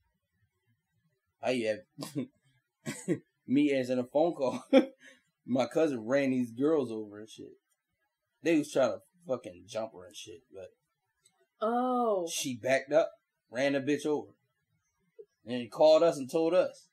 I 1.41 1.53
have 2.15 2.27
me 3.47 3.73
answering 3.73 3.99
a 3.99 4.03
phone 4.03 4.33
call. 4.33 4.63
My 5.45 5.65
cousin 5.65 6.05
ran 6.05 6.31
these 6.31 6.51
girls 6.51 6.91
over 6.91 7.19
and 7.19 7.29
shit. 7.29 7.57
They 8.41 8.57
was 8.57 8.71
trying 8.71 8.91
to 8.91 8.99
fucking 9.27 9.63
jump 9.67 9.91
her 9.93 10.05
and 10.05 10.15
shit, 10.15 10.43
but 10.53 10.71
Oh. 11.61 12.27
she 12.31 12.55
backed 12.55 12.91
up, 12.91 13.11
ran 13.51 13.73
the 13.73 13.79
bitch 13.79 14.05
over, 14.05 14.31
and 15.45 15.61
he 15.61 15.67
called 15.67 16.03
us 16.03 16.17
and 16.17 16.29
told 16.31 16.53
us. 16.53 16.87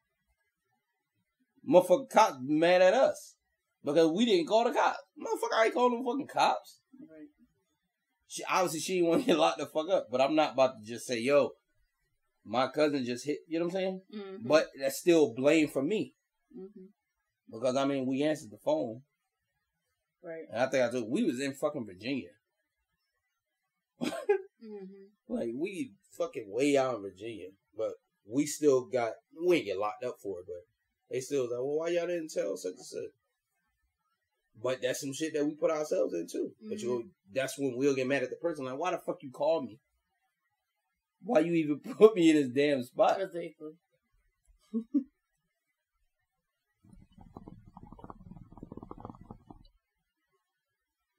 Motherfucking 1.69 2.11
cops 2.11 2.39
mad 2.41 2.83
at 2.83 2.95
us 2.95 3.35
because 3.85 4.11
we 4.11 4.25
didn't 4.25 4.47
call 4.47 4.65
the 4.65 4.73
cops. 4.73 4.99
Motherfucker, 5.19 5.57
I 5.59 5.65
ain't 5.67 5.75
calling 5.75 5.93
them 5.97 6.05
fucking 6.05 6.27
cops. 6.27 6.80
She 8.31 8.45
obviously 8.45 8.79
she 8.79 8.95
didn't 8.95 9.09
want 9.09 9.23
to 9.23 9.27
get 9.27 9.39
locked 9.45 9.59
the 9.59 9.67
fuck 9.67 9.89
up, 9.91 10.07
but 10.09 10.21
I'm 10.21 10.37
not 10.37 10.53
about 10.53 10.79
to 10.79 10.89
just 10.89 11.05
say, 11.05 11.19
yo, 11.19 11.51
my 12.45 12.69
cousin 12.69 13.05
just 13.05 13.27
hit. 13.27 13.39
You 13.49 13.59
know 13.59 13.65
what 13.65 13.75
I'm 13.75 13.81
saying? 13.81 14.01
Mm-hmm. 14.15 14.47
But 14.49 14.69
that's 14.79 14.99
still 14.99 15.35
blame 15.35 15.67
for 15.69 15.83
me 15.83 16.15
hmm 16.55 16.87
because 17.51 17.75
I 17.75 17.85
mean 17.85 18.07
we 18.07 18.23
answered 18.23 18.51
the 18.53 18.59
phone, 18.65 19.03
Right. 20.23 20.45
and 20.53 20.63
I 20.63 20.67
think 20.67 20.85
I 20.85 20.91
told 20.93 21.11
we 21.11 21.25
was 21.25 21.41
in 21.41 21.55
fucking 21.55 21.85
Virginia. 21.87 22.31
hmm 24.01 25.07
Like 25.29 25.51
we 25.57 25.93
fucking 26.17 26.47
way 26.49 26.77
out 26.77 26.97
in 26.97 27.03
Virginia, 27.03 27.49
but 27.77 27.95
we 28.25 28.47
still 28.47 28.87
got 28.87 29.13
we 29.45 29.57
ain't 29.57 29.67
get 29.67 29.79
locked 29.79 30.05
up 30.05 30.17
for 30.23 30.39
it, 30.41 30.47
but 30.47 30.63
they 31.11 31.21
still 31.21 31.43
was 31.43 31.51
like, 31.51 31.59
well, 31.59 31.79
why 31.79 31.89
y'all 31.89 32.07
didn't 32.07 32.31
tell 32.33 32.57
such 32.57 32.75
and 32.77 32.87
such? 32.87 33.11
But 34.63 34.83
that's 34.83 35.01
some 35.01 35.13
shit 35.13 35.35
that 35.35 35.45
we 35.45 35.55
put 35.55 35.71
ourselves 35.71 36.15
in 36.15 36.27
too. 36.31 36.53
But 36.69 36.79
mm-hmm. 36.79 36.87
you, 36.87 37.11
that's 37.33 37.59
when 37.59 37.77
we'll 37.77 37.95
get 37.95 38.07
mad 38.07 38.23
at 38.23 38.31
the 38.31 38.37
person. 38.37 38.65
Like, 38.65 38.79
why 38.79 38.91
the 38.91 38.99
fuck 38.99 39.23
you 39.23 39.31
call 39.31 39.63
me? 39.63 39.79
Why 41.23 41.41
you 41.41 41.53
even 41.55 41.81
put 41.99 42.15
me 42.15 42.31
in 42.31 42.37
this 42.37 42.49
damn 42.49 42.83
spot? 42.83 43.21
Exactly. 43.21 43.73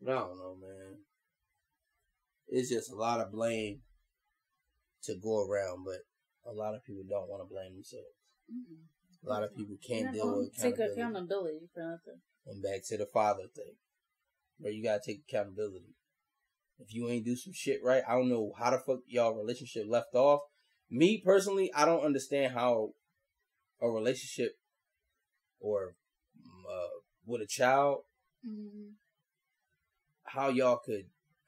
I 0.03 0.13
don't 0.13 0.37
know, 0.37 0.57
man. 0.59 0.97
It's 2.47 2.69
just 2.69 2.91
a 2.91 2.95
lot 2.95 3.21
of 3.21 3.31
blame 3.31 3.81
to 5.03 5.15
go 5.15 5.47
around, 5.47 5.85
but 5.85 5.99
a 6.49 6.53
lot 6.53 6.75
of 6.75 6.83
people 6.83 7.03
don't 7.07 7.29
want 7.29 7.43
to 7.43 7.53
blame 7.53 7.75
themselves. 7.75 8.05
Mm-mm. 8.51 9.25
A 9.25 9.29
lot 9.29 9.43
of 9.43 9.55
people 9.55 9.75
can't 9.87 10.11
deal 10.11 10.37
with 10.37 10.57
gonna 10.57 10.73
take 10.73 10.73
accountability. 10.73 11.01
accountability 11.01 11.69
for 11.73 11.83
nothing. 11.83 12.21
And 12.45 12.61
back 12.63 12.81
to 12.87 12.97
the 12.97 13.05
father 13.05 13.43
thing, 13.55 13.75
where 14.59 14.71
you 14.71 14.83
gotta 14.83 15.01
take 15.05 15.21
accountability. 15.29 15.95
If 16.79 16.93
you 16.93 17.07
ain't 17.07 17.25
do 17.25 17.35
some 17.35 17.53
shit 17.53 17.83
right, 17.83 18.01
I 18.07 18.13
don't 18.15 18.29
know 18.29 18.53
how 18.57 18.71
the 18.71 18.79
fuck 18.79 18.99
y'all 19.07 19.35
relationship 19.35 19.85
left 19.87 20.15
off. 20.15 20.41
Me 20.89 21.21
personally, 21.23 21.71
I 21.73 21.85
don't 21.85 22.03
understand 22.03 22.53
how 22.53 22.93
a 23.79 23.89
relationship 23.89 24.53
or 25.59 25.95
uh, 26.69 26.87
with 27.25 27.41
a 27.41 27.47
child, 27.47 27.99
Mm-hmm. 28.47 28.89
how 30.23 30.49
y'all 30.49 30.77
could 30.83 31.05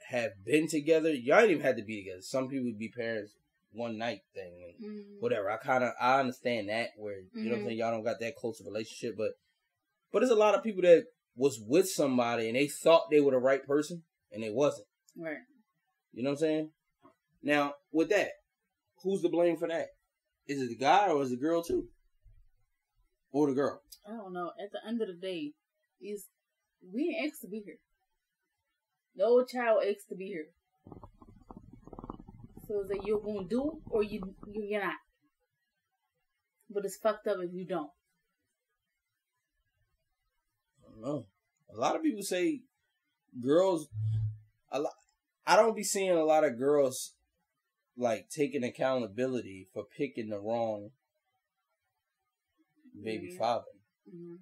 have 0.10 0.32
been 0.46 0.68
together. 0.68 1.12
Y'all 1.12 1.39
ain't 1.39 1.50
even 1.52 1.64
had 1.64 1.78
to 1.78 1.84
be 1.84 2.04
together. 2.04 2.22
Some 2.22 2.48
people 2.50 2.72
be 2.78 2.89
parents 2.89 3.34
one 3.72 3.98
night 3.98 4.20
thing 4.36 4.54
and 4.64 4.86
Mm-hmm. 4.91 5.14
whatever. 5.22 5.50
I 5.50 5.58
kind 5.58 5.84
of 5.84 5.94
I 6.00 6.20
understand 6.20 6.70
that 6.70 6.89
where 6.98 7.22
you 7.22 7.46
know 7.46 7.52
what 7.52 7.56
I'm 7.56 7.62
Mhm. 7.62 7.66
saying. 7.66 7.78
Y'all 7.80 7.91
don't 7.91 8.04
got 8.04 8.20
that 8.20 8.36
close 8.36 8.60
of 8.60 8.68
a 8.68 8.70
relationship, 8.70 9.16
but 9.18 9.32
but 10.14 10.20
there's 10.20 10.32
a 10.32 10.36
lot 10.36 10.53
of 10.55 10.64
people 10.64 10.84
that 10.84 11.05
was 11.36 11.59
with 11.59 11.89
somebody 11.89 12.47
and 12.47 12.55
they 12.55 12.68
thought 12.68 13.09
they 13.09 13.20
were 13.20 13.32
the 13.32 13.38
right 13.38 13.66
person 13.66 14.03
and 14.32 14.43
they 14.43 14.51
wasn't. 14.51 14.88
Right. 15.18 15.38
You 16.14 16.24
know 16.24 16.30
what 16.30 16.36
I'm 16.36 16.39
saying? 16.39 16.70
Now 17.41 17.74
with 17.91 18.09
that, 18.09 18.30
who's 19.01 19.24
to 19.24 19.30
blame 19.30 19.57
for 19.57 19.68
that? 19.68 19.88
Is 20.47 20.61
it 20.61 20.70
the 20.70 20.78
guy 20.78 21.09
or 21.09 21.24
is 21.24 21.32
it 21.32 21.36
the 21.36 21.41
girl 21.41 21.64
too? 21.64 21.88
Or 23.32 23.47
the 23.47 23.53
girl? 23.53 23.82
I 24.07 24.16
don't 24.16 24.34
know. 24.34 24.51
At 24.64 24.72
the 24.72 24.88
end 24.88 25.01
of 25.01 25.07
the 25.07 25.16
day, 25.16 25.53
is 25.99 26.28
we 26.93 27.16
ain't 27.18 27.32
asked 27.32 27.41
to 27.41 27.47
be 27.47 27.64
here. 27.66 27.78
No 29.16 29.43
child 29.43 29.84
asked 29.88 30.09
to 30.09 30.16
be 30.16 30.26
here. 30.26 30.45
So 32.68 32.82
is 32.82 32.89
that 32.89 33.05
you're 33.05 33.22
gonna 33.22 33.47
do 33.49 33.82
or 33.89 34.03
you 34.03 34.22
you're 34.51 34.84
not. 34.84 34.95
But 36.70 36.86
it's 36.86 36.97
fucked 36.97 37.28
up 37.28 37.38
if 37.41 37.51
you 37.53 37.66
don't. 37.66 37.89
Know. 41.04 41.26
A 41.74 41.78
lot 41.80 41.95
of 41.95 42.04
people 42.04 42.24
say 42.24 42.62
girls. 43.41 43.88
A 44.72 44.80
lot. 44.80 44.93
I 45.45 45.56
don't 45.56 45.76
be 45.76 45.84
seeing 45.84 46.12
a 46.12 46.24
lot 46.24 46.43
of 46.43 46.58
girls 46.58 47.14
like 47.97 48.30
taking 48.30 48.64
accountability 48.64 49.68
for 49.74 49.84
picking 49.97 50.30
the 50.30 50.39
wrong 50.39 50.89
baby 53.04 53.32
Mhm. 53.34 53.38
father. 53.38 53.66
Mm-hmm. 54.08 54.36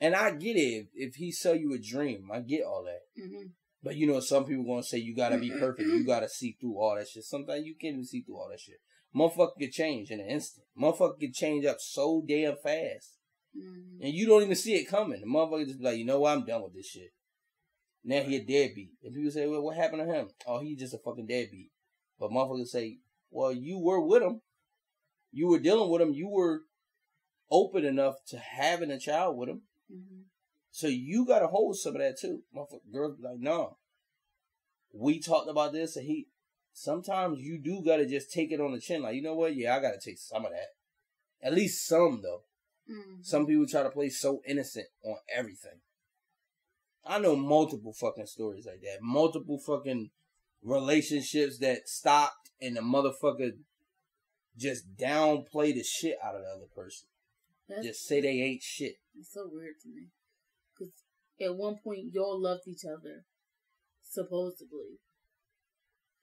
And 0.00 0.14
I 0.14 0.32
get 0.32 0.56
it. 0.56 0.88
If, 0.94 1.14
he 1.14 1.32
sell 1.32 1.54
you 1.54 1.72
a 1.72 1.78
dream, 1.78 2.28
I 2.32 2.40
get 2.40 2.64
all 2.64 2.84
that. 2.84 3.02
Mm-hmm. 3.20 3.48
But 3.82 3.96
you 3.96 4.06
know, 4.06 4.20
some 4.20 4.44
people 4.44 4.64
gonna 4.64 4.82
say 4.82 4.98
you 4.98 5.14
gotta 5.14 5.38
be 5.38 5.50
perfect. 5.50 5.88
You 5.88 6.04
gotta 6.06 6.28
see 6.28 6.56
through 6.60 6.76
all 6.78 6.96
that 6.96 7.08
shit. 7.08 7.24
Sometimes 7.24 7.64
you 7.64 7.74
can't 7.80 7.94
even 7.94 8.04
see 8.04 8.22
through 8.22 8.36
all 8.36 8.48
that 8.50 8.60
shit. 8.60 8.80
Motherfucker 9.14 9.56
can 9.58 9.70
change 9.70 10.10
in 10.10 10.20
an 10.20 10.26
instant. 10.26 10.66
Motherfucker 10.78 11.18
can 11.20 11.32
change 11.32 11.64
up 11.64 11.76
so 11.80 12.22
damn 12.26 12.56
fast. 12.56 13.12
Mm-hmm. 13.56 14.02
And 14.04 14.14
you 14.14 14.26
don't 14.26 14.42
even 14.42 14.56
see 14.56 14.74
it 14.74 14.88
coming. 14.88 15.20
The 15.20 15.26
motherfucker 15.26 15.66
just 15.66 15.78
be 15.78 15.84
like, 15.84 15.98
you 15.98 16.04
know 16.04 16.20
what, 16.20 16.36
I'm 16.36 16.44
done 16.44 16.62
with 16.62 16.74
this 16.74 16.86
shit. 16.86 17.12
Now 18.04 18.20
he 18.20 18.36
a 18.36 18.40
deadbeat. 18.40 18.92
And 19.02 19.14
people 19.14 19.30
say, 19.30 19.46
well, 19.46 19.62
what 19.62 19.76
happened 19.76 20.06
to 20.06 20.12
him? 20.12 20.28
Oh, 20.46 20.60
he 20.60 20.76
just 20.76 20.94
a 20.94 20.98
fucking 20.98 21.26
deadbeat. 21.26 21.70
But 22.20 22.30
motherfuckers 22.30 22.68
say, 22.68 22.98
well, 23.30 23.52
you 23.52 23.78
were 23.78 24.00
with 24.00 24.22
him. 24.22 24.42
You 25.32 25.48
were 25.48 25.58
dealing 25.58 25.90
with 25.90 26.00
him. 26.00 26.12
You 26.12 26.28
were 26.28 26.62
open 27.50 27.84
enough 27.84 28.16
to 28.28 28.38
having 28.38 28.90
a 28.90 28.98
child 28.98 29.36
with 29.36 29.48
him. 29.48 29.62
Mm-hmm. 29.92 30.20
So 30.70 30.88
you 30.88 31.26
gotta 31.26 31.46
hold 31.46 31.76
some 31.76 31.96
of 31.96 32.02
that 32.02 32.18
too. 32.18 32.42
Motherfucker, 32.54 32.92
girls 32.92 33.16
be 33.16 33.24
like, 33.24 33.38
no. 33.38 33.78
We 34.92 35.20
talked 35.20 35.50
about 35.50 35.72
this, 35.72 35.96
and 35.96 36.06
he. 36.06 36.28
Sometimes 36.72 37.40
you 37.40 37.58
do 37.58 37.82
gotta 37.82 38.06
just 38.06 38.30
take 38.30 38.52
it 38.52 38.60
on 38.60 38.72
the 38.72 38.80
chin. 38.80 39.02
Like, 39.02 39.14
you 39.14 39.22
know 39.22 39.34
what? 39.34 39.56
Yeah, 39.56 39.74
I 39.74 39.80
gotta 39.80 39.98
take 39.98 40.18
some 40.18 40.44
of 40.44 40.52
that. 40.52 40.68
At 41.42 41.54
least 41.54 41.86
some 41.86 42.20
though. 42.22 42.42
Mm-hmm. 42.90 43.22
Some 43.22 43.46
people 43.46 43.66
try 43.66 43.82
to 43.82 43.90
play 43.90 44.08
so 44.08 44.40
innocent 44.46 44.86
on 45.04 45.16
everything. 45.34 45.80
I 47.04 47.18
know 47.18 47.36
multiple 47.36 47.92
fucking 47.92 48.26
stories 48.26 48.66
like 48.66 48.80
that. 48.82 48.98
Multiple 49.00 49.58
fucking 49.58 50.10
relationships 50.62 51.58
that 51.58 51.88
stopped, 51.88 52.50
and 52.60 52.76
the 52.76 52.80
motherfucker 52.80 53.52
just 54.56 54.96
downplay 54.96 55.74
the 55.74 55.84
shit 55.84 56.16
out 56.24 56.34
of 56.34 56.42
the 56.42 56.48
other 56.48 56.66
person. 56.74 57.08
That's 57.68 57.86
Just 57.86 58.06
say 58.06 58.20
they 58.20 58.40
ain't 58.40 58.62
shit. 58.62 58.96
It's 59.18 59.32
so 59.32 59.48
weird 59.50 59.74
to 59.82 59.88
me. 59.88 60.08
Because 60.78 60.92
at 61.40 61.56
one 61.56 61.76
point, 61.82 62.12
y'all 62.12 62.40
loved 62.40 62.66
each 62.66 62.84
other. 62.84 63.24
Supposedly. 64.02 65.00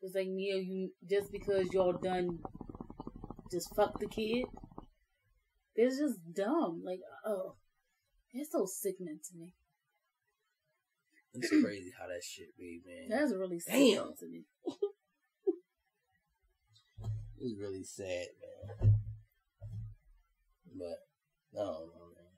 It's 0.02 0.16
like, 0.16 0.28
Neil, 0.28 0.58
you 0.58 0.92
just 1.10 1.32
because 1.32 1.68
y'all 1.72 1.94
done 1.94 2.40
just 3.52 3.74
fuck 3.76 4.00
the 4.00 4.08
kid. 4.08 4.46
It's 5.76 5.98
just 5.98 6.20
dumb. 6.34 6.82
Like, 6.86 7.00
oh. 7.26 7.56
It's 8.34 8.52
so 8.52 8.66
sickening 8.66 9.20
to 9.30 9.38
me. 9.38 9.54
It's 11.36 11.50
crazy 11.50 11.92
how 12.00 12.08
that 12.08 12.24
shit 12.24 12.58
be, 12.58 12.82
man. 12.86 13.10
That's 13.10 13.34
really 13.34 13.62
Damn. 13.66 14.14
to 14.20 14.28
me. 14.28 14.44
It's 17.46 17.60
really 17.60 17.84
sad, 17.84 18.28
man. 18.80 18.94
But 20.78 21.60
I 21.60 21.66
don't 21.66 21.88
know, 21.88 22.08
man. 22.16 22.32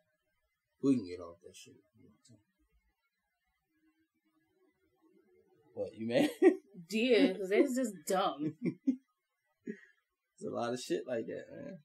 We 0.81 0.95
can 0.95 1.05
get 1.05 1.19
off 1.19 1.37
that 1.43 1.55
shit. 1.55 1.75
What 5.75 5.93
you 5.93 6.07
man? 6.07 6.29
Yeah, 6.89 7.27
because 7.33 7.51
it's 7.51 7.75
just 7.75 7.93
dumb. 8.07 8.55
There's 8.63 10.51
a 10.51 10.55
lot 10.55 10.73
of 10.73 10.79
shit 10.79 11.03
like 11.07 11.27
that, 11.27 11.45
man. 11.53 11.77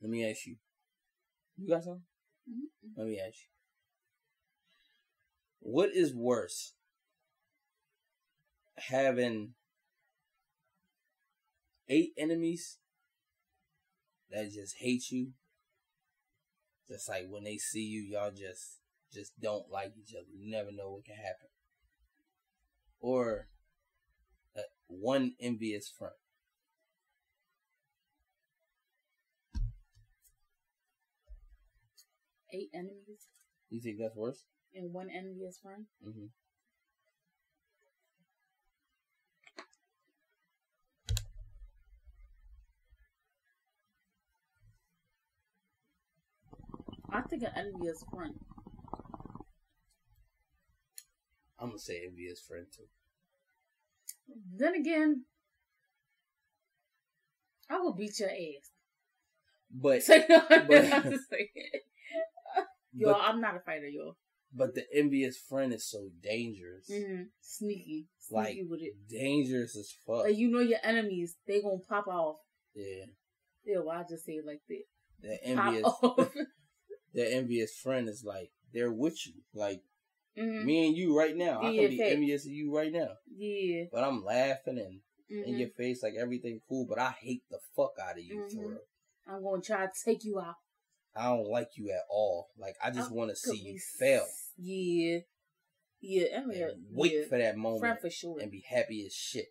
Let 0.00 0.10
me 0.10 0.28
ask 0.28 0.46
you. 0.46 0.56
You 1.56 1.68
got 1.68 1.84
something? 1.84 2.04
Mhm. 2.48 2.70
Let 2.96 3.06
me 3.06 3.20
ask 3.20 3.36
you. 3.42 3.48
What 5.60 5.94
is 5.94 6.12
worse? 6.12 6.74
Having 8.78 9.54
eight 11.90 12.14
enemies 12.16 12.78
that 14.30 14.50
just 14.52 14.76
hate 14.78 15.10
you. 15.10 15.32
Just 16.86 17.08
like 17.08 17.26
when 17.30 17.44
they 17.44 17.56
see 17.56 17.84
you, 17.84 18.02
y'all 18.02 18.30
just 18.30 18.80
just 19.10 19.32
don't 19.40 19.70
like 19.70 19.96
each 19.96 20.14
other. 20.14 20.26
You 20.30 20.50
never 20.50 20.70
know 20.70 20.90
what 20.90 21.04
can 21.06 21.16
happen. 21.16 21.48
Or 23.00 23.48
uh, 24.56 24.62
one 24.86 25.34
envious 25.40 25.88
friend. 25.88 26.14
eight 32.52 32.70
enemies. 32.74 33.28
You 33.70 33.80
think 33.80 33.98
that's 33.98 34.16
worse? 34.16 34.44
And 34.74 34.92
one 34.92 35.10
enemy 35.10 35.44
is 35.44 35.58
friend. 35.58 35.86
Mm-hmm. 36.06 36.26
I 47.12 47.22
think 47.22 47.42
an 47.42 47.50
enemy 47.56 47.86
is 47.86 48.04
friend. 48.14 48.34
I'm 51.58 51.68
gonna 51.68 51.78
say 51.78 52.02
envy 52.06 52.22
is 52.22 52.40
friend 52.40 52.66
too. 52.74 52.84
Then 54.56 54.74
again, 54.74 55.24
I 57.68 57.78
will 57.78 57.92
beat 57.92 58.18
your 58.18 58.30
ass. 58.30 58.70
But, 59.72 60.02
but 60.68 60.84
Yo, 62.92 63.12
but, 63.12 63.20
I'm 63.20 63.40
not 63.40 63.56
a 63.56 63.60
fighter, 63.60 63.86
yo. 63.88 64.16
but 64.52 64.74
the 64.74 64.84
envious 64.94 65.36
friend 65.38 65.72
is 65.72 65.88
so 65.88 66.08
dangerous. 66.22 66.88
hmm 66.90 67.22
Sneaky, 67.40 68.06
sneaky 68.18 68.62
Like 68.62 68.70
with 68.70 68.82
it. 68.82 68.94
dangerous 69.08 69.76
as 69.76 69.92
fuck. 70.06 70.24
Like 70.24 70.36
you 70.36 70.50
know 70.50 70.60
your 70.60 70.78
enemies, 70.82 71.36
they 71.46 71.60
gonna 71.62 71.78
pop 71.88 72.06
off. 72.08 72.36
yeah. 72.74 73.04
Yeah, 73.64 73.78
well, 73.84 73.98
I 73.98 74.04
just 74.08 74.24
say 74.24 74.32
it 74.32 74.46
like 74.46 74.62
that. 74.68 74.84
The 75.22 75.44
envious 75.44 75.86
the 77.12 77.34
envious 77.34 77.74
friend 77.76 78.08
is 78.08 78.24
like 78.24 78.50
they're 78.72 78.92
with 78.92 79.26
you. 79.26 79.34
Like 79.54 79.82
hmm 80.36 80.64
me 80.64 80.86
and 80.88 80.96
you 80.96 81.16
right 81.16 81.36
now. 81.36 81.60
I 81.60 81.74
can 81.74 81.88
be 81.88 82.02
envious 82.04 82.44
of 82.46 82.52
you 82.52 82.74
right 82.74 82.92
now. 82.92 83.10
Yeah. 83.36 83.84
But 83.92 84.04
I'm 84.04 84.24
laughing 84.24 84.78
and 84.78 85.00
in 85.46 85.54
hmm 85.54 85.60
your 85.60 85.68
face 85.70 86.02
like 86.02 86.14
everything 86.18 86.60
cool, 86.68 86.86
but 86.88 86.98
I 86.98 87.10
hate 87.20 87.42
the 87.50 87.58
fuck 87.76 87.92
out 88.02 88.18
of 88.18 88.24
you 88.24 88.42
for 88.50 88.56
Mhm. 88.56 88.68
real. 88.70 88.80
I'm 89.26 89.42
gonna 89.42 89.62
try 89.62 89.86
to 89.86 89.92
take 90.04 90.24
you 90.24 90.40
out. 90.40 90.56
I 91.16 91.24
don't 91.24 91.48
like 91.48 91.70
you 91.76 91.90
at 91.90 92.04
all. 92.10 92.48
Like 92.58 92.74
I 92.84 92.90
just 92.90 93.10
oh, 93.10 93.14
want 93.14 93.30
to 93.30 93.36
see 93.36 93.58
you 93.58 93.80
fail. 93.98 94.26
Yeah. 94.56 95.18
Yeah, 96.02 96.38
I 96.38 96.46
mean, 96.46 96.62
And 96.62 96.72
wait 96.92 97.12
yeah. 97.12 97.28
for 97.28 97.38
that 97.38 97.56
moment 97.56 98.00
for 98.00 98.08
sure. 98.08 98.38
and 98.40 98.50
be 98.50 98.64
happy 98.66 99.04
as 99.04 99.12
shit. 99.12 99.48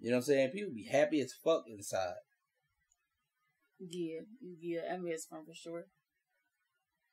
You 0.00 0.10
know 0.10 0.16
what 0.16 0.20
I'm 0.20 0.26
saying? 0.26 0.50
People 0.50 0.72
be 0.72 0.84
happy 0.84 1.20
as 1.20 1.32
fuck 1.32 1.64
inside. 1.66 2.14
Yeah, 3.80 4.20
yeah, 4.60 4.80
I 4.92 4.96
mean, 4.98 5.12
it's 5.12 5.26
friend 5.26 5.44
for 5.46 5.54
sure. 5.54 5.86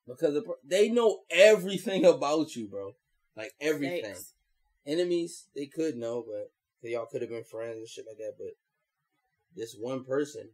Because 0.08 0.44
they 0.64 0.90
know 0.90 1.22
everything 1.32 2.06
about 2.06 2.56
you, 2.56 2.68
bro. 2.68 2.92
Like 3.36 3.54
everything. 3.60 4.04
Thanks. 4.04 4.34
Enemies, 4.86 5.48
they 5.56 5.66
could 5.66 5.96
know, 5.96 6.24
but 6.28 6.52
y'all 6.90 7.08
could 7.12 7.22
have 7.22 7.32
been 7.32 7.44
friends 7.44 7.78
and 7.78 7.88
shit 7.88 8.06
like 8.08 8.18
that. 8.18 8.34
But 8.38 8.54
this 9.56 9.76
one 9.80 10.04
person 10.04 10.52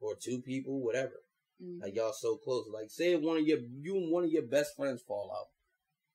or 0.00 0.14
two 0.14 0.40
people, 0.40 0.80
whatever, 0.80 1.21
Mhm. 1.62 1.80
like 1.82 1.94
y'all 1.94 2.12
so 2.12 2.36
close. 2.36 2.66
Like 2.72 2.90
say 2.90 3.14
one 3.16 3.38
of 3.38 3.46
your 3.46 3.58
you 3.80 3.96
and 3.96 4.10
one 4.12 4.24
of 4.24 4.30
your 4.30 4.42
best 4.46 4.74
friends 4.76 5.02
fall 5.02 5.30
out. 5.36 5.48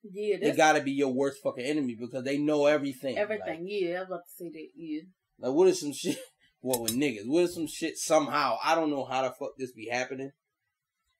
Yeah, 0.02 0.36
They 0.40 0.52
gotta 0.52 0.80
be 0.80 0.92
your 0.92 1.12
worst 1.12 1.42
fucking 1.42 1.64
enemy 1.64 1.96
because 1.98 2.22
they 2.24 2.38
know 2.38 2.66
everything. 2.66 3.18
everything. 3.18 3.66
yeah, 3.68 3.96
I 3.96 4.00
was 4.00 4.08
about 4.08 4.24
to 4.26 4.30
say 4.36 4.48
that. 4.50 4.68
Yeah. 4.76 5.00
Like, 5.38 5.48
like 5.48 5.56
what 5.56 5.68
is 5.68 5.80
some 5.80 5.92
shit? 5.92 6.18
What 6.60 6.80
with 6.82 6.96
niggas, 6.96 7.24
what 7.28 7.44
is 7.44 7.54
some 7.54 7.68
shit 7.68 7.96
somehow? 7.96 8.56
I 8.64 8.74
don't 8.74 8.90
know 8.90 9.04
how 9.04 9.22
the 9.22 9.30
fuck 9.30 9.52
this 9.56 9.70
be 9.70 9.86
happening. 9.88 10.32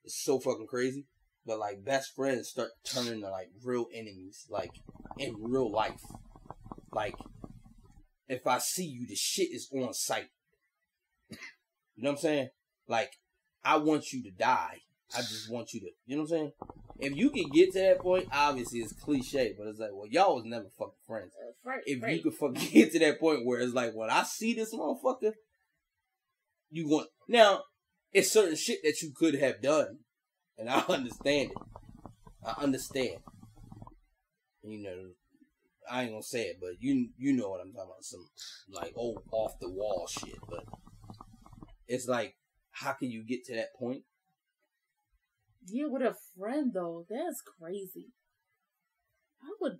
It's 0.02 0.20
so 0.24 0.40
fucking 0.40 0.66
crazy. 0.66 1.06
But 1.46 1.60
like 1.60 1.84
best 1.84 2.12
friends 2.16 2.48
start 2.48 2.70
turning 2.82 3.20
to 3.20 3.30
like 3.30 3.50
real 3.62 3.86
enemies, 3.94 4.46
like 4.50 4.72
in 5.16 5.36
real 5.38 5.70
life. 5.70 6.02
Like 6.92 7.14
if 8.26 8.48
I 8.48 8.58
see 8.58 8.84
you, 8.86 9.06
the 9.06 9.14
shit 9.14 9.52
is 9.52 9.70
on 9.72 9.94
sight. 9.94 10.26
You 11.30 11.36
know 12.02 12.10
what 12.10 12.16
I'm 12.18 12.20
saying? 12.22 12.48
Like 12.88 13.12
I 13.64 13.76
want 13.76 14.12
you 14.12 14.22
to 14.24 14.30
die. 14.30 14.80
I 15.14 15.18
just 15.18 15.50
want 15.50 15.72
you 15.72 15.80
to. 15.80 15.86
You 16.06 16.16
know 16.16 16.22
what 16.22 16.32
I'm 16.32 16.36
saying? 16.38 16.52
If 17.00 17.16
you 17.16 17.30
can 17.30 17.48
get 17.50 17.72
to 17.72 17.80
that 17.80 18.00
point, 18.00 18.28
obviously 18.32 18.80
it's 18.80 18.92
cliche, 18.92 19.54
but 19.56 19.66
it's 19.68 19.78
like, 19.78 19.90
well, 19.92 20.08
y'all 20.08 20.34
was 20.34 20.44
never 20.44 20.66
fucking 20.78 20.92
friends 21.06 21.32
Uh, 21.66 21.72
if 21.86 22.06
you 22.06 22.22
could 22.22 22.34
fucking 22.34 22.68
get 22.72 22.92
to 22.92 22.98
that 23.00 23.20
point 23.20 23.46
where 23.46 23.60
it's 23.60 23.72
like, 23.72 23.94
when 23.94 24.10
I 24.10 24.22
see 24.24 24.54
this 24.54 24.74
motherfucker, 24.74 25.32
you 26.70 26.88
want 26.88 27.08
now. 27.28 27.62
It's 28.10 28.32
certain 28.32 28.56
shit 28.56 28.78
that 28.84 29.02
you 29.02 29.12
could 29.14 29.34
have 29.34 29.60
done, 29.60 29.98
and 30.56 30.68
I 30.70 30.80
understand 30.88 31.50
it. 31.50 31.58
I 32.44 32.62
understand. 32.62 33.18
You 34.62 34.82
know, 34.82 35.10
I 35.90 36.02
ain't 36.02 36.12
gonna 36.12 36.22
say 36.22 36.44
it, 36.44 36.56
but 36.60 36.80
you 36.80 37.10
you 37.18 37.34
know 37.34 37.50
what 37.50 37.60
I'm 37.60 37.72
talking 37.72 37.90
about. 37.90 38.04
Some 38.04 38.26
like 38.72 38.92
old 38.96 39.22
off 39.30 39.58
the 39.60 39.70
wall 39.70 40.06
shit, 40.08 40.38
but 40.48 40.64
it's 41.86 42.08
like, 42.08 42.34
how 42.80 42.92
can 42.92 43.10
you 43.10 43.24
get 43.24 43.44
to 43.46 43.54
that 43.54 43.74
point? 43.78 44.02
Yeah, 45.66 45.86
with 45.88 46.02
a 46.02 46.14
friend 46.38 46.72
though, 46.72 47.06
that's 47.08 47.42
crazy. 47.42 48.12
I 49.42 49.50
would, 49.60 49.78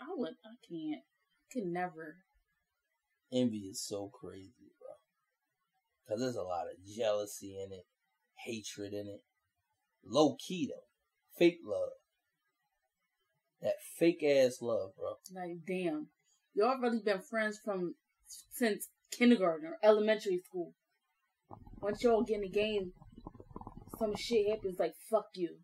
I 0.00 0.06
would, 0.10 0.34
I 0.44 0.54
can't, 0.68 1.02
I 1.02 1.44
could 1.52 1.66
never. 1.66 2.16
Envy 3.32 3.68
is 3.70 3.84
so 3.86 4.10
crazy, 4.12 4.72
bro. 4.80 4.90
Cause 6.08 6.20
there's 6.20 6.36
a 6.36 6.42
lot 6.42 6.66
of 6.66 6.96
jealousy 6.96 7.58
in 7.62 7.72
it, 7.72 7.86
hatred 8.44 8.92
in 8.92 9.06
it. 9.06 9.22
Low 10.04 10.36
key 10.46 10.68
though. 10.68 10.84
Fake 11.38 11.58
love. 11.64 11.90
That 13.60 13.74
fake 13.98 14.22
ass 14.22 14.58
love, 14.60 14.90
bro. 14.96 15.14
Like, 15.34 15.58
damn, 15.66 16.08
y'all 16.54 16.78
really 16.80 17.00
been 17.04 17.20
friends 17.20 17.58
from 17.64 17.94
since 18.26 18.88
kindergarten 19.16 19.66
or 19.66 19.78
elementary 19.82 20.42
school. 20.44 20.74
Once 21.84 22.02
y'all 22.02 22.22
get 22.22 22.36
in 22.36 22.40
the 22.40 22.48
game, 22.48 22.92
some 23.98 24.16
shit 24.16 24.48
happens. 24.48 24.78
Like, 24.78 24.94
fuck 25.10 25.26
you. 25.34 25.56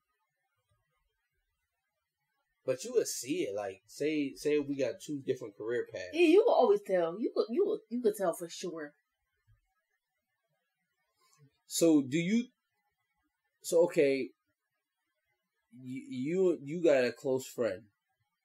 But 2.67 2.85
you 2.85 2.93
would 2.93 3.07
see 3.07 3.45
it, 3.45 3.55
like, 3.57 3.81
say 3.87 4.35
say 4.37 4.59
we 4.59 4.77
got 4.77 5.01
two 5.05 5.23
different 5.27 5.57
career 5.57 5.87
paths. 5.91 6.11
Yeah, 6.13 6.27
you 6.29 6.45
will 6.47 6.53
always 6.53 6.83
tell. 6.87 7.19
You 7.19 7.33
could, 7.35 7.47
you 7.49 7.65
would, 7.67 7.81
you 7.89 8.03
could 8.03 8.13
tell 8.19 8.35
for 8.35 8.51
sure. 8.51 8.93
So 11.67 12.03
do 12.03 12.19
you 12.19 12.49
so 13.63 13.85
okay 13.85 14.29
you 15.73 16.03
you, 16.11 16.59
you 16.63 16.85
got 16.85 17.05
a 17.05 17.13
close 17.13 17.47
friend, 17.47 17.85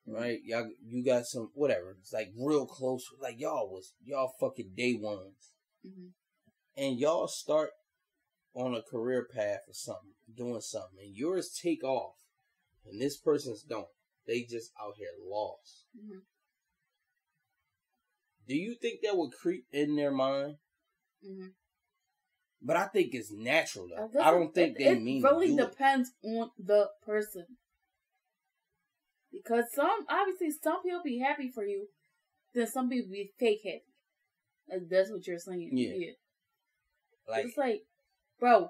right? 0.07 0.39
Y'all 0.45 0.69
you 0.87 1.03
got 1.03 1.25
some 1.25 1.51
whatever. 1.53 1.97
It's 1.99 2.13
like 2.13 2.31
real 2.39 2.65
close 2.65 3.03
like 3.21 3.37
y'all 3.37 3.69
was 3.69 3.95
y'all 4.01 4.31
fucking 4.39 4.71
day 4.77 4.93
ones. 4.97 5.51
hmm 5.83 6.11
and 6.77 6.99
y'all 6.99 7.27
start 7.27 7.71
on 8.53 8.73
a 8.73 8.81
career 8.81 9.27
path 9.33 9.61
or 9.67 9.73
something, 9.73 10.13
doing 10.35 10.61
something, 10.61 10.99
and 11.01 11.15
yours 11.15 11.57
take 11.61 11.83
off, 11.83 12.15
and 12.85 13.01
this 13.01 13.17
person's 13.17 13.63
don't. 13.63 13.87
They 14.27 14.41
just 14.41 14.71
out 14.81 14.95
here 14.97 15.09
lost. 15.23 15.85
hmm 15.95 16.19
Do 18.47 18.55
you 18.55 18.75
think 18.75 19.01
that 19.03 19.17
would 19.17 19.33
creep 19.33 19.65
in 19.71 19.95
their 19.95 20.11
mind? 20.11 20.55
hmm 21.23 21.47
But 22.61 22.77
I 22.77 22.87
think 22.87 23.13
it's 23.13 23.31
natural 23.31 23.87
though. 23.89 24.09
I 24.21 24.31
don't 24.31 24.53
think 24.53 24.77
it, 24.77 24.83
they 24.83 24.89
it 24.91 25.01
mean 25.01 25.21
really 25.23 25.53
it. 25.53 25.57
depends 25.57 26.11
on 26.23 26.51
the 26.57 26.89
person. 27.05 27.45
Because 29.31 29.65
some 29.73 30.05
obviously 30.09 30.49
some 30.63 30.81
people 30.81 31.01
be 31.03 31.19
happy 31.19 31.51
for 31.53 31.65
you, 31.65 31.87
then 32.53 32.67
some 32.67 32.89
people 32.89 33.11
be 33.11 33.31
fake 33.37 33.61
happy. 33.63 33.83
Like 34.69 34.89
that's 34.89 35.11
what 35.11 35.27
you're 35.27 35.39
saying. 35.39 35.69
Yeah. 35.73 36.13
Like 37.29 37.45
it's 37.45 37.57
like, 37.57 37.81
bro, 38.39 38.69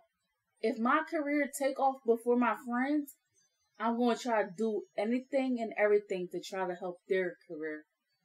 if 0.62 0.78
my 0.80 1.01
career 1.10 1.49
take 1.60 1.80
off 1.80 1.97
before 2.06 2.38
my 2.38 2.56
friends, 2.68 3.16
I'm 3.80 3.97
gonna 3.97 4.18
try 4.18 4.43
to 4.43 4.49
do 4.58 4.84
anything 4.97 5.58
and 5.60 5.74
everything 5.78 6.28
to 6.32 6.39
try 6.41 6.68
to 6.68 6.76
help 6.76 6.97
their 7.10 7.36
career 7.47 7.84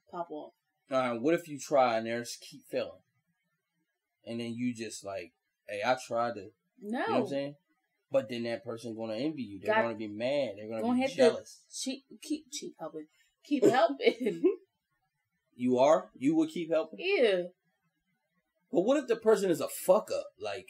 pop 0.09 0.29
off. 0.31 0.53
uh, 0.89 1.15
what 1.15 1.33
if 1.33 1.47
you 1.47 1.57
try 1.59 1.97
and 1.97 2.05
they 2.07 2.11
just 2.11 2.41
keep 2.41 2.61
failing, 2.69 3.01
and 4.25 4.39
then 4.39 4.53
you 4.53 4.73
just 4.73 5.03
like, 5.05 5.31
hey, 5.67 5.81
I 5.85 5.95
tried 6.07 6.35
to. 6.35 6.49
No, 6.81 6.99
You 6.99 7.07
know 7.07 7.13
what 7.13 7.21
I'm 7.21 7.27
saying? 7.27 7.55
But 8.11 8.27
then 8.29 8.43
that 8.43 8.63
person 8.65 8.95
gonna 8.95 9.15
envy 9.15 9.43
you. 9.43 9.59
They're 9.59 9.73
Got- 9.73 9.83
gonna 9.83 9.95
be 9.95 10.07
mad. 10.07 10.53
They're 10.57 10.67
gonna 10.69 10.81
Gonna 10.81 11.07
be 11.07 11.13
jealous. 11.13 11.61
cheap, 11.73 12.03
keep 12.21 12.45
cheap 12.51 12.73
helping, 12.79 13.07
keep 13.43 13.63
helping. 13.65 14.41
You 15.53 15.77
are. 15.79 16.09
You 16.17 16.33
will 16.35 16.47
keep 16.47 16.71
helping. 16.71 16.99
yeah, 16.99 17.43
But 18.71 18.81
what 18.81 18.97
if 18.97 19.07
the 19.07 19.15
person 19.17 19.49
is 19.51 19.61
a 19.61 19.67
fuck 19.67 20.09
up? 20.11 20.27
Like, 20.39 20.67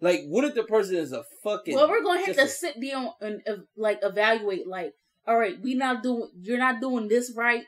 like 0.00 0.22
what 0.28 0.44
if 0.44 0.54
the 0.54 0.64
person 0.64 0.96
is 0.96 1.12
a 1.12 1.24
fucking? 1.44 1.74
Well, 1.74 1.88
we're 1.88 2.02
gonna 2.02 2.24
have 2.24 2.36
to 2.36 2.42
a- 2.42 2.48
sit 2.48 2.80
down 2.80 3.10
and 3.20 3.42
uh, 3.48 3.56
like 3.76 3.98
evaluate. 4.02 4.66
Like, 4.66 4.92
all 5.26 5.36
right, 5.38 5.56
we 5.62 5.74
not 5.74 6.02
doing. 6.02 6.30
You're 6.40 6.58
not 6.58 6.80
doing 6.80 7.08
this 7.08 7.32
right, 7.36 7.64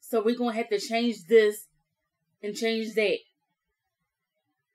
so 0.00 0.22
we're 0.22 0.36
gonna 0.36 0.52
have 0.52 0.68
to 0.68 0.78
change 0.78 1.16
this 1.28 1.66
and 2.42 2.54
change 2.54 2.94
that. 2.94 3.18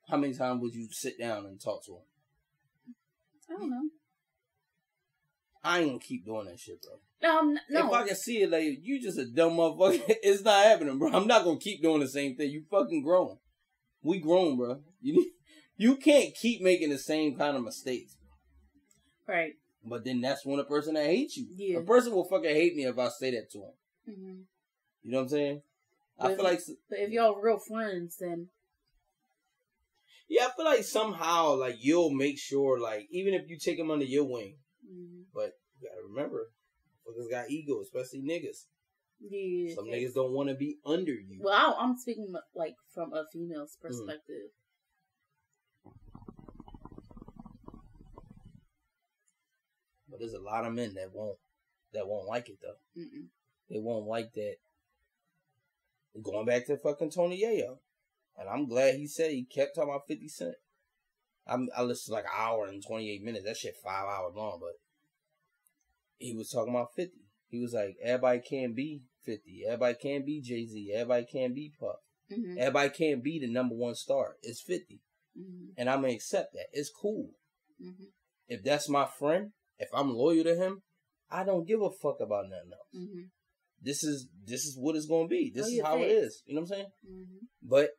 How 0.08 0.16
many 0.16 0.34
times 0.34 0.60
would 0.60 0.74
you 0.74 0.88
sit 0.90 1.18
down 1.18 1.46
and 1.46 1.60
talk 1.60 1.84
to 1.86 1.92
him? 1.92 2.02
I 3.48 3.52
don't 3.60 3.70
know. 3.70 3.88
I 5.62 5.78
ain't 5.80 5.88
gonna 5.88 5.98
keep 6.00 6.24
doing 6.24 6.46
that 6.46 6.58
shit, 6.58 6.82
bro. 6.82 6.94
No, 7.22 7.38
I'm 7.38 7.50
n- 7.50 7.60
no. 7.70 7.86
If 7.86 7.92
I 7.92 8.06
can 8.08 8.16
see 8.16 8.42
it, 8.42 8.50
like 8.50 8.78
you 8.82 9.00
just 9.00 9.18
a 9.18 9.26
dumb 9.26 9.52
motherfucker. 9.52 10.00
It's 10.22 10.42
not 10.42 10.64
happening, 10.64 10.98
bro. 10.98 11.12
I'm 11.12 11.26
not 11.26 11.44
gonna 11.44 11.58
keep 11.58 11.82
doing 11.82 12.00
the 12.00 12.08
same 12.08 12.34
thing. 12.36 12.50
You 12.50 12.64
fucking 12.70 13.02
grown. 13.04 13.36
We 14.02 14.18
grown, 14.20 14.56
bro. 14.56 14.80
You 15.00 15.14
need- 15.14 15.32
you 15.76 15.96
can't 15.96 16.34
keep 16.34 16.60
making 16.62 16.90
the 16.90 16.98
same 16.98 17.36
kind 17.36 17.56
of 17.56 17.62
mistakes. 17.64 18.16
right. 19.26 19.52
But 19.82 20.04
then 20.04 20.20
that's 20.20 20.44
when 20.44 20.60
a 20.60 20.64
person 20.64 20.92
that 20.94 21.06
hates 21.06 21.38
you. 21.38 21.46
Yeah. 21.56 21.78
A 21.78 21.82
person 21.82 22.12
will 22.12 22.28
fucking 22.28 22.50
hate 22.54 22.76
me 22.76 22.84
if 22.84 22.98
I 22.98 23.08
say 23.08 23.30
that 23.30 23.50
to 23.52 23.58
him. 23.58 23.72
hmm 24.14 24.40
You 25.02 25.10
know 25.12 25.18
what 25.18 25.22
I'm 25.24 25.28
saying? 25.30 25.62
I 26.18 26.34
feel 26.34 26.44
like 26.44 26.60
But 26.90 26.98
if 26.98 27.10
y'all 27.10 27.40
real 27.40 27.58
friends, 27.58 28.16
then 28.20 28.48
Yeah, 30.28 30.46
I 30.46 30.50
feel 30.54 30.64
like 30.66 30.84
somehow 30.84 31.54
like 31.54 31.76
you'll 31.80 32.10
make 32.10 32.38
sure 32.38 32.78
like 32.78 33.06
even 33.10 33.32
if 33.34 33.48
you 33.48 33.58
take 33.58 33.78
them 33.78 33.90
under 33.90 34.04
your 34.04 34.24
wing, 34.24 34.58
Mhm. 34.86 35.24
but 35.34 35.52
you 35.80 35.88
gotta 35.88 36.02
remember, 36.06 36.52
motherfuckers 37.08 37.30
got 37.30 37.50
ego, 37.50 37.80
especially 37.80 38.20
niggas. 38.20 38.66
Yeah. 39.20 39.74
Some 39.74 39.86
niggas 39.86 40.14
don't 40.14 40.32
want 40.32 40.48
to 40.48 40.54
be 40.54 40.78
under 40.84 41.12
you. 41.12 41.40
Well, 41.40 41.52
I, 41.54 41.82
I'm 41.82 41.96
speaking 41.96 42.32
like 42.54 42.74
from 42.94 43.12
a 43.12 43.24
female's 43.32 43.76
Mm. 43.76 43.86
perspective. 43.88 44.50
But 50.08 50.18
there's 50.20 50.34
a 50.34 50.40
lot 50.40 50.64
of 50.64 50.72
men 50.72 50.94
that 50.94 51.12
won't 51.12 51.38
that 51.92 52.06
won't 52.06 52.26
like 52.26 52.48
it 52.48 52.58
though. 52.62 53.00
Mm-mm. 53.00 53.26
They 53.68 53.78
won't 53.78 54.06
like 54.06 54.32
that. 54.34 54.56
Going 56.22 56.46
back 56.46 56.66
to 56.66 56.76
fucking 56.76 57.10
Tony 57.10 57.40
Yayo, 57.42 57.78
and 58.36 58.48
I'm 58.48 58.66
glad 58.68 58.96
he 58.96 59.06
said 59.06 59.30
he 59.30 59.44
kept 59.44 59.76
talking 59.76 59.90
about 59.90 60.06
Fifty 60.08 60.28
Cent. 60.28 60.56
I'm 61.46 61.68
I 61.76 61.82
listened 61.82 62.12
to 62.12 62.14
like 62.14 62.24
an 62.24 62.30
hour 62.36 62.66
and 62.66 62.84
twenty 62.84 63.10
eight 63.10 63.22
minutes. 63.22 63.44
That 63.44 63.56
shit 63.56 63.76
five 63.84 64.06
hours 64.06 64.34
long, 64.34 64.58
but 64.60 64.74
he 66.18 66.34
was 66.34 66.50
talking 66.50 66.74
about 66.74 66.94
Fifty. 66.94 67.20
He 67.48 67.60
was 67.60 67.72
like, 67.72 67.96
everybody 68.02 68.40
can't 68.40 68.74
be 68.76 69.02
Fifty. 69.30 69.62
Everybody 69.66 69.94
can't 70.02 70.26
be 70.26 70.40
Jay 70.40 70.66
Z. 70.66 70.92
Everybody 70.92 71.26
can't 71.26 71.54
be 71.54 71.72
Puff. 71.78 71.96
Mhm. 72.30 72.56
Everybody 72.58 72.90
can't 72.90 73.22
be 73.22 73.38
the 73.38 73.46
number 73.48 73.74
one 73.76 73.94
star. 73.94 74.36
It's 74.42 74.60
Fifty, 74.62 75.00
Mhm. 75.38 75.74
and 75.76 75.88
I'm 75.88 76.00
gonna 76.02 76.14
accept 76.14 76.52
that. 76.54 76.66
It's 76.72 76.90
cool. 76.90 77.30
Mhm. 77.80 78.08
If 78.48 78.62
that's 78.64 78.88
my 78.88 79.06
friend, 79.06 79.52
if 79.78 79.88
I'm 79.92 80.12
loyal 80.14 80.44
to 80.44 80.56
him, 80.56 80.82
I 81.28 81.44
don't 81.44 81.64
give 81.66 81.80
a 81.80 81.90
fuck 81.90 82.18
about 82.20 82.48
nothing 82.48 82.72
else. 82.72 82.88
Mhm. 82.94 83.30
This 83.80 84.02
is 84.02 84.28
this 84.44 84.64
is 84.64 84.76
what 84.76 84.96
it's 84.96 85.06
gonna 85.06 85.28
be. 85.28 85.50
This 85.54 85.66
Oh, 85.66 85.70
is 85.70 85.80
how 85.80 85.96
it 85.98 86.08
facts. 86.08 86.12
is. 86.12 86.42
You 86.46 86.54
know 86.54 86.60
what 86.62 86.70
I'm 86.72 86.76
saying? 86.76 86.92
Mhm. 87.08 87.38
But 87.62 87.90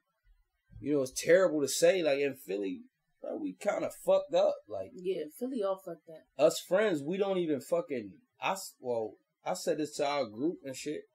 you 0.79 0.93
know, 0.93 1.01
it's 1.03 1.13
terrible 1.23 1.61
to 1.61 1.67
say. 1.67 2.03
Like 2.03 2.19
in 2.19 2.35
Philly, 2.35 2.83
bro, 3.21 3.37
we 3.37 3.53
kind 3.53 3.85
of 3.85 3.95
fucked 3.95 4.33
up. 4.33 4.55
Like 4.67 4.91
Yeah, 4.93 5.23
Philly 5.39 5.63
all 5.63 5.77
fucked 5.77 6.07
that. 6.07 6.25
us 6.37 6.59
friends, 6.59 7.01
we 7.01 7.17
don't 7.17 7.37
even 7.37 7.61
fucking. 7.61 8.19
I 8.41 8.57
well, 8.79 9.17
I 9.43 9.53
said 9.55 9.77
this 9.79 9.95
to 9.95 10.05
our 10.05 10.25
group 10.25 10.59
and 10.63 10.75
shit. 10.75 11.05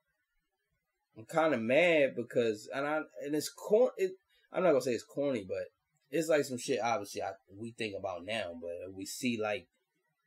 I'm 1.16 1.24
kind 1.24 1.54
of 1.54 1.60
mad 1.60 2.14
because, 2.14 2.68
and 2.74 2.86
I 2.86 3.00
and 3.24 3.34
it's 3.34 3.48
corn. 3.48 3.90
It, 3.96 4.12
I'm 4.52 4.62
not 4.62 4.70
gonna 4.70 4.82
say 4.82 4.92
it's 4.92 5.04
corny, 5.04 5.44
but 5.46 5.64
it's 6.10 6.28
like 6.28 6.44
some 6.44 6.58
shit. 6.58 6.80
Obviously, 6.82 7.22
I, 7.22 7.32
we 7.56 7.72
think 7.72 7.94
about 7.98 8.24
now, 8.24 8.52
but 8.60 8.92
we 8.94 9.06
see 9.06 9.38
like 9.40 9.66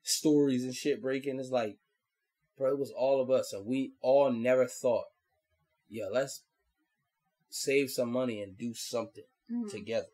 stories 0.01 0.63
and 0.63 0.73
shit 0.73 1.01
breaking. 1.01 1.39
It's 1.39 1.51
like, 1.51 1.77
bro, 2.57 2.71
it 2.71 2.79
was 2.79 2.91
all 2.91 3.21
of 3.21 3.29
us, 3.29 3.53
and 3.53 3.65
we 3.65 3.93
all 4.01 4.31
never 4.31 4.65
thought, 4.65 5.05
yeah, 5.89 6.07
let's 6.11 6.41
save 7.49 7.89
some 7.89 8.11
money 8.11 8.41
and 8.41 8.57
do 8.57 8.73
something 8.73 9.23
Mhm. 9.51 9.69
together. 9.71 10.09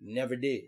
Never 0.00 0.36
did. 0.36 0.64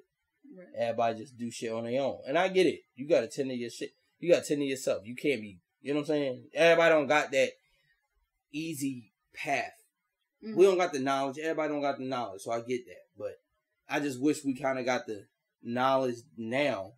Right. 0.55 0.67
Everybody 0.77 1.19
just 1.21 1.39
do 1.39 1.51
shit 1.51 1.73
on 1.73 1.85
their 1.85 2.01
own. 2.03 2.21
And 2.27 2.39
I 2.39 2.49
get 2.49 2.67
it. 2.67 2.81
You 2.95 3.07
gotta 3.09 3.29
tend 3.29 3.49
to 3.51 3.55
your 3.57 3.71
shit. 3.71 3.95
You 4.19 4.31
gotta 4.33 4.47
tend 4.47 4.61
to 4.61 4.67
yourself. 4.67 5.07
You 5.07 5.15
can't 5.15 5.41
be 5.41 5.59
you 5.83 5.93
know 5.95 6.01
what 6.01 6.11
I'm 6.11 6.17
saying? 6.17 6.45
Everybody 6.53 6.91
don't 6.95 7.07
got 7.07 7.31
that 7.31 7.51
easy 8.53 9.13
path. 9.37 9.85
Mhm. 10.43 10.57
We 10.57 10.65
don't 10.65 10.79
got 10.79 10.93
the 10.93 10.99
knowledge. 11.01 11.39
Everybody 11.39 11.73
don't 11.73 11.83
got 11.83 11.99
the 11.99 12.05
knowledge. 12.05 12.43
So 12.43 12.51
I 12.53 12.61
get 12.61 12.87
that. 12.87 13.07
But 13.17 13.41
I 13.89 14.01
just 14.01 14.21
wish 14.21 14.45
we 14.45 14.55
kinda 14.55 14.83
got 14.85 15.07
the 15.07 15.27
knowledge 15.63 16.17
now 16.37 16.95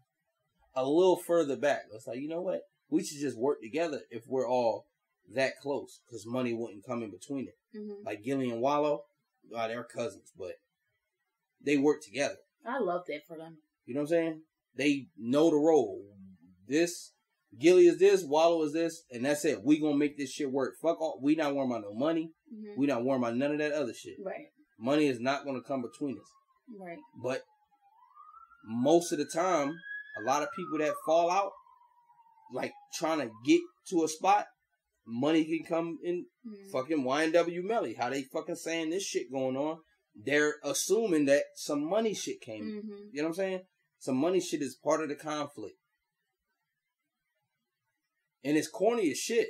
a 0.75 0.89
little 0.89 1.17
further 1.17 1.57
back. 1.57 1.87
It's 1.93 2.07
like, 2.07 2.19
you 2.21 2.29
know 2.29 2.43
what? 2.43 2.63
We 2.89 3.05
should 3.05 3.19
just 3.21 3.37
work 3.37 3.61
together 3.61 4.03
if 4.11 4.27
we're 4.27 4.49
all 4.49 4.87
that 5.31 5.59
close. 5.61 6.01
Because 6.07 6.25
money 6.27 6.53
wouldn't 6.55 6.85
come 6.85 7.03
in 7.03 7.11
between 7.11 7.49
it. 7.49 7.59
Mhm. 7.75 8.05
Like 8.05 8.23
Gillie 8.23 8.51
and 8.51 8.61
Wallo, 8.61 9.05
oh, 9.53 9.69
they're 9.69 9.85
cousins, 9.85 10.33
but 10.37 10.61
they 11.61 11.77
work 11.77 12.03
together. 12.03 12.39
I 12.65 12.79
love 12.79 13.07
that 13.07 13.27
for 13.27 13.37
them. 13.37 13.59
You 13.85 13.95
know 13.95 14.01
what 14.01 14.13
I'm 14.13 14.17
saying? 14.17 14.43
They 14.75 15.09
know 15.17 15.51
the 15.51 15.57
role. 15.57 16.17
This 16.67 17.13
Gillie 17.57 17.87
is 17.87 17.99
this, 17.99 18.25
Wallo 18.25 18.63
is 18.65 18.73
this, 18.73 19.05
and 19.11 19.25
that's 19.25 19.45
it. 19.45 19.63
We 19.65 19.81
gonna 19.81 19.97
make 19.97 20.19
this 20.19 20.31
shit 20.33 20.51
work. 20.51 20.75
Fuck 20.83 21.01
all. 21.01 21.19
We 21.23 21.35
not 21.35 21.55
worrying 21.55 21.71
about 21.71 21.83
no 21.83 21.95
money. 21.95 22.33
Mhm. 22.53 22.77
We 22.77 22.87
not 22.87 23.05
worrying 23.05 23.23
about 23.23 23.37
none 23.37 23.53
of 23.53 23.59
that 23.59 23.73
other 23.73 23.95
shit. 23.95 24.17
Right. 24.23 24.47
Money 24.79 25.07
is 25.07 25.19
not 25.19 25.45
gonna 25.45 25.63
come 25.63 25.83
between 25.83 26.19
us. 26.19 26.31
Right. 26.79 26.99
But 27.23 27.43
most 28.65 29.13
of 29.13 29.19
the 29.19 29.25
time, 29.25 29.79
a 30.19 30.23
lot 30.23 30.43
of 30.43 30.49
people 30.55 30.79
that 30.79 30.95
fall 31.07 31.31
out, 31.31 31.53
like 32.53 32.73
trying 32.95 33.21
to 33.21 33.31
get 33.45 33.61
to 33.91 34.05
a 34.05 34.09
spot, 34.09 34.47
money 35.07 35.45
can 35.45 35.65
come 35.65 35.99
in. 36.03 36.27
Mhm. 36.47 36.71
Fucking 36.71 37.03
YNW 37.03 37.63
Melly, 37.63 37.95
how 37.95 38.11
they 38.11 38.25
fucking 38.25 38.57
saying 38.57 38.91
this 38.91 39.05
shit 39.05 39.33
going 39.33 39.57
on? 39.57 39.81
They're 40.15 40.57
assuming 40.65 41.25
that 41.27 41.45
some 41.55 41.83
money 41.83 42.13
shit 42.13 42.41
came. 42.41 42.65
Mhm. 42.65 43.09
You 43.13 43.23
know 43.23 43.29
what 43.29 43.29
I'm 43.29 43.35
saying? 43.35 43.67
Some 44.01 44.17
money 44.17 44.41
shit 44.41 44.61
is 44.61 44.77
part 44.77 45.03
of 45.03 45.09
the 45.09 45.17
conflict. 45.17 45.78
And 48.45 48.57
it's 48.57 48.69
corny 48.69 49.11
as 49.11 49.19
shit. 49.19 49.49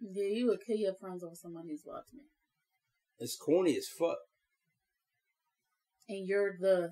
Yeah, 0.00 0.24
you 0.24 0.46
would 0.46 0.60
kill 0.64 0.76
your 0.76 0.94
friends 0.94 1.24
over 1.24 1.34
somebody 1.34 1.70
who's 1.70 1.82
watching 1.84 2.20
it. 2.20 3.22
It's 3.22 3.36
corny 3.36 3.76
as 3.76 3.88
fuck. 3.88 4.18
And 6.08 6.26
you're 6.26 6.56
the 6.58 6.90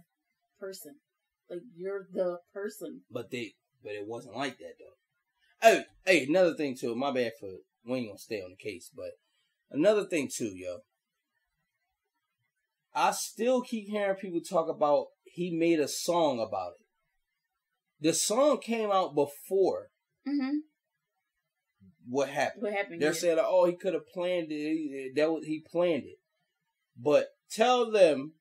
person. 0.58 0.96
Like, 1.48 1.60
you're 1.76 2.08
the 2.12 2.38
person. 2.52 3.02
But 3.10 3.30
they 3.30 3.52
but 3.82 3.92
it 3.92 4.06
wasn't 4.06 4.36
like 4.36 4.58
that 4.58 4.74
though. 4.80 5.68
Hey, 5.68 5.84
hey, 6.04 6.26
another 6.26 6.54
thing 6.54 6.76
too, 6.76 6.94
my 6.96 7.12
bad 7.12 7.32
for 7.38 7.50
we 7.84 7.98
ain't 7.98 8.08
gonna 8.08 8.18
stay 8.18 8.42
on 8.42 8.50
the 8.50 8.56
case, 8.56 8.90
but 8.94 9.12
another 9.70 10.04
thing 10.04 10.28
too, 10.34 10.52
yo. 10.54 10.78
I 12.92 13.12
still 13.12 13.62
keep 13.62 13.88
hearing 13.88 14.16
people 14.16 14.40
talk 14.40 14.68
about 14.68 15.06
he 15.24 15.56
made 15.56 15.78
a 15.78 15.86
song 15.86 16.40
about 16.40 16.72
it. 16.80 16.86
The 18.00 18.12
song 18.12 18.58
came 18.60 18.90
out 18.90 19.14
before 19.14 19.90
Mm-hmm. 20.28 20.56
What 22.08 22.28
happened. 22.28 22.62
What 22.62 22.72
happened? 22.72 23.02
They're 23.02 23.10
yeah. 23.10 23.18
saying, 23.18 23.38
"Oh, 23.40 23.66
he 23.66 23.74
could 23.74 23.94
have 23.94 24.06
planned 24.08 24.48
it. 24.50 25.14
That 25.16 25.30
was, 25.30 25.44
he 25.44 25.60
planned 25.60 26.04
it." 26.04 26.18
But 26.96 27.28
tell 27.50 27.90
them 27.90 28.32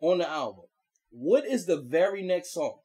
on 0.00 0.18
the 0.18 0.28
album, 0.28 0.64
what 1.10 1.46
is 1.46 1.66
the 1.66 1.80
very 1.80 2.22
next 2.22 2.52
song? 2.52 2.80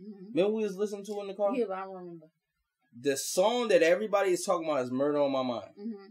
Mhm. 0.00 0.34
Remember 0.34 0.56
we 0.56 0.62
was 0.62 0.76
listening 0.76 1.04
to 1.06 1.20
in 1.20 1.28
the 1.28 1.34
car. 1.34 1.54
Yeah, 1.54 1.64
but 1.68 1.78
I 1.78 1.84
don't 1.84 1.94
remember. 1.94 2.26
The 2.98 3.16
song 3.16 3.68
that 3.68 3.82
everybody 3.82 4.30
is 4.30 4.44
talking 4.44 4.68
about 4.68 4.84
is 4.84 4.90
"Murder 4.90 5.18
on 5.18 5.32
My 5.32 5.42
Mind." 5.42 5.74
Mm-hmm. 5.78 6.06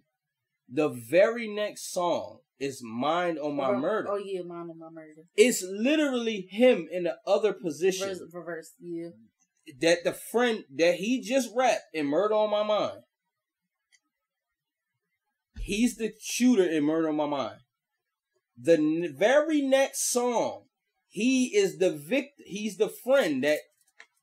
The 0.68 0.90
very 0.90 1.48
next 1.48 1.92
song 1.92 2.40
is 2.60 2.82
"Mind 2.84 3.40
on 3.40 3.56
My 3.56 3.72
Murder." 3.74 4.10
Oh, 4.12 4.18
yeah, 4.18 4.42
Mind 4.42 4.70
on 4.70 4.80
My 4.80 4.90
Murder. 4.90 5.24
It's 5.36 5.64
literally 5.64 6.48
him 6.50 6.88
in 6.92 7.04
the 7.04 7.18
other 7.26 7.54
position 7.54 8.10
Reverse, 8.10 8.34
reverse, 8.34 8.74
yeah. 8.80 9.10
That 9.82 10.04
the 10.04 10.14
friend 10.14 10.64
that 10.76 10.96
he 10.96 11.22
just 11.22 11.50
rapped 11.56 11.84
in 11.94 12.06
"Murder 12.06 12.36
on 12.36 12.50
My 12.50 12.64
Mind." 12.64 13.02
He's 15.60 15.98
the 15.98 16.14
shooter 16.22 16.66
in 16.66 16.84
"Murder 16.84 17.10
on 17.10 17.16
My 17.16 17.26
Mind." 17.26 17.60
The 18.58 19.14
very 19.18 19.62
next 19.62 20.12
song, 20.12 20.66
he 21.08 21.56
is 21.56 21.78
the 21.78 21.92
victim. 21.92 22.46
He's 22.46 22.78
the 22.78 22.90
friend 22.90 23.44
that 23.44 23.60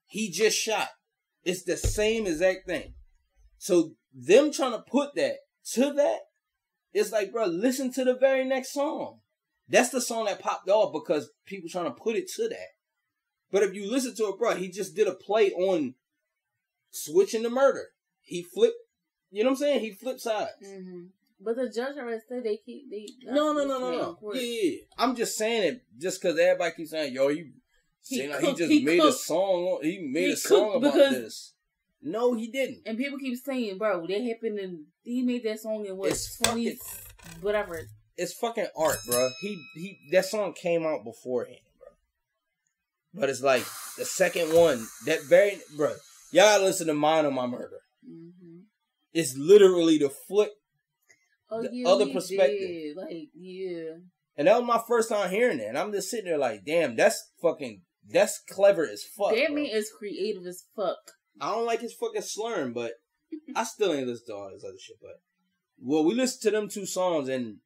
he 0.07 0.31
just 0.31 0.57
shot. 0.57 0.89
It's 1.45 1.65
the 1.65 1.77
same 1.77 2.27
exact 2.27 2.67
thing. 2.67 2.95
So 3.59 3.97
them 4.15 4.53
trying 4.53 4.73
to 4.73 4.85
put 4.91 5.15
that 5.17 5.37
to 5.73 5.93
that, 5.93 6.21
it's 6.93 7.13
like, 7.13 7.33
bro, 7.33 7.47
listen 7.47 7.93
to 7.95 8.05
the 8.05 8.15
very 8.15 8.45
next 8.45 8.73
song. 8.73 9.21
That's 9.69 9.91
the 9.91 10.01
song 10.01 10.27
that 10.27 10.41
popped 10.41 10.69
off 10.69 10.93
because 10.93 11.31
people 11.47 11.69
trying 11.71 11.87
to 11.87 11.93
put 11.93 12.17
it 12.17 12.29
to 12.37 12.49
that. 12.49 12.69
But 13.53 13.63
if 13.63 13.75
you 13.75 13.89
listen 13.89 14.15
to 14.17 14.25
it, 14.29 14.39
bro, 14.39 14.57
he 14.57 14.69
just 14.69 14.97
did 14.97 15.07
a 15.07 15.13
play 15.15 15.53
on 15.53 15.95
switching 16.91 17.43
the 17.43 17.51
murder. 17.51 17.85
He 18.23 18.43
flipped, 18.43 18.77
you 19.31 19.45
know 19.45 19.51
what 19.51 19.57
I'm 19.57 19.59
saying? 19.59 19.81
He 19.81 19.93
flipped 19.93 20.21
sides. 20.21 20.51
Mm-hmm. 20.67 21.03
But 21.45 21.57
the 21.57 21.69
judge 21.69 21.97
already 21.99 22.21
said 22.29 22.45
they 22.45 22.57
keep 22.57 22.89
they. 22.91 23.07
No, 23.25 23.53
no, 23.53 23.67
no, 23.67 23.79
no, 23.79 23.91
no. 24.23 24.33
Yeah, 24.33 24.41
yeah. 24.43 24.77
I'm 24.97 25.15
just 25.17 25.37
saying 25.37 25.63
it 25.65 25.83
just 25.99 26.23
because 26.23 26.39
everybody 26.39 26.75
keeps 26.77 26.91
saying, 26.91 27.13
yo, 27.13 27.29
you 27.29 27.51
He 28.07 28.29
like 28.29 28.41
cooked- 28.41 28.47
he 28.47 28.55
just 28.65 28.71
he 28.71 28.85
made 28.85 29.03
a 29.03 29.13
song. 29.13 29.65
on- 29.65 29.85
He 29.85 29.99
made 29.99 30.27
He 30.27 30.33
a 30.33 30.37
song 30.37 30.77
about 30.77 30.95
this. 30.95 31.53
No, 32.01 32.35
he 32.35 32.47
didn't. 32.49 32.83
And 32.87 32.97
people 32.97 33.19
keep 33.19 33.37
saying, 33.39 33.79
bro, 33.79 34.07
that 34.07 34.23
happened 34.23 34.59
And 34.59 34.85
He 35.03 35.23
made 35.23 35.45
that 35.45 35.61
song 35.61 35.85
in 35.87 35.97
what? 35.97 36.17
20, 36.45 36.79
whatever. 37.41 37.89
It's 38.17 38.33
fucking 38.35 38.69
art, 38.77 38.99
bro. 39.07 39.29
He 39.41 39.61
he. 39.75 39.99
That 40.13 40.27
song 40.27 40.53
came 40.55 40.85
out 40.87 41.05
beforehand. 41.05 41.59
But 43.15 43.29
it's 43.29 43.43
like 43.43 43.65
the 43.99 44.05
second 44.05 44.55
one. 44.55 44.87
That 45.07 45.23
very, 45.25 45.59
bro. 45.77 45.91
Y'all 46.31 46.45
gotta 46.45 46.65
listen 46.65 46.87
to 46.87 46.95
Mind 46.95 47.27
on 47.27 47.35
My 47.35 47.47
Murder." 47.47 47.81
Mm-hmm. 48.09 48.61
It's 49.13 49.37
literally 49.37 49.99
the 49.99 50.09
flip 50.11 50.53
Oh, 51.51 51.61
The 51.63 51.69
yeah, 51.71 51.89
other 51.89 52.07
perspective. 52.07 52.59
did. 52.59 52.97
Like, 52.97 53.29
yeah. 53.35 53.97
And 54.39 54.49
that 54.49 54.57
was 54.59 54.67
my 54.67 54.81
first 54.89 55.11
time 55.11 55.31
hearing 55.31 55.59
it. 55.61 55.67
And 55.69 55.77
I'm 55.77 55.93
just 55.93 56.09
sitting 56.09 56.25
there 56.25 56.39
like, 56.39 56.65
damn, 56.65 56.97
that's 56.97 57.31
fucking, 57.43 57.83
that's 58.09 58.41
clever 58.49 58.89
as 58.89 59.03
fuck. 59.05 59.35
that 59.35 59.49
bro. 59.49 59.57
man 59.57 59.67
is 59.71 59.93
creative 59.99 60.47
as 60.47 60.65
fuck. 60.75 60.97
I 61.39 61.51
don't 61.53 61.67
like 61.67 61.81
his 61.83 61.93
fucking 61.93 62.23
slurring, 62.23 62.73
but 62.73 62.93
I 63.55 63.65
still 63.65 63.93
ain't 63.93 64.07
listen 64.07 64.29
to 64.29 64.35
all 64.35 64.51
this 64.51 64.65
other 64.65 64.79
shit. 64.81 64.97
But, 65.03 65.21
well, 65.79 66.05
we 66.05 66.15
listened 66.15 66.41
to 66.43 66.51
them 66.59 66.71
two 66.71 66.87
songs 66.87 67.29
and 67.29 67.59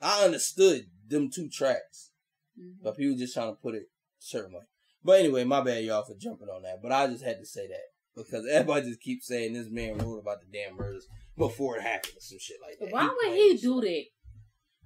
I 0.00 0.24
understood 0.24 0.86
them 1.06 1.28
two 1.30 1.50
tracks. 1.50 2.10
Mhm. 2.58 2.76
but 2.82 2.96
people 2.96 3.18
just 3.18 3.34
trying 3.34 3.54
to 3.54 3.60
put 3.60 3.74
it 3.74 3.84
certain 4.18 4.54
way. 4.54 4.62
But 5.08 5.20
anyway, 5.20 5.42
my 5.44 5.62
bad 5.62 5.84
y'all 5.84 6.04
for 6.04 6.14
jumping 6.18 6.48
on 6.50 6.64
that. 6.64 6.82
But 6.82 6.92
I 6.92 7.06
just 7.06 7.24
had 7.24 7.38
to 7.38 7.46
say 7.46 7.66
that 7.66 7.80
because 8.14 8.46
everybody 8.52 8.88
just 8.90 9.00
keeps 9.00 9.26
saying 9.26 9.54
this 9.54 9.70
man 9.70 9.96
wrote 9.96 10.18
about 10.18 10.40
the 10.42 10.46
damn 10.52 10.76
murders 10.76 11.06
before 11.34 11.78
it 11.78 11.82
happened 11.82 12.12
or 12.18 12.20
some 12.20 12.36
shit 12.38 12.58
like 12.60 12.78
that. 12.78 12.92
Why 12.92 13.04
would 13.08 13.34
he 13.34 13.56
do 13.56 13.80
shit. 13.82 14.08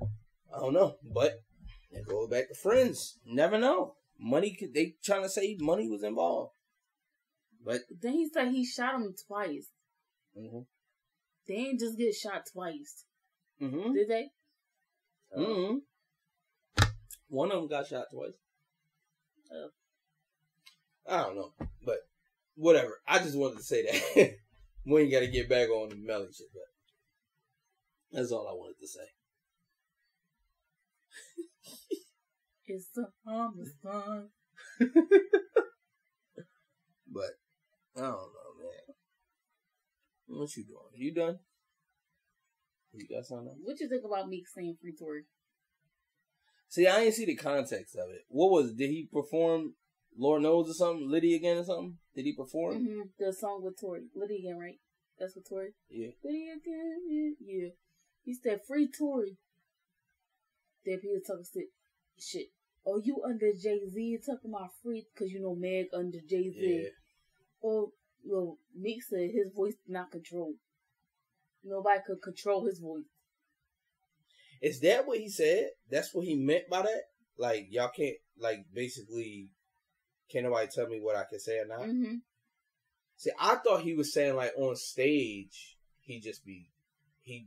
that? 0.01 0.07
I 0.57 0.61
don't 0.61 0.75
know, 0.75 0.95
but 1.13 1.41
it 1.91 2.07
goes 2.07 2.29
back 2.31 2.47
to 2.47 2.55
friends. 2.55 3.19
Never 3.27 3.59
know. 3.59 3.97
Money. 4.17 4.55
could- 4.57 4.73
They 4.75 4.95
trying 5.03 5.25
to 5.25 5.29
say 5.29 5.57
money 5.59 5.89
was 5.89 6.05
involved, 6.05 6.53
but 7.65 7.81
Then 7.91 8.13
he 8.13 8.29
said 8.33 8.53
he 8.53 8.65
shot 8.65 8.95
him 8.95 9.17
twice. 9.27 9.71
mhm, 10.39 10.67
They 11.49 11.55
ain't 11.55 11.81
just 11.81 11.99
get 11.99 12.15
shot 12.15 12.45
twice, 12.53 13.07
mhm, 13.61 13.93
did 13.93 14.07
they? 14.07 14.29
mhm. 15.37 15.81
One 17.27 17.51
of 17.51 17.59
them 17.59 17.69
got 17.69 17.89
shot 17.89 18.07
twice. 18.13 18.35
Oh. 19.53 19.71
I 21.09 21.23
don't 21.23 21.37
know, 21.37 21.53
but 21.85 21.99
whatever. 22.55 23.01
I 23.07 23.19
just 23.19 23.37
wanted 23.37 23.59
to 23.59 23.65
say 23.65 23.83
that 23.85 24.35
we 24.87 25.03
ain't 25.03 25.13
got 25.13 25.21
to 25.21 25.29
get 25.29 25.49
back 25.49 25.69
on 25.69 25.89
the 25.89 25.97
Melly 25.97 26.27
shit, 26.33 26.47
but 26.53 26.63
that's 28.13 28.33
all 28.33 28.49
I 28.49 28.53
wanted 28.53 28.79
to 28.81 28.89
say. 28.89 29.01
It's 32.65 32.97
a 32.97 33.09
homicide. 33.27 34.29
But 37.13 37.31
I 37.97 38.01
don't 38.01 38.13
know, 38.13 38.53
man. 38.59 38.97
What 40.27 40.57
you 40.57 40.65
doing? 40.65 40.79
You 40.95 41.15
done? 41.15 41.39
You 42.95 43.07
got 43.09 43.27
something? 43.27 43.55
What 43.63 43.81
you 43.81 43.89
think 43.89 44.05
about 44.05 44.29
Meek 44.29 44.49
saying 44.49 44.77
free 44.81 44.95
Tory? 44.99 45.25
See, 46.69 46.87
I 46.87 47.01
didn't 47.01 47.15
see 47.15 47.27
the 47.27 47.37
context 47.37 47.97
of 47.97 48.11
it. 48.11 48.23
What 48.29 48.51
was 48.51 48.71
it? 48.71 48.79
Did 48.79 48.91
he 48.91 49.09
perform 49.13 49.75
Lord 50.17 50.43
knows 50.43 50.71
or 50.71 50.75
something? 50.75 51.11
Litty 51.11 51.35
Again 51.35 51.59
or 51.59 51.65
something? 51.65 51.99
Did 52.15 52.25
he 52.25 52.35
perform? 52.35 52.85
hmm 52.85 53.01
The 53.19 53.33
song 53.33 53.63
with 53.63 53.81
Tory. 53.81 54.09
Litty 54.15 54.39
Again, 54.39 54.59
right? 54.59 54.79
That's 55.19 55.37
what 55.37 55.47
Tory. 55.49 55.71
Yeah. 55.89 56.09
Litty 56.25 56.49
Again, 56.49 57.37
yeah. 57.41 57.69
He 58.25 58.35
said 58.35 58.61
free 58.67 58.89
Tory. 58.89 59.37
Then 60.85 60.99
people 60.99 61.21
talking 61.27 61.45
shit. 61.53 61.69
Shit. 62.19 62.47
Oh, 62.85 63.01
you 63.03 63.23
under 63.25 63.53
Jay 63.53 63.81
Z 63.89 64.19
talking 64.27 64.51
about 64.51 64.71
free 64.83 65.07
because 65.15 65.33
you 65.33 65.41
know 65.41 65.55
Meg 65.55 65.87
under 65.95 66.19
Jay 66.29 66.51
Z. 66.51 66.55
Yeah. 66.59 66.89
Oh, 67.63 67.93
well, 68.25 68.59
Meek 68.75 69.03
said 69.03 69.31
his 69.33 69.53
voice 69.55 69.75
not 69.87 70.11
controlled. 70.11 70.57
Nobody 71.65 72.01
could 72.05 72.23
control 72.23 72.67
his 72.67 72.81
voice. 72.81 73.05
Is 74.61 74.81
that 74.81 75.07
what 75.07 75.19
he 75.19 75.29
said? 75.29 75.71
That's 75.91 76.15
what 76.15 76.27
he 76.27 76.37
meant 76.37 76.69
by 76.69 76.83
that? 76.83 77.03
Like 77.39 77.67
y'all 77.71 77.91
can't 77.95 78.17
like 78.39 78.65
basically 78.73 79.49
can't 80.33 80.45
nobody 80.45 80.69
tell 80.73 80.87
me 80.87 81.01
what 81.01 81.17
I 81.17 81.25
can 81.29 81.39
say 81.39 81.59
or 81.59 81.67
not? 81.67 81.81
Mm-hmm. 81.81 82.15
See, 83.17 83.31
I 83.39 83.57
thought 83.57 83.83
he 83.83 83.95
was 83.95 84.13
saying 84.13 84.35
like 84.35 84.53
on 84.57 84.75
stage 84.77 85.77
he 86.01 86.21
just 86.21 86.45
be 86.45 86.71
he 87.21 87.47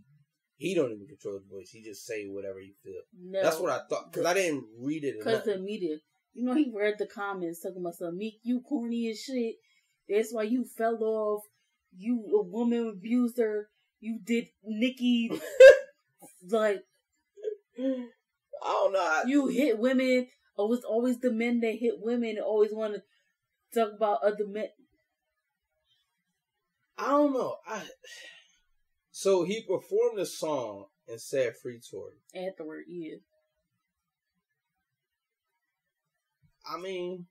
he 0.58 0.74
don't 0.74 0.92
even 0.92 1.08
control 1.08 1.36
his 1.36 1.46
voice. 1.46 1.70
He 1.70 1.84
just 1.84 2.06
say 2.06 2.26
whatever 2.26 2.60
he 2.60 2.74
feel. 2.84 3.02
No. 3.20 3.44
That's 3.44 3.60
what 3.60 3.72
I 3.72 3.80
thought 3.90 4.12
because 4.12 4.26
I 4.26 4.34
didn't 4.34 4.66
read 4.80 5.04
it. 5.04 5.16
Because 5.18 5.44
the 5.44 5.58
media, 5.58 5.98
you 6.34 6.46
know, 6.46 6.54
he 6.54 6.72
read 6.74 6.96
the 6.98 7.08
comments 7.08 7.62
talking 7.62 7.82
about 7.82 7.96
some 7.96 8.18
Meek, 8.18 8.36
you 8.44 8.62
corny 8.62 9.10
as 9.10 9.20
shit. 9.20 9.56
That's 10.08 10.34
why 10.34 10.44
you 10.44 10.66
fell 10.78 11.04
off. 11.04 11.44
You 11.98 12.24
a 12.40 12.44
woman 12.44 12.94
abuser. 12.96 13.70
You 14.00 14.20
did 14.24 14.48
Nicki 14.64 15.32
like 16.50 16.84
I 17.78 18.08
don't 18.64 18.94
know. 18.94 19.00
I, 19.00 19.24
you 19.28 19.48
hit 19.48 19.80
women. 19.80 20.28
Oh, 20.58 20.66
it 20.66 20.70
was 20.70 20.84
always 20.84 21.20
the 21.20 21.32
men 21.32 21.60
that 21.62 21.76
hit 21.80 21.96
women. 22.00 22.32
and 22.32 22.40
Always 22.40 22.74
want 22.74 22.96
to 22.96 23.02
talk 23.80 23.94
about 23.96 24.24
other 24.24 24.48
men. 24.48 24.70
I 26.98 27.08
don't 27.10 27.34
know. 27.34 27.58
I 27.68 27.84
so 29.12 29.44
he 29.44 29.64
performed 29.66 30.18
the 30.18 30.26
song 30.26 30.86
and 31.08 31.20
said 31.20 31.54
"Free 31.62 31.80
Tory." 31.80 32.16
Afterward, 32.36 32.84
yeah. 32.88 33.18
I 36.68 36.80
mean, 36.80 37.28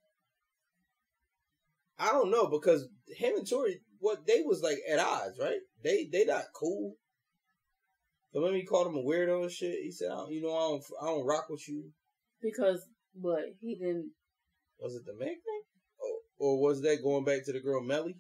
I 1.99 2.09
don't 2.09 2.31
know 2.31 2.47
because 2.47 2.87
him 3.17 3.37
and 3.37 3.49
Tory, 3.49 3.81
what 3.99 4.27
they 4.27 4.43
was 4.43 4.63
like 4.63 4.79
at 4.91 4.99
odds, 4.99 5.39
right? 5.41 5.61
They 5.83 6.09
they 6.11 6.25
not 6.25 6.45
cool. 6.55 6.97
So 8.33 8.43
when 8.43 8.55
he 8.55 8.65
called 8.65 8.89
him 8.89 8.97
a 8.97 9.03
weirdo 9.03 9.43
and 9.43 9.51
shit, 9.51 9.79
he 9.83 9.93
said, 9.93 10.09
I 10.11 10.17
don't, 10.17 10.33
"You 10.33 10.43
know, 10.43 10.55
I 10.55 10.69
don't 10.71 10.85
I 11.03 11.07
don't 11.07 11.27
rock 11.27 11.49
with 11.49 11.69
you." 11.69 11.91
Because 12.43 12.87
but 13.15 13.41
he 13.61 13.75
didn't. 13.77 14.11
Was 14.79 14.95
it 14.97 15.07
the 15.07 15.13
Meg 15.15 15.29
thing, 15.29 15.63
or, 15.99 16.19
or 16.57 16.61
was 16.61 16.83
that 16.83 17.03
going 17.03 17.25
back 17.25 17.45
to 17.45 17.53
the 17.53 17.61
girl 17.61 17.83
Melly? 17.83 18.17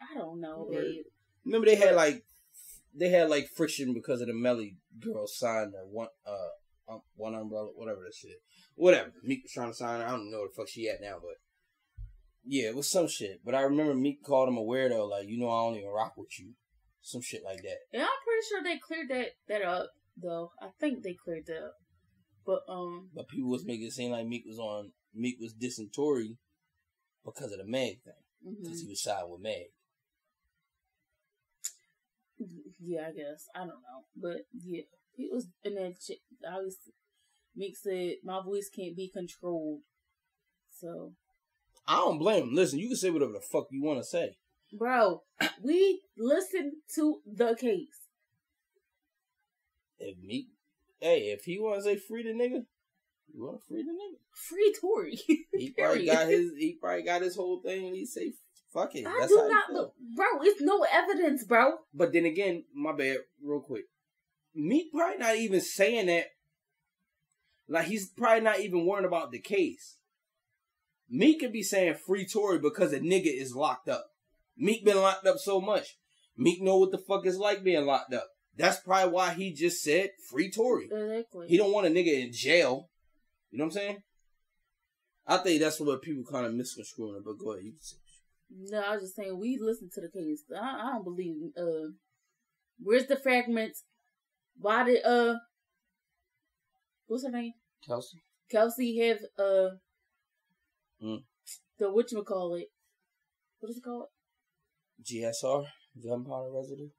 I 0.00 0.18
don't 0.18 0.40
know, 0.40 0.66
Right. 0.70 0.80
babe. 0.80 1.04
Remember 1.44 1.66
they 1.66 1.76
had 1.76 1.94
like 1.96 2.24
they 2.94 3.08
had 3.08 3.30
like 3.30 3.48
friction 3.56 3.94
because 3.94 4.20
of 4.20 4.26
the 4.28 4.34
Melly 4.34 4.76
girl 5.00 5.26
signed 5.26 5.72
the 5.72 5.78
one 5.88 6.08
uh 6.26 6.92
um, 6.92 7.00
one 7.14 7.34
umbrella 7.34 7.68
whatever 7.74 8.00
that 8.04 8.14
shit 8.14 8.42
whatever 8.74 9.12
Meek 9.22 9.42
was 9.44 9.52
trying 9.52 9.70
to 9.70 9.74
sign 9.74 10.00
her 10.00 10.06
I 10.06 10.10
don't 10.10 10.30
know 10.30 10.38
where 10.40 10.48
the 10.48 10.54
fuck 10.54 10.68
she 10.68 10.88
at 10.88 11.00
now 11.00 11.16
but 11.22 11.36
yeah 12.44 12.68
it 12.68 12.76
was 12.76 12.90
some 12.90 13.06
shit 13.08 13.40
but 13.44 13.54
I 13.54 13.62
remember 13.62 13.94
Meek 13.94 14.22
called 14.24 14.48
him 14.48 14.56
a 14.58 14.62
weirdo 14.62 15.08
like 15.08 15.28
you 15.28 15.38
know 15.38 15.48
I 15.48 15.64
don't 15.64 15.78
even 15.78 15.90
rock 15.90 16.14
with 16.16 16.38
you 16.38 16.52
some 17.00 17.22
shit 17.22 17.42
like 17.44 17.62
that 17.62 17.78
And 17.92 18.02
I'm 18.02 18.08
pretty 18.24 18.46
sure 18.48 18.62
they 18.62 18.78
cleared 18.78 19.08
that 19.10 19.28
that 19.48 19.62
up 19.66 19.90
though. 20.20 20.50
I 20.60 20.68
think 20.80 21.02
they 21.02 21.14
cleared 21.14 21.46
that 21.46 21.58
up. 21.62 21.74
But 22.44 22.62
um, 22.68 23.10
but 23.14 23.28
people 23.28 23.50
was 23.50 23.64
making 23.64 23.86
it 23.86 23.92
seem 23.92 24.10
like 24.10 24.26
Meek 24.26 24.44
was 24.46 24.58
on 24.58 24.92
Meek 25.14 25.36
was 25.40 25.54
dissing 25.54 25.92
Tory 25.92 26.36
because 27.24 27.52
of 27.52 27.58
the 27.58 27.64
Meg 27.64 28.02
thing 28.02 28.58
because 28.62 28.80
he 28.80 28.88
was 28.88 29.02
siding 29.02 29.30
with 29.30 29.40
Meg 29.40 29.66
Yeah, 32.80 33.08
I 33.08 33.12
guess. 33.12 33.46
I 33.54 33.60
don't 33.60 33.68
know. 33.68 34.04
But 34.16 34.46
yeah, 34.52 34.82
he 35.14 35.28
was 35.30 35.46
in 35.62 35.74
that. 35.74 35.94
I 36.50 36.56
was, 36.56 36.76
Meek 37.54 37.76
said, 37.76 38.14
my 38.24 38.42
voice 38.42 38.68
can't 38.74 38.96
be 38.96 39.08
controlled. 39.08 39.82
So, 40.74 41.12
I 41.86 41.96
don't 41.96 42.18
blame 42.18 42.44
him 42.44 42.54
listen 42.54 42.78
you 42.80 42.88
can 42.88 42.96
say 42.96 43.10
whatever 43.10 43.32
the 43.32 43.40
fuck 43.40 43.66
you 43.70 43.82
want 43.84 44.00
to 44.00 44.04
say 44.04 44.36
bro, 44.72 45.22
we 45.62 46.02
listen 46.16 46.72
to 46.94 47.20
the 47.26 47.54
case. 47.54 48.08
if 49.98 50.16
Meek 50.18 50.48
hey 51.02 51.32
if 51.32 51.44
he 51.44 51.58
wants 51.58 51.84
to 51.84 51.92
say 51.92 51.96
free 51.98 52.22
the 52.22 52.30
nigga 52.30 52.64
you 53.34 53.44
want 53.44 53.60
to 53.60 53.66
free 53.66 53.82
the 53.82 53.90
nigga 53.90 54.22
Free 54.32 54.74
Tory. 54.80 55.18
He 55.52 55.70
probably 55.70 56.06
got 56.06 56.26
his. 56.26 56.52
He 56.56 56.78
probably 56.80 57.02
got 57.02 57.22
his 57.22 57.36
whole 57.36 57.60
thing, 57.60 57.86
and 57.86 57.94
he 57.94 58.06
say, 58.06 58.32
"Fuck 58.72 58.94
it." 58.94 59.06
I 59.06 59.16
That's 59.20 59.30
do 59.32 59.48
not, 59.48 59.70
look, 59.70 59.94
bro. 60.16 60.26
It's 60.42 60.60
no 60.60 60.84
evidence, 60.90 61.44
bro. 61.44 61.78
But 61.94 62.12
then 62.12 62.24
again, 62.24 62.64
my 62.74 62.92
bad. 62.92 63.18
Real 63.42 63.60
quick, 63.60 63.84
Meek 64.54 64.92
probably 64.92 65.18
not 65.18 65.36
even 65.36 65.60
saying 65.60 66.06
that. 66.06 66.26
Like 67.68 67.86
he's 67.86 68.08
probably 68.08 68.40
not 68.40 68.60
even 68.60 68.86
worrying 68.86 69.06
about 69.06 69.30
the 69.30 69.38
case. 69.38 69.98
Meek 71.08 71.40
could 71.40 71.52
be 71.52 71.62
saying 71.62 71.94
free 71.94 72.26
Tory 72.26 72.58
because 72.58 72.92
a 72.92 73.00
nigga 73.00 73.26
is 73.26 73.54
locked 73.54 73.88
up. 73.88 74.06
Meek 74.56 74.84
been 74.84 75.00
locked 75.00 75.26
up 75.26 75.38
so 75.38 75.60
much. 75.60 75.96
Meek 76.36 76.62
know 76.62 76.78
what 76.78 76.90
the 76.90 76.98
fuck 76.98 77.26
it's 77.26 77.36
like 77.36 77.62
being 77.62 77.84
locked 77.84 78.14
up. 78.14 78.28
That's 78.56 78.80
probably 78.80 79.12
why 79.12 79.32
he 79.32 79.52
just 79.52 79.82
said 79.82 80.10
free 80.30 80.50
Tory. 80.50 80.84
Exactly. 80.90 81.48
He 81.48 81.56
don't 81.56 81.72
want 81.72 81.86
a 81.86 81.90
nigga 81.90 82.22
in 82.26 82.32
jail. 82.32 82.90
You 83.50 83.58
know 83.58 83.64
what 83.64 83.72
I'm 83.74 83.78
saying? 83.78 84.02
I 85.26 85.36
think 85.38 85.60
that's 85.60 85.80
what 85.80 86.02
people 86.02 86.24
kind 86.30 86.46
of 86.46 86.54
misconstruing 86.54 87.16
it. 87.16 87.24
But 87.24 87.38
go 87.38 87.52
ahead, 87.52 87.64
you 87.64 87.72
can 87.72 87.80
say. 87.80 87.96
No, 88.54 88.80
I 88.82 88.92
was 88.94 89.02
just 89.04 89.16
saying 89.16 89.38
we 89.38 89.58
listen 89.60 89.88
to 89.94 90.00
the 90.00 90.08
case. 90.10 90.42
I, 90.54 90.88
I 90.88 90.92
don't 90.92 91.04
believe. 91.04 91.52
Uh, 91.56 91.92
where's 92.78 93.06
the 93.06 93.16
fragments? 93.16 93.84
Why 94.58 94.84
did 94.84 95.04
uh, 95.04 95.36
what's 97.06 97.24
her 97.24 97.30
name? 97.30 97.52
Kelsey. 97.86 98.22
Kelsey 98.50 98.98
have 98.98 99.18
uh, 99.38 99.68
Mm. 101.02 101.22
the 101.78 101.90
what 101.90 102.12
you 102.12 102.22
call 102.22 102.54
it? 102.54 102.68
What 103.58 103.70
is 103.70 103.78
it 103.78 103.82
called? 103.84 104.06
GSR, 105.02 105.64
gunpowder 106.02 106.50
residue. 106.52 106.90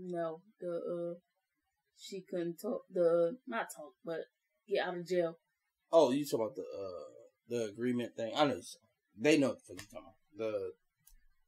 No, 0.00 0.40
the 0.60 0.70
uh, 1.16 1.18
she 1.98 2.20
couldn't 2.28 2.58
talk. 2.60 2.82
The 2.92 3.36
not 3.46 3.66
talk, 3.74 3.92
but 4.04 4.20
get 4.68 4.86
out 4.86 4.96
of 4.96 5.06
jail. 5.06 5.36
Oh, 5.92 6.10
you 6.10 6.24
talking 6.24 6.46
about 6.46 6.56
the 6.56 6.62
uh 6.62 7.08
the 7.48 7.64
agreement 7.72 8.14
thing? 8.16 8.32
I 8.36 8.46
know. 8.46 8.60
They 9.20 9.38
know 9.38 9.48
what 9.48 9.58
the 9.58 9.74
fuck 9.74 9.80
you 9.82 9.86
talking 9.90 10.06
about. 10.06 10.52
The 10.52 10.70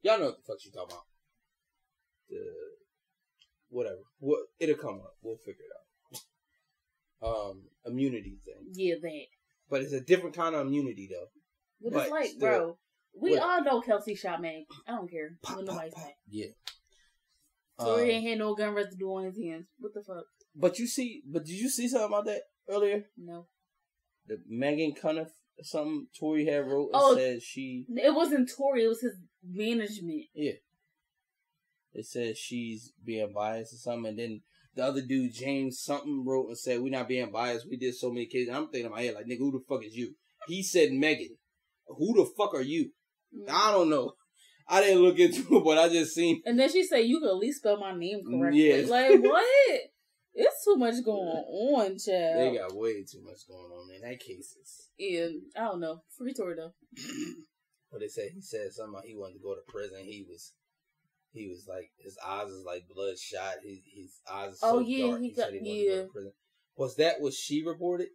y'all 0.01 0.19
know 0.19 0.25
what 0.27 0.37
the 0.37 0.43
fuck 0.43 0.65
you 0.65 0.71
talking 0.71 0.91
about. 0.91 1.05
The 2.29 2.45
whatever. 3.69 3.99
What 4.19 4.39
it'll 4.59 4.75
come 4.75 4.95
up. 4.95 5.15
We'll 5.21 5.37
figure 5.37 5.63
it 5.65 5.71
out. 5.77 6.21
Um, 7.23 7.61
immunity 7.85 8.39
thing, 8.43 8.65
Yeah, 8.73 8.95
that. 8.99 9.25
but 9.69 9.81
it's 9.83 9.93
a 9.93 10.01
different 10.01 10.35
kind 10.35 10.55
of 10.55 10.65
immunity 10.65 11.07
though. 11.11 11.27
But, 11.83 11.93
But 11.93 12.01
it's 12.01 12.11
like, 12.11 12.25
still, 12.29 12.39
bro, 12.39 12.77
we 13.21 13.31
whatever. 13.31 13.47
all 13.51 13.63
know 13.63 13.81
Kelsey 13.81 14.15
shot 14.15 14.41
Meg. 14.41 14.63
I 14.87 14.93
don't 14.93 15.07
care 15.09 15.37
Pop, 15.43 15.57
what 15.57 15.67
pop, 15.67 15.91
pop. 15.93 16.13
Yeah. 16.27 16.47
So 17.81 17.97
he 17.97 18.03
Um, 18.03 18.09
ain't 18.09 18.27
had 18.27 18.37
no 18.39 18.55
gun 18.55 18.73
residue 18.73 19.07
on 19.09 19.25
his 19.25 19.37
hands. 19.37 19.67
What 19.79 19.93
the 19.93 20.03
fuck? 20.03 20.25
But 20.55 20.77
you 20.79 20.87
see, 20.87 21.23
but 21.25 21.45
did 21.45 21.53
you 21.59 21.69
see 21.69 21.87
something 21.87 22.07
about 22.07 22.25
that 22.25 22.41
earlier? 22.69 23.09
No. 23.17 23.47
the 24.27 24.37
Meghann 24.49 24.95
Cuniff 24.97 25.31
something 25.63 26.07
Tory 26.17 26.45
had 26.45 26.65
wrote 26.67 26.91
and 26.93 26.95
Oh. 26.95 27.15
said 27.15 27.41
she 27.41 27.85
It 27.89 28.13
wasn't 28.13 28.49
Tory. 28.49 28.83
It 28.83 28.87
was 28.87 29.01
his 29.01 29.15
management. 29.43 30.25
Yeah. 30.33 30.53
It 31.93 32.05
says 32.05 32.37
she's 32.37 32.93
being 33.03 33.33
biased 33.33 33.73
or 33.73 33.77
something, 33.77 34.09
and 34.11 34.19
then 34.19 34.41
the 34.75 34.83
other 34.83 35.01
dude 35.01 35.33
James 35.33 35.79
something 35.81 36.23
wrote 36.25 36.47
and 36.47 36.57
said 36.57 36.79
we're 36.81 36.89
not 36.91 37.07
being 37.09 37.31
biased. 37.31 37.67
We 37.69 37.75
did 37.77 37.95
so 37.95 38.09
many 38.09 38.27
cases. 38.27 38.53
I'm 38.53 38.67
thinking 38.69 38.85
in 38.85 38.91
my 38.91 39.01
head 39.01 39.15
like 39.15 39.25
nigga, 39.25 39.39
who 39.39 39.51
the 39.51 39.65
fuck 39.67 39.83
is 39.83 39.95
you? 39.95 40.15
He 40.47 40.63
said 40.63 40.91
Megan. 40.93 41.37
Who 41.87 42.13
the 42.15 42.25
fuck 42.37 42.53
are 42.53 42.61
you? 42.61 42.91
I 43.49 43.71
don't 43.71 43.89
know. 43.89 44.13
I 44.71 44.81
didn't 44.81 45.03
look 45.03 45.19
into 45.19 45.57
it, 45.57 45.63
but 45.65 45.77
I 45.77 45.89
just 45.89 46.15
seen. 46.15 46.41
And 46.45 46.57
then 46.57 46.71
she 46.71 46.83
said, 46.83 46.99
"You 46.99 47.19
could 47.19 47.29
at 47.29 47.35
least 47.37 47.59
spell 47.59 47.77
my 47.77 47.93
name 47.93 48.23
correctly." 48.23 48.67
Yes. 48.69 48.89
Like 48.89 49.09
what? 49.21 49.79
It's 50.33 50.63
too 50.63 50.77
much 50.77 51.03
going 51.03 51.27
on, 51.27 51.97
child. 51.99 52.39
They 52.53 52.57
got 52.57 52.73
way 52.73 53.03
too 53.03 53.21
much 53.21 53.45
going 53.49 53.69
on 53.69 53.93
in 53.93 54.01
that 54.09 54.19
case. 54.21 54.55
Is 54.61 54.87
Yeah, 54.97 55.27
I 55.57 55.65
don't 55.65 55.81
know. 55.81 56.03
Free 56.17 56.33
Tory 56.33 56.55
though. 56.55 56.71
what 57.89 57.99
they 57.99 58.07
said. 58.07 58.29
He 58.33 58.41
said 58.41 58.71
something. 58.71 59.01
He 59.05 59.15
wanted 59.15 59.33
to 59.33 59.39
go 59.43 59.55
to 59.55 59.61
prison. 59.67 59.99
He 60.03 60.25
was. 60.27 60.53
He 61.33 61.47
was 61.47 61.65
like 61.67 61.91
his 61.97 62.17
eyes 62.25 62.49
is 62.49 62.63
like 62.65 62.83
bloodshot. 62.93 63.55
His 63.63 63.79
his 63.93 64.19
eyes. 64.31 64.59
Are 64.63 64.69
oh, 64.69 64.71
so 64.71 64.77
Oh, 64.77 64.79
yeah, 64.79 65.07
dark. 65.07 65.21
he 65.21 65.33
said 65.33 65.41
got- 65.41 65.51
wanted 65.53 65.63
to 65.83 65.89
go 65.89 66.03
to 66.03 66.09
prison. 66.11 66.31
Was 66.77 66.95
that 66.95 67.19
what 67.21 67.33
she 67.33 67.63
reported? 67.63 68.07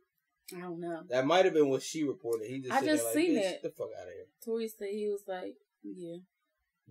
I 0.56 0.60
don't 0.60 0.80
know. 0.80 1.02
That 1.10 1.26
might 1.26 1.44
have 1.44 1.54
been 1.54 1.68
what 1.68 1.82
she 1.82 2.04
reported. 2.04 2.48
He 2.48 2.60
just 2.60 2.72
I 2.72 2.80
there 2.80 2.94
just 2.94 3.06
like, 3.06 3.14
seen 3.14 3.32
"Bitch, 3.32 3.38
it. 3.38 3.42
Get 3.42 3.62
the 3.62 3.70
fuck 3.70 3.88
out 4.00 4.06
of 4.06 4.12
here. 4.14 4.26
Tory 4.44 4.68
said 4.68 4.88
he 4.92 5.08
was 5.08 5.22
like, 5.26 5.54
yeah. 5.82 6.16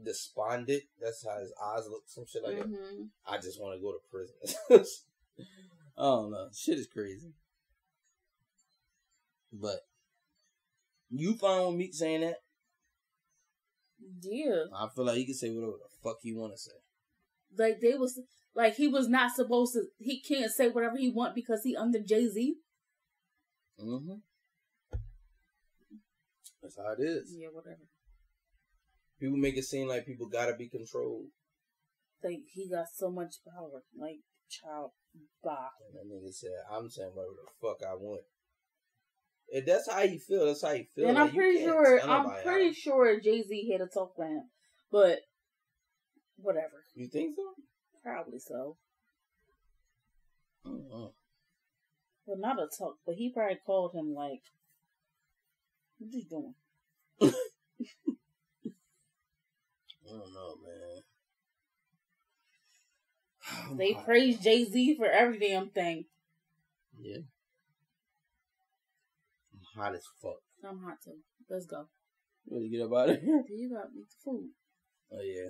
Despondent. 0.02 0.84
That's 1.02 1.26
how 1.26 1.40
his 1.40 1.54
eyes 1.64 1.88
look. 1.90 2.04
Some 2.08 2.26
shit 2.28 2.44
like 2.44 2.58
that. 2.58 2.66
hmm 2.68 3.04
I 3.26 3.38
just 3.38 3.60
want 3.62 3.76
to 3.78 3.82
go 3.82 3.94
to 3.94 4.00
prison. 4.12 4.36
I 5.98 6.02
don't 6.02 6.32
know. 6.32 6.50
Shit 6.54 6.78
is 6.80 6.88
crazy. 6.88 7.34
But 9.54 9.80
you 11.10 11.36
fine 11.36 11.68
with 11.68 11.76
me 11.78 11.92
saying 11.92 12.22
that? 12.22 12.42
Yeah, 14.22 14.66
I 14.76 14.88
feel 14.94 15.06
like 15.06 15.16
he 15.16 15.26
can 15.26 15.34
say 15.34 15.50
whatever 15.50 15.78
the 15.78 15.98
fuck 16.04 16.18
he 16.22 16.34
want 16.34 16.54
to 16.54 16.58
say. 16.60 16.72
like 17.58 17.80
they 17.80 17.94
was 17.96 18.20
like 18.54 18.76
he 18.76 18.88
was 18.90 19.08
not 19.08 19.32
supposed 19.34 19.74
to. 19.74 19.84
He 19.98 20.20
can't 20.22 20.52
say 20.52 20.68
whatever 20.68 20.98
he 20.98 21.10
want 21.10 21.34
because 21.36 21.64
he 21.64 21.76
under 21.76 22.00
Jay 22.00 22.28
Z. 22.28 22.56
Mm-hmm. 23.82 24.16
That's 26.62 26.78
how 26.78 26.92
it 26.92 27.00
is. 27.02 27.34
Yeah, 27.38 27.48
whatever. 27.52 27.78
People 29.20 29.38
make 29.38 29.58
it 29.58 29.64
seem 29.64 29.88
like 29.88 30.06
people 30.06 30.28
gotta 30.28 30.56
be 30.56 30.68
controlled. 30.70 31.28
Like 32.24 32.42
he 32.54 32.70
got 32.70 32.88
so 32.94 33.10
much 33.10 33.36
power. 33.46 33.84
Like 33.98 34.20
child, 34.50 34.92
blah. 35.44 35.70
And 35.88 35.96
that 36.12 36.14
nigga 36.14 36.34
said, 36.34 36.52
"I'm 36.72 36.90
saying 36.90 37.12
whatever 37.14 37.34
the 37.46 37.52
fuck 37.62 37.78
I 37.88 37.96
want." 37.96 38.24
If 39.48 39.66
that's 39.66 39.90
how 39.90 40.02
you 40.02 40.20
feel, 40.20 40.46
that's 40.48 40.64
how 40.64 40.72
you 40.72 40.86
feel. 40.96 41.08
and 41.08 41.18
Like, 41.18 41.30
I'm 41.30 41.36
pretty 41.36 41.64
sure. 41.64 42.02
I'm 42.02 42.44
pretty 42.44 42.74
sure 42.74 43.20
Jay 43.20 43.42
Z 43.44 43.72
had 43.72 43.82
a 43.82 43.88
talk 43.88 44.18
with 44.18 44.28
him, 44.28 44.50
but 44.92 45.20
whatever. 46.38 46.84
You 46.96 47.08
think 47.08 47.36
so? 47.36 47.54
Probably 48.04 48.40
so. 48.40 48.78
Mm-hmm. 50.66 51.06
Well, 52.26 52.40
not 52.40 52.60
a 52.60 52.68
talk, 52.76 52.96
but 53.06 53.16
he 53.16 53.32
probably 53.32 53.60
called 53.66 53.94
him 53.94 54.14
like, 54.14 54.42
"What 56.00 56.12
you 56.12 56.26
doing?" 56.26 56.56
I 60.16 60.20
don't 60.20 60.34
know, 60.34 60.56
man. 60.64 61.02
I'm 63.72 63.78
They 63.78 63.94
praise 63.94 64.40
Jay 64.40 64.64
Z 64.64 64.96
for 64.96 65.06
every 65.08 65.40
damn 65.40 65.70
thing. 65.70 66.06
Yeah. 67.02 67.18
I'm 69.54 69.82
hot 69.82 69.96
as 69.96 70.06
fuck. 70.22 70.38
I'm 70.68 70.80
hot 70.80 70.98
too. 71.04 71.18
Let's 71.50 71.66
go. 71.66 71.88
Ready 72.50 72.70
to 72.70 72.78
get 72.78 72.86
up 72.86 72.94
out 72.94 73.10
of 73.10 73.22
here? 73.22 73.44
You 73.50 73.70
got 73.74 73.94
me 73.94 74.04
the 74.04 74.16
food. 74.24 74.50
Oh 75.12 75.22
yeah. 75.22 75.50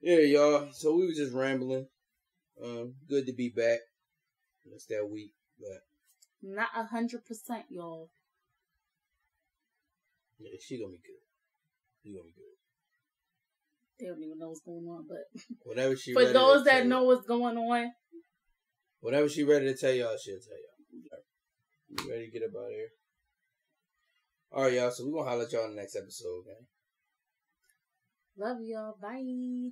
Yeah, 0.00 0.20
y'all. 0.20 0.68
So 0.72 0.94
we 0.94 1.06
were 1.06 1.12
just 1.12 1.32
rambling. 1.34 1.86
Um, 2.62 2.94
good 3.08 3.26
to 3.26 3.32
be 3.32 3.48
back. 3.50 3.80
It's 4.72 4.86
that 4.86 5.08
week, 5.10 5.34
but 5.60 5.82
Not 6.42 6.68
a 6.76 6.84
hundred 6.84 7.24
percent, 7.26 7.64
y'all. 7.68 8.10
yeah, 10.38 10.50
she 10.60 10.78
gonna 10.78 10.92
be 10.92 10.98
good. 10.98 11.22
She 12.02 12.10
gonna 12.12 12.24
be 12.24 12.32
good. 12.36 12.61
They 14.02 14.08
don't 14.08 14.20
even 14.20 14.38
know 14.40 14.48
what's 14.48 14.62
going 14.62 14.84
on, 14.84 15.06
but 15.08 15.42
Whenever 15.64 15.94
she 15.94 16.12
for 16.14 16.24
those 16.24 16.64
that 16.64 16.86
know 16.86 17.04
what's 17.04 17.24
going 17.24 17.56
on, 17.56 17.92
whenever 19.00 19.28
she 19.28 19.44
ready 19.44 19.66
to 19.66 19.76
tell 19.76 19.92
y'all, 19.92 20.16
she'll 20.16 20.40
tell 20.40 20.58
y'all. 20.58 21.20
You 22.04 22.10
ready 22.10 22.26
to 22.26 22.32
get 22.32 22.42
up 22.42 22.50
out 22.56 22.66
of 22.66 22.72
here? 22.72 22.88
All 24.50 24.62
right, 24.64 24.72
y'all. 24.72 24.90
So 24.90 25.06
we're 25.06 25.18
gonna 25.18 25.30
holler 25.30 25.44
at 25.44 25.52
y'all 25.52 25.66
in 25.66 25.76
the 25.76 25.82
next 25.82 25.94
episode, 25.94 26.40
okay? 26.40 26.66
love 28.36 28.58
y'all. 28.62 28.96
Bye. 29.00 29.70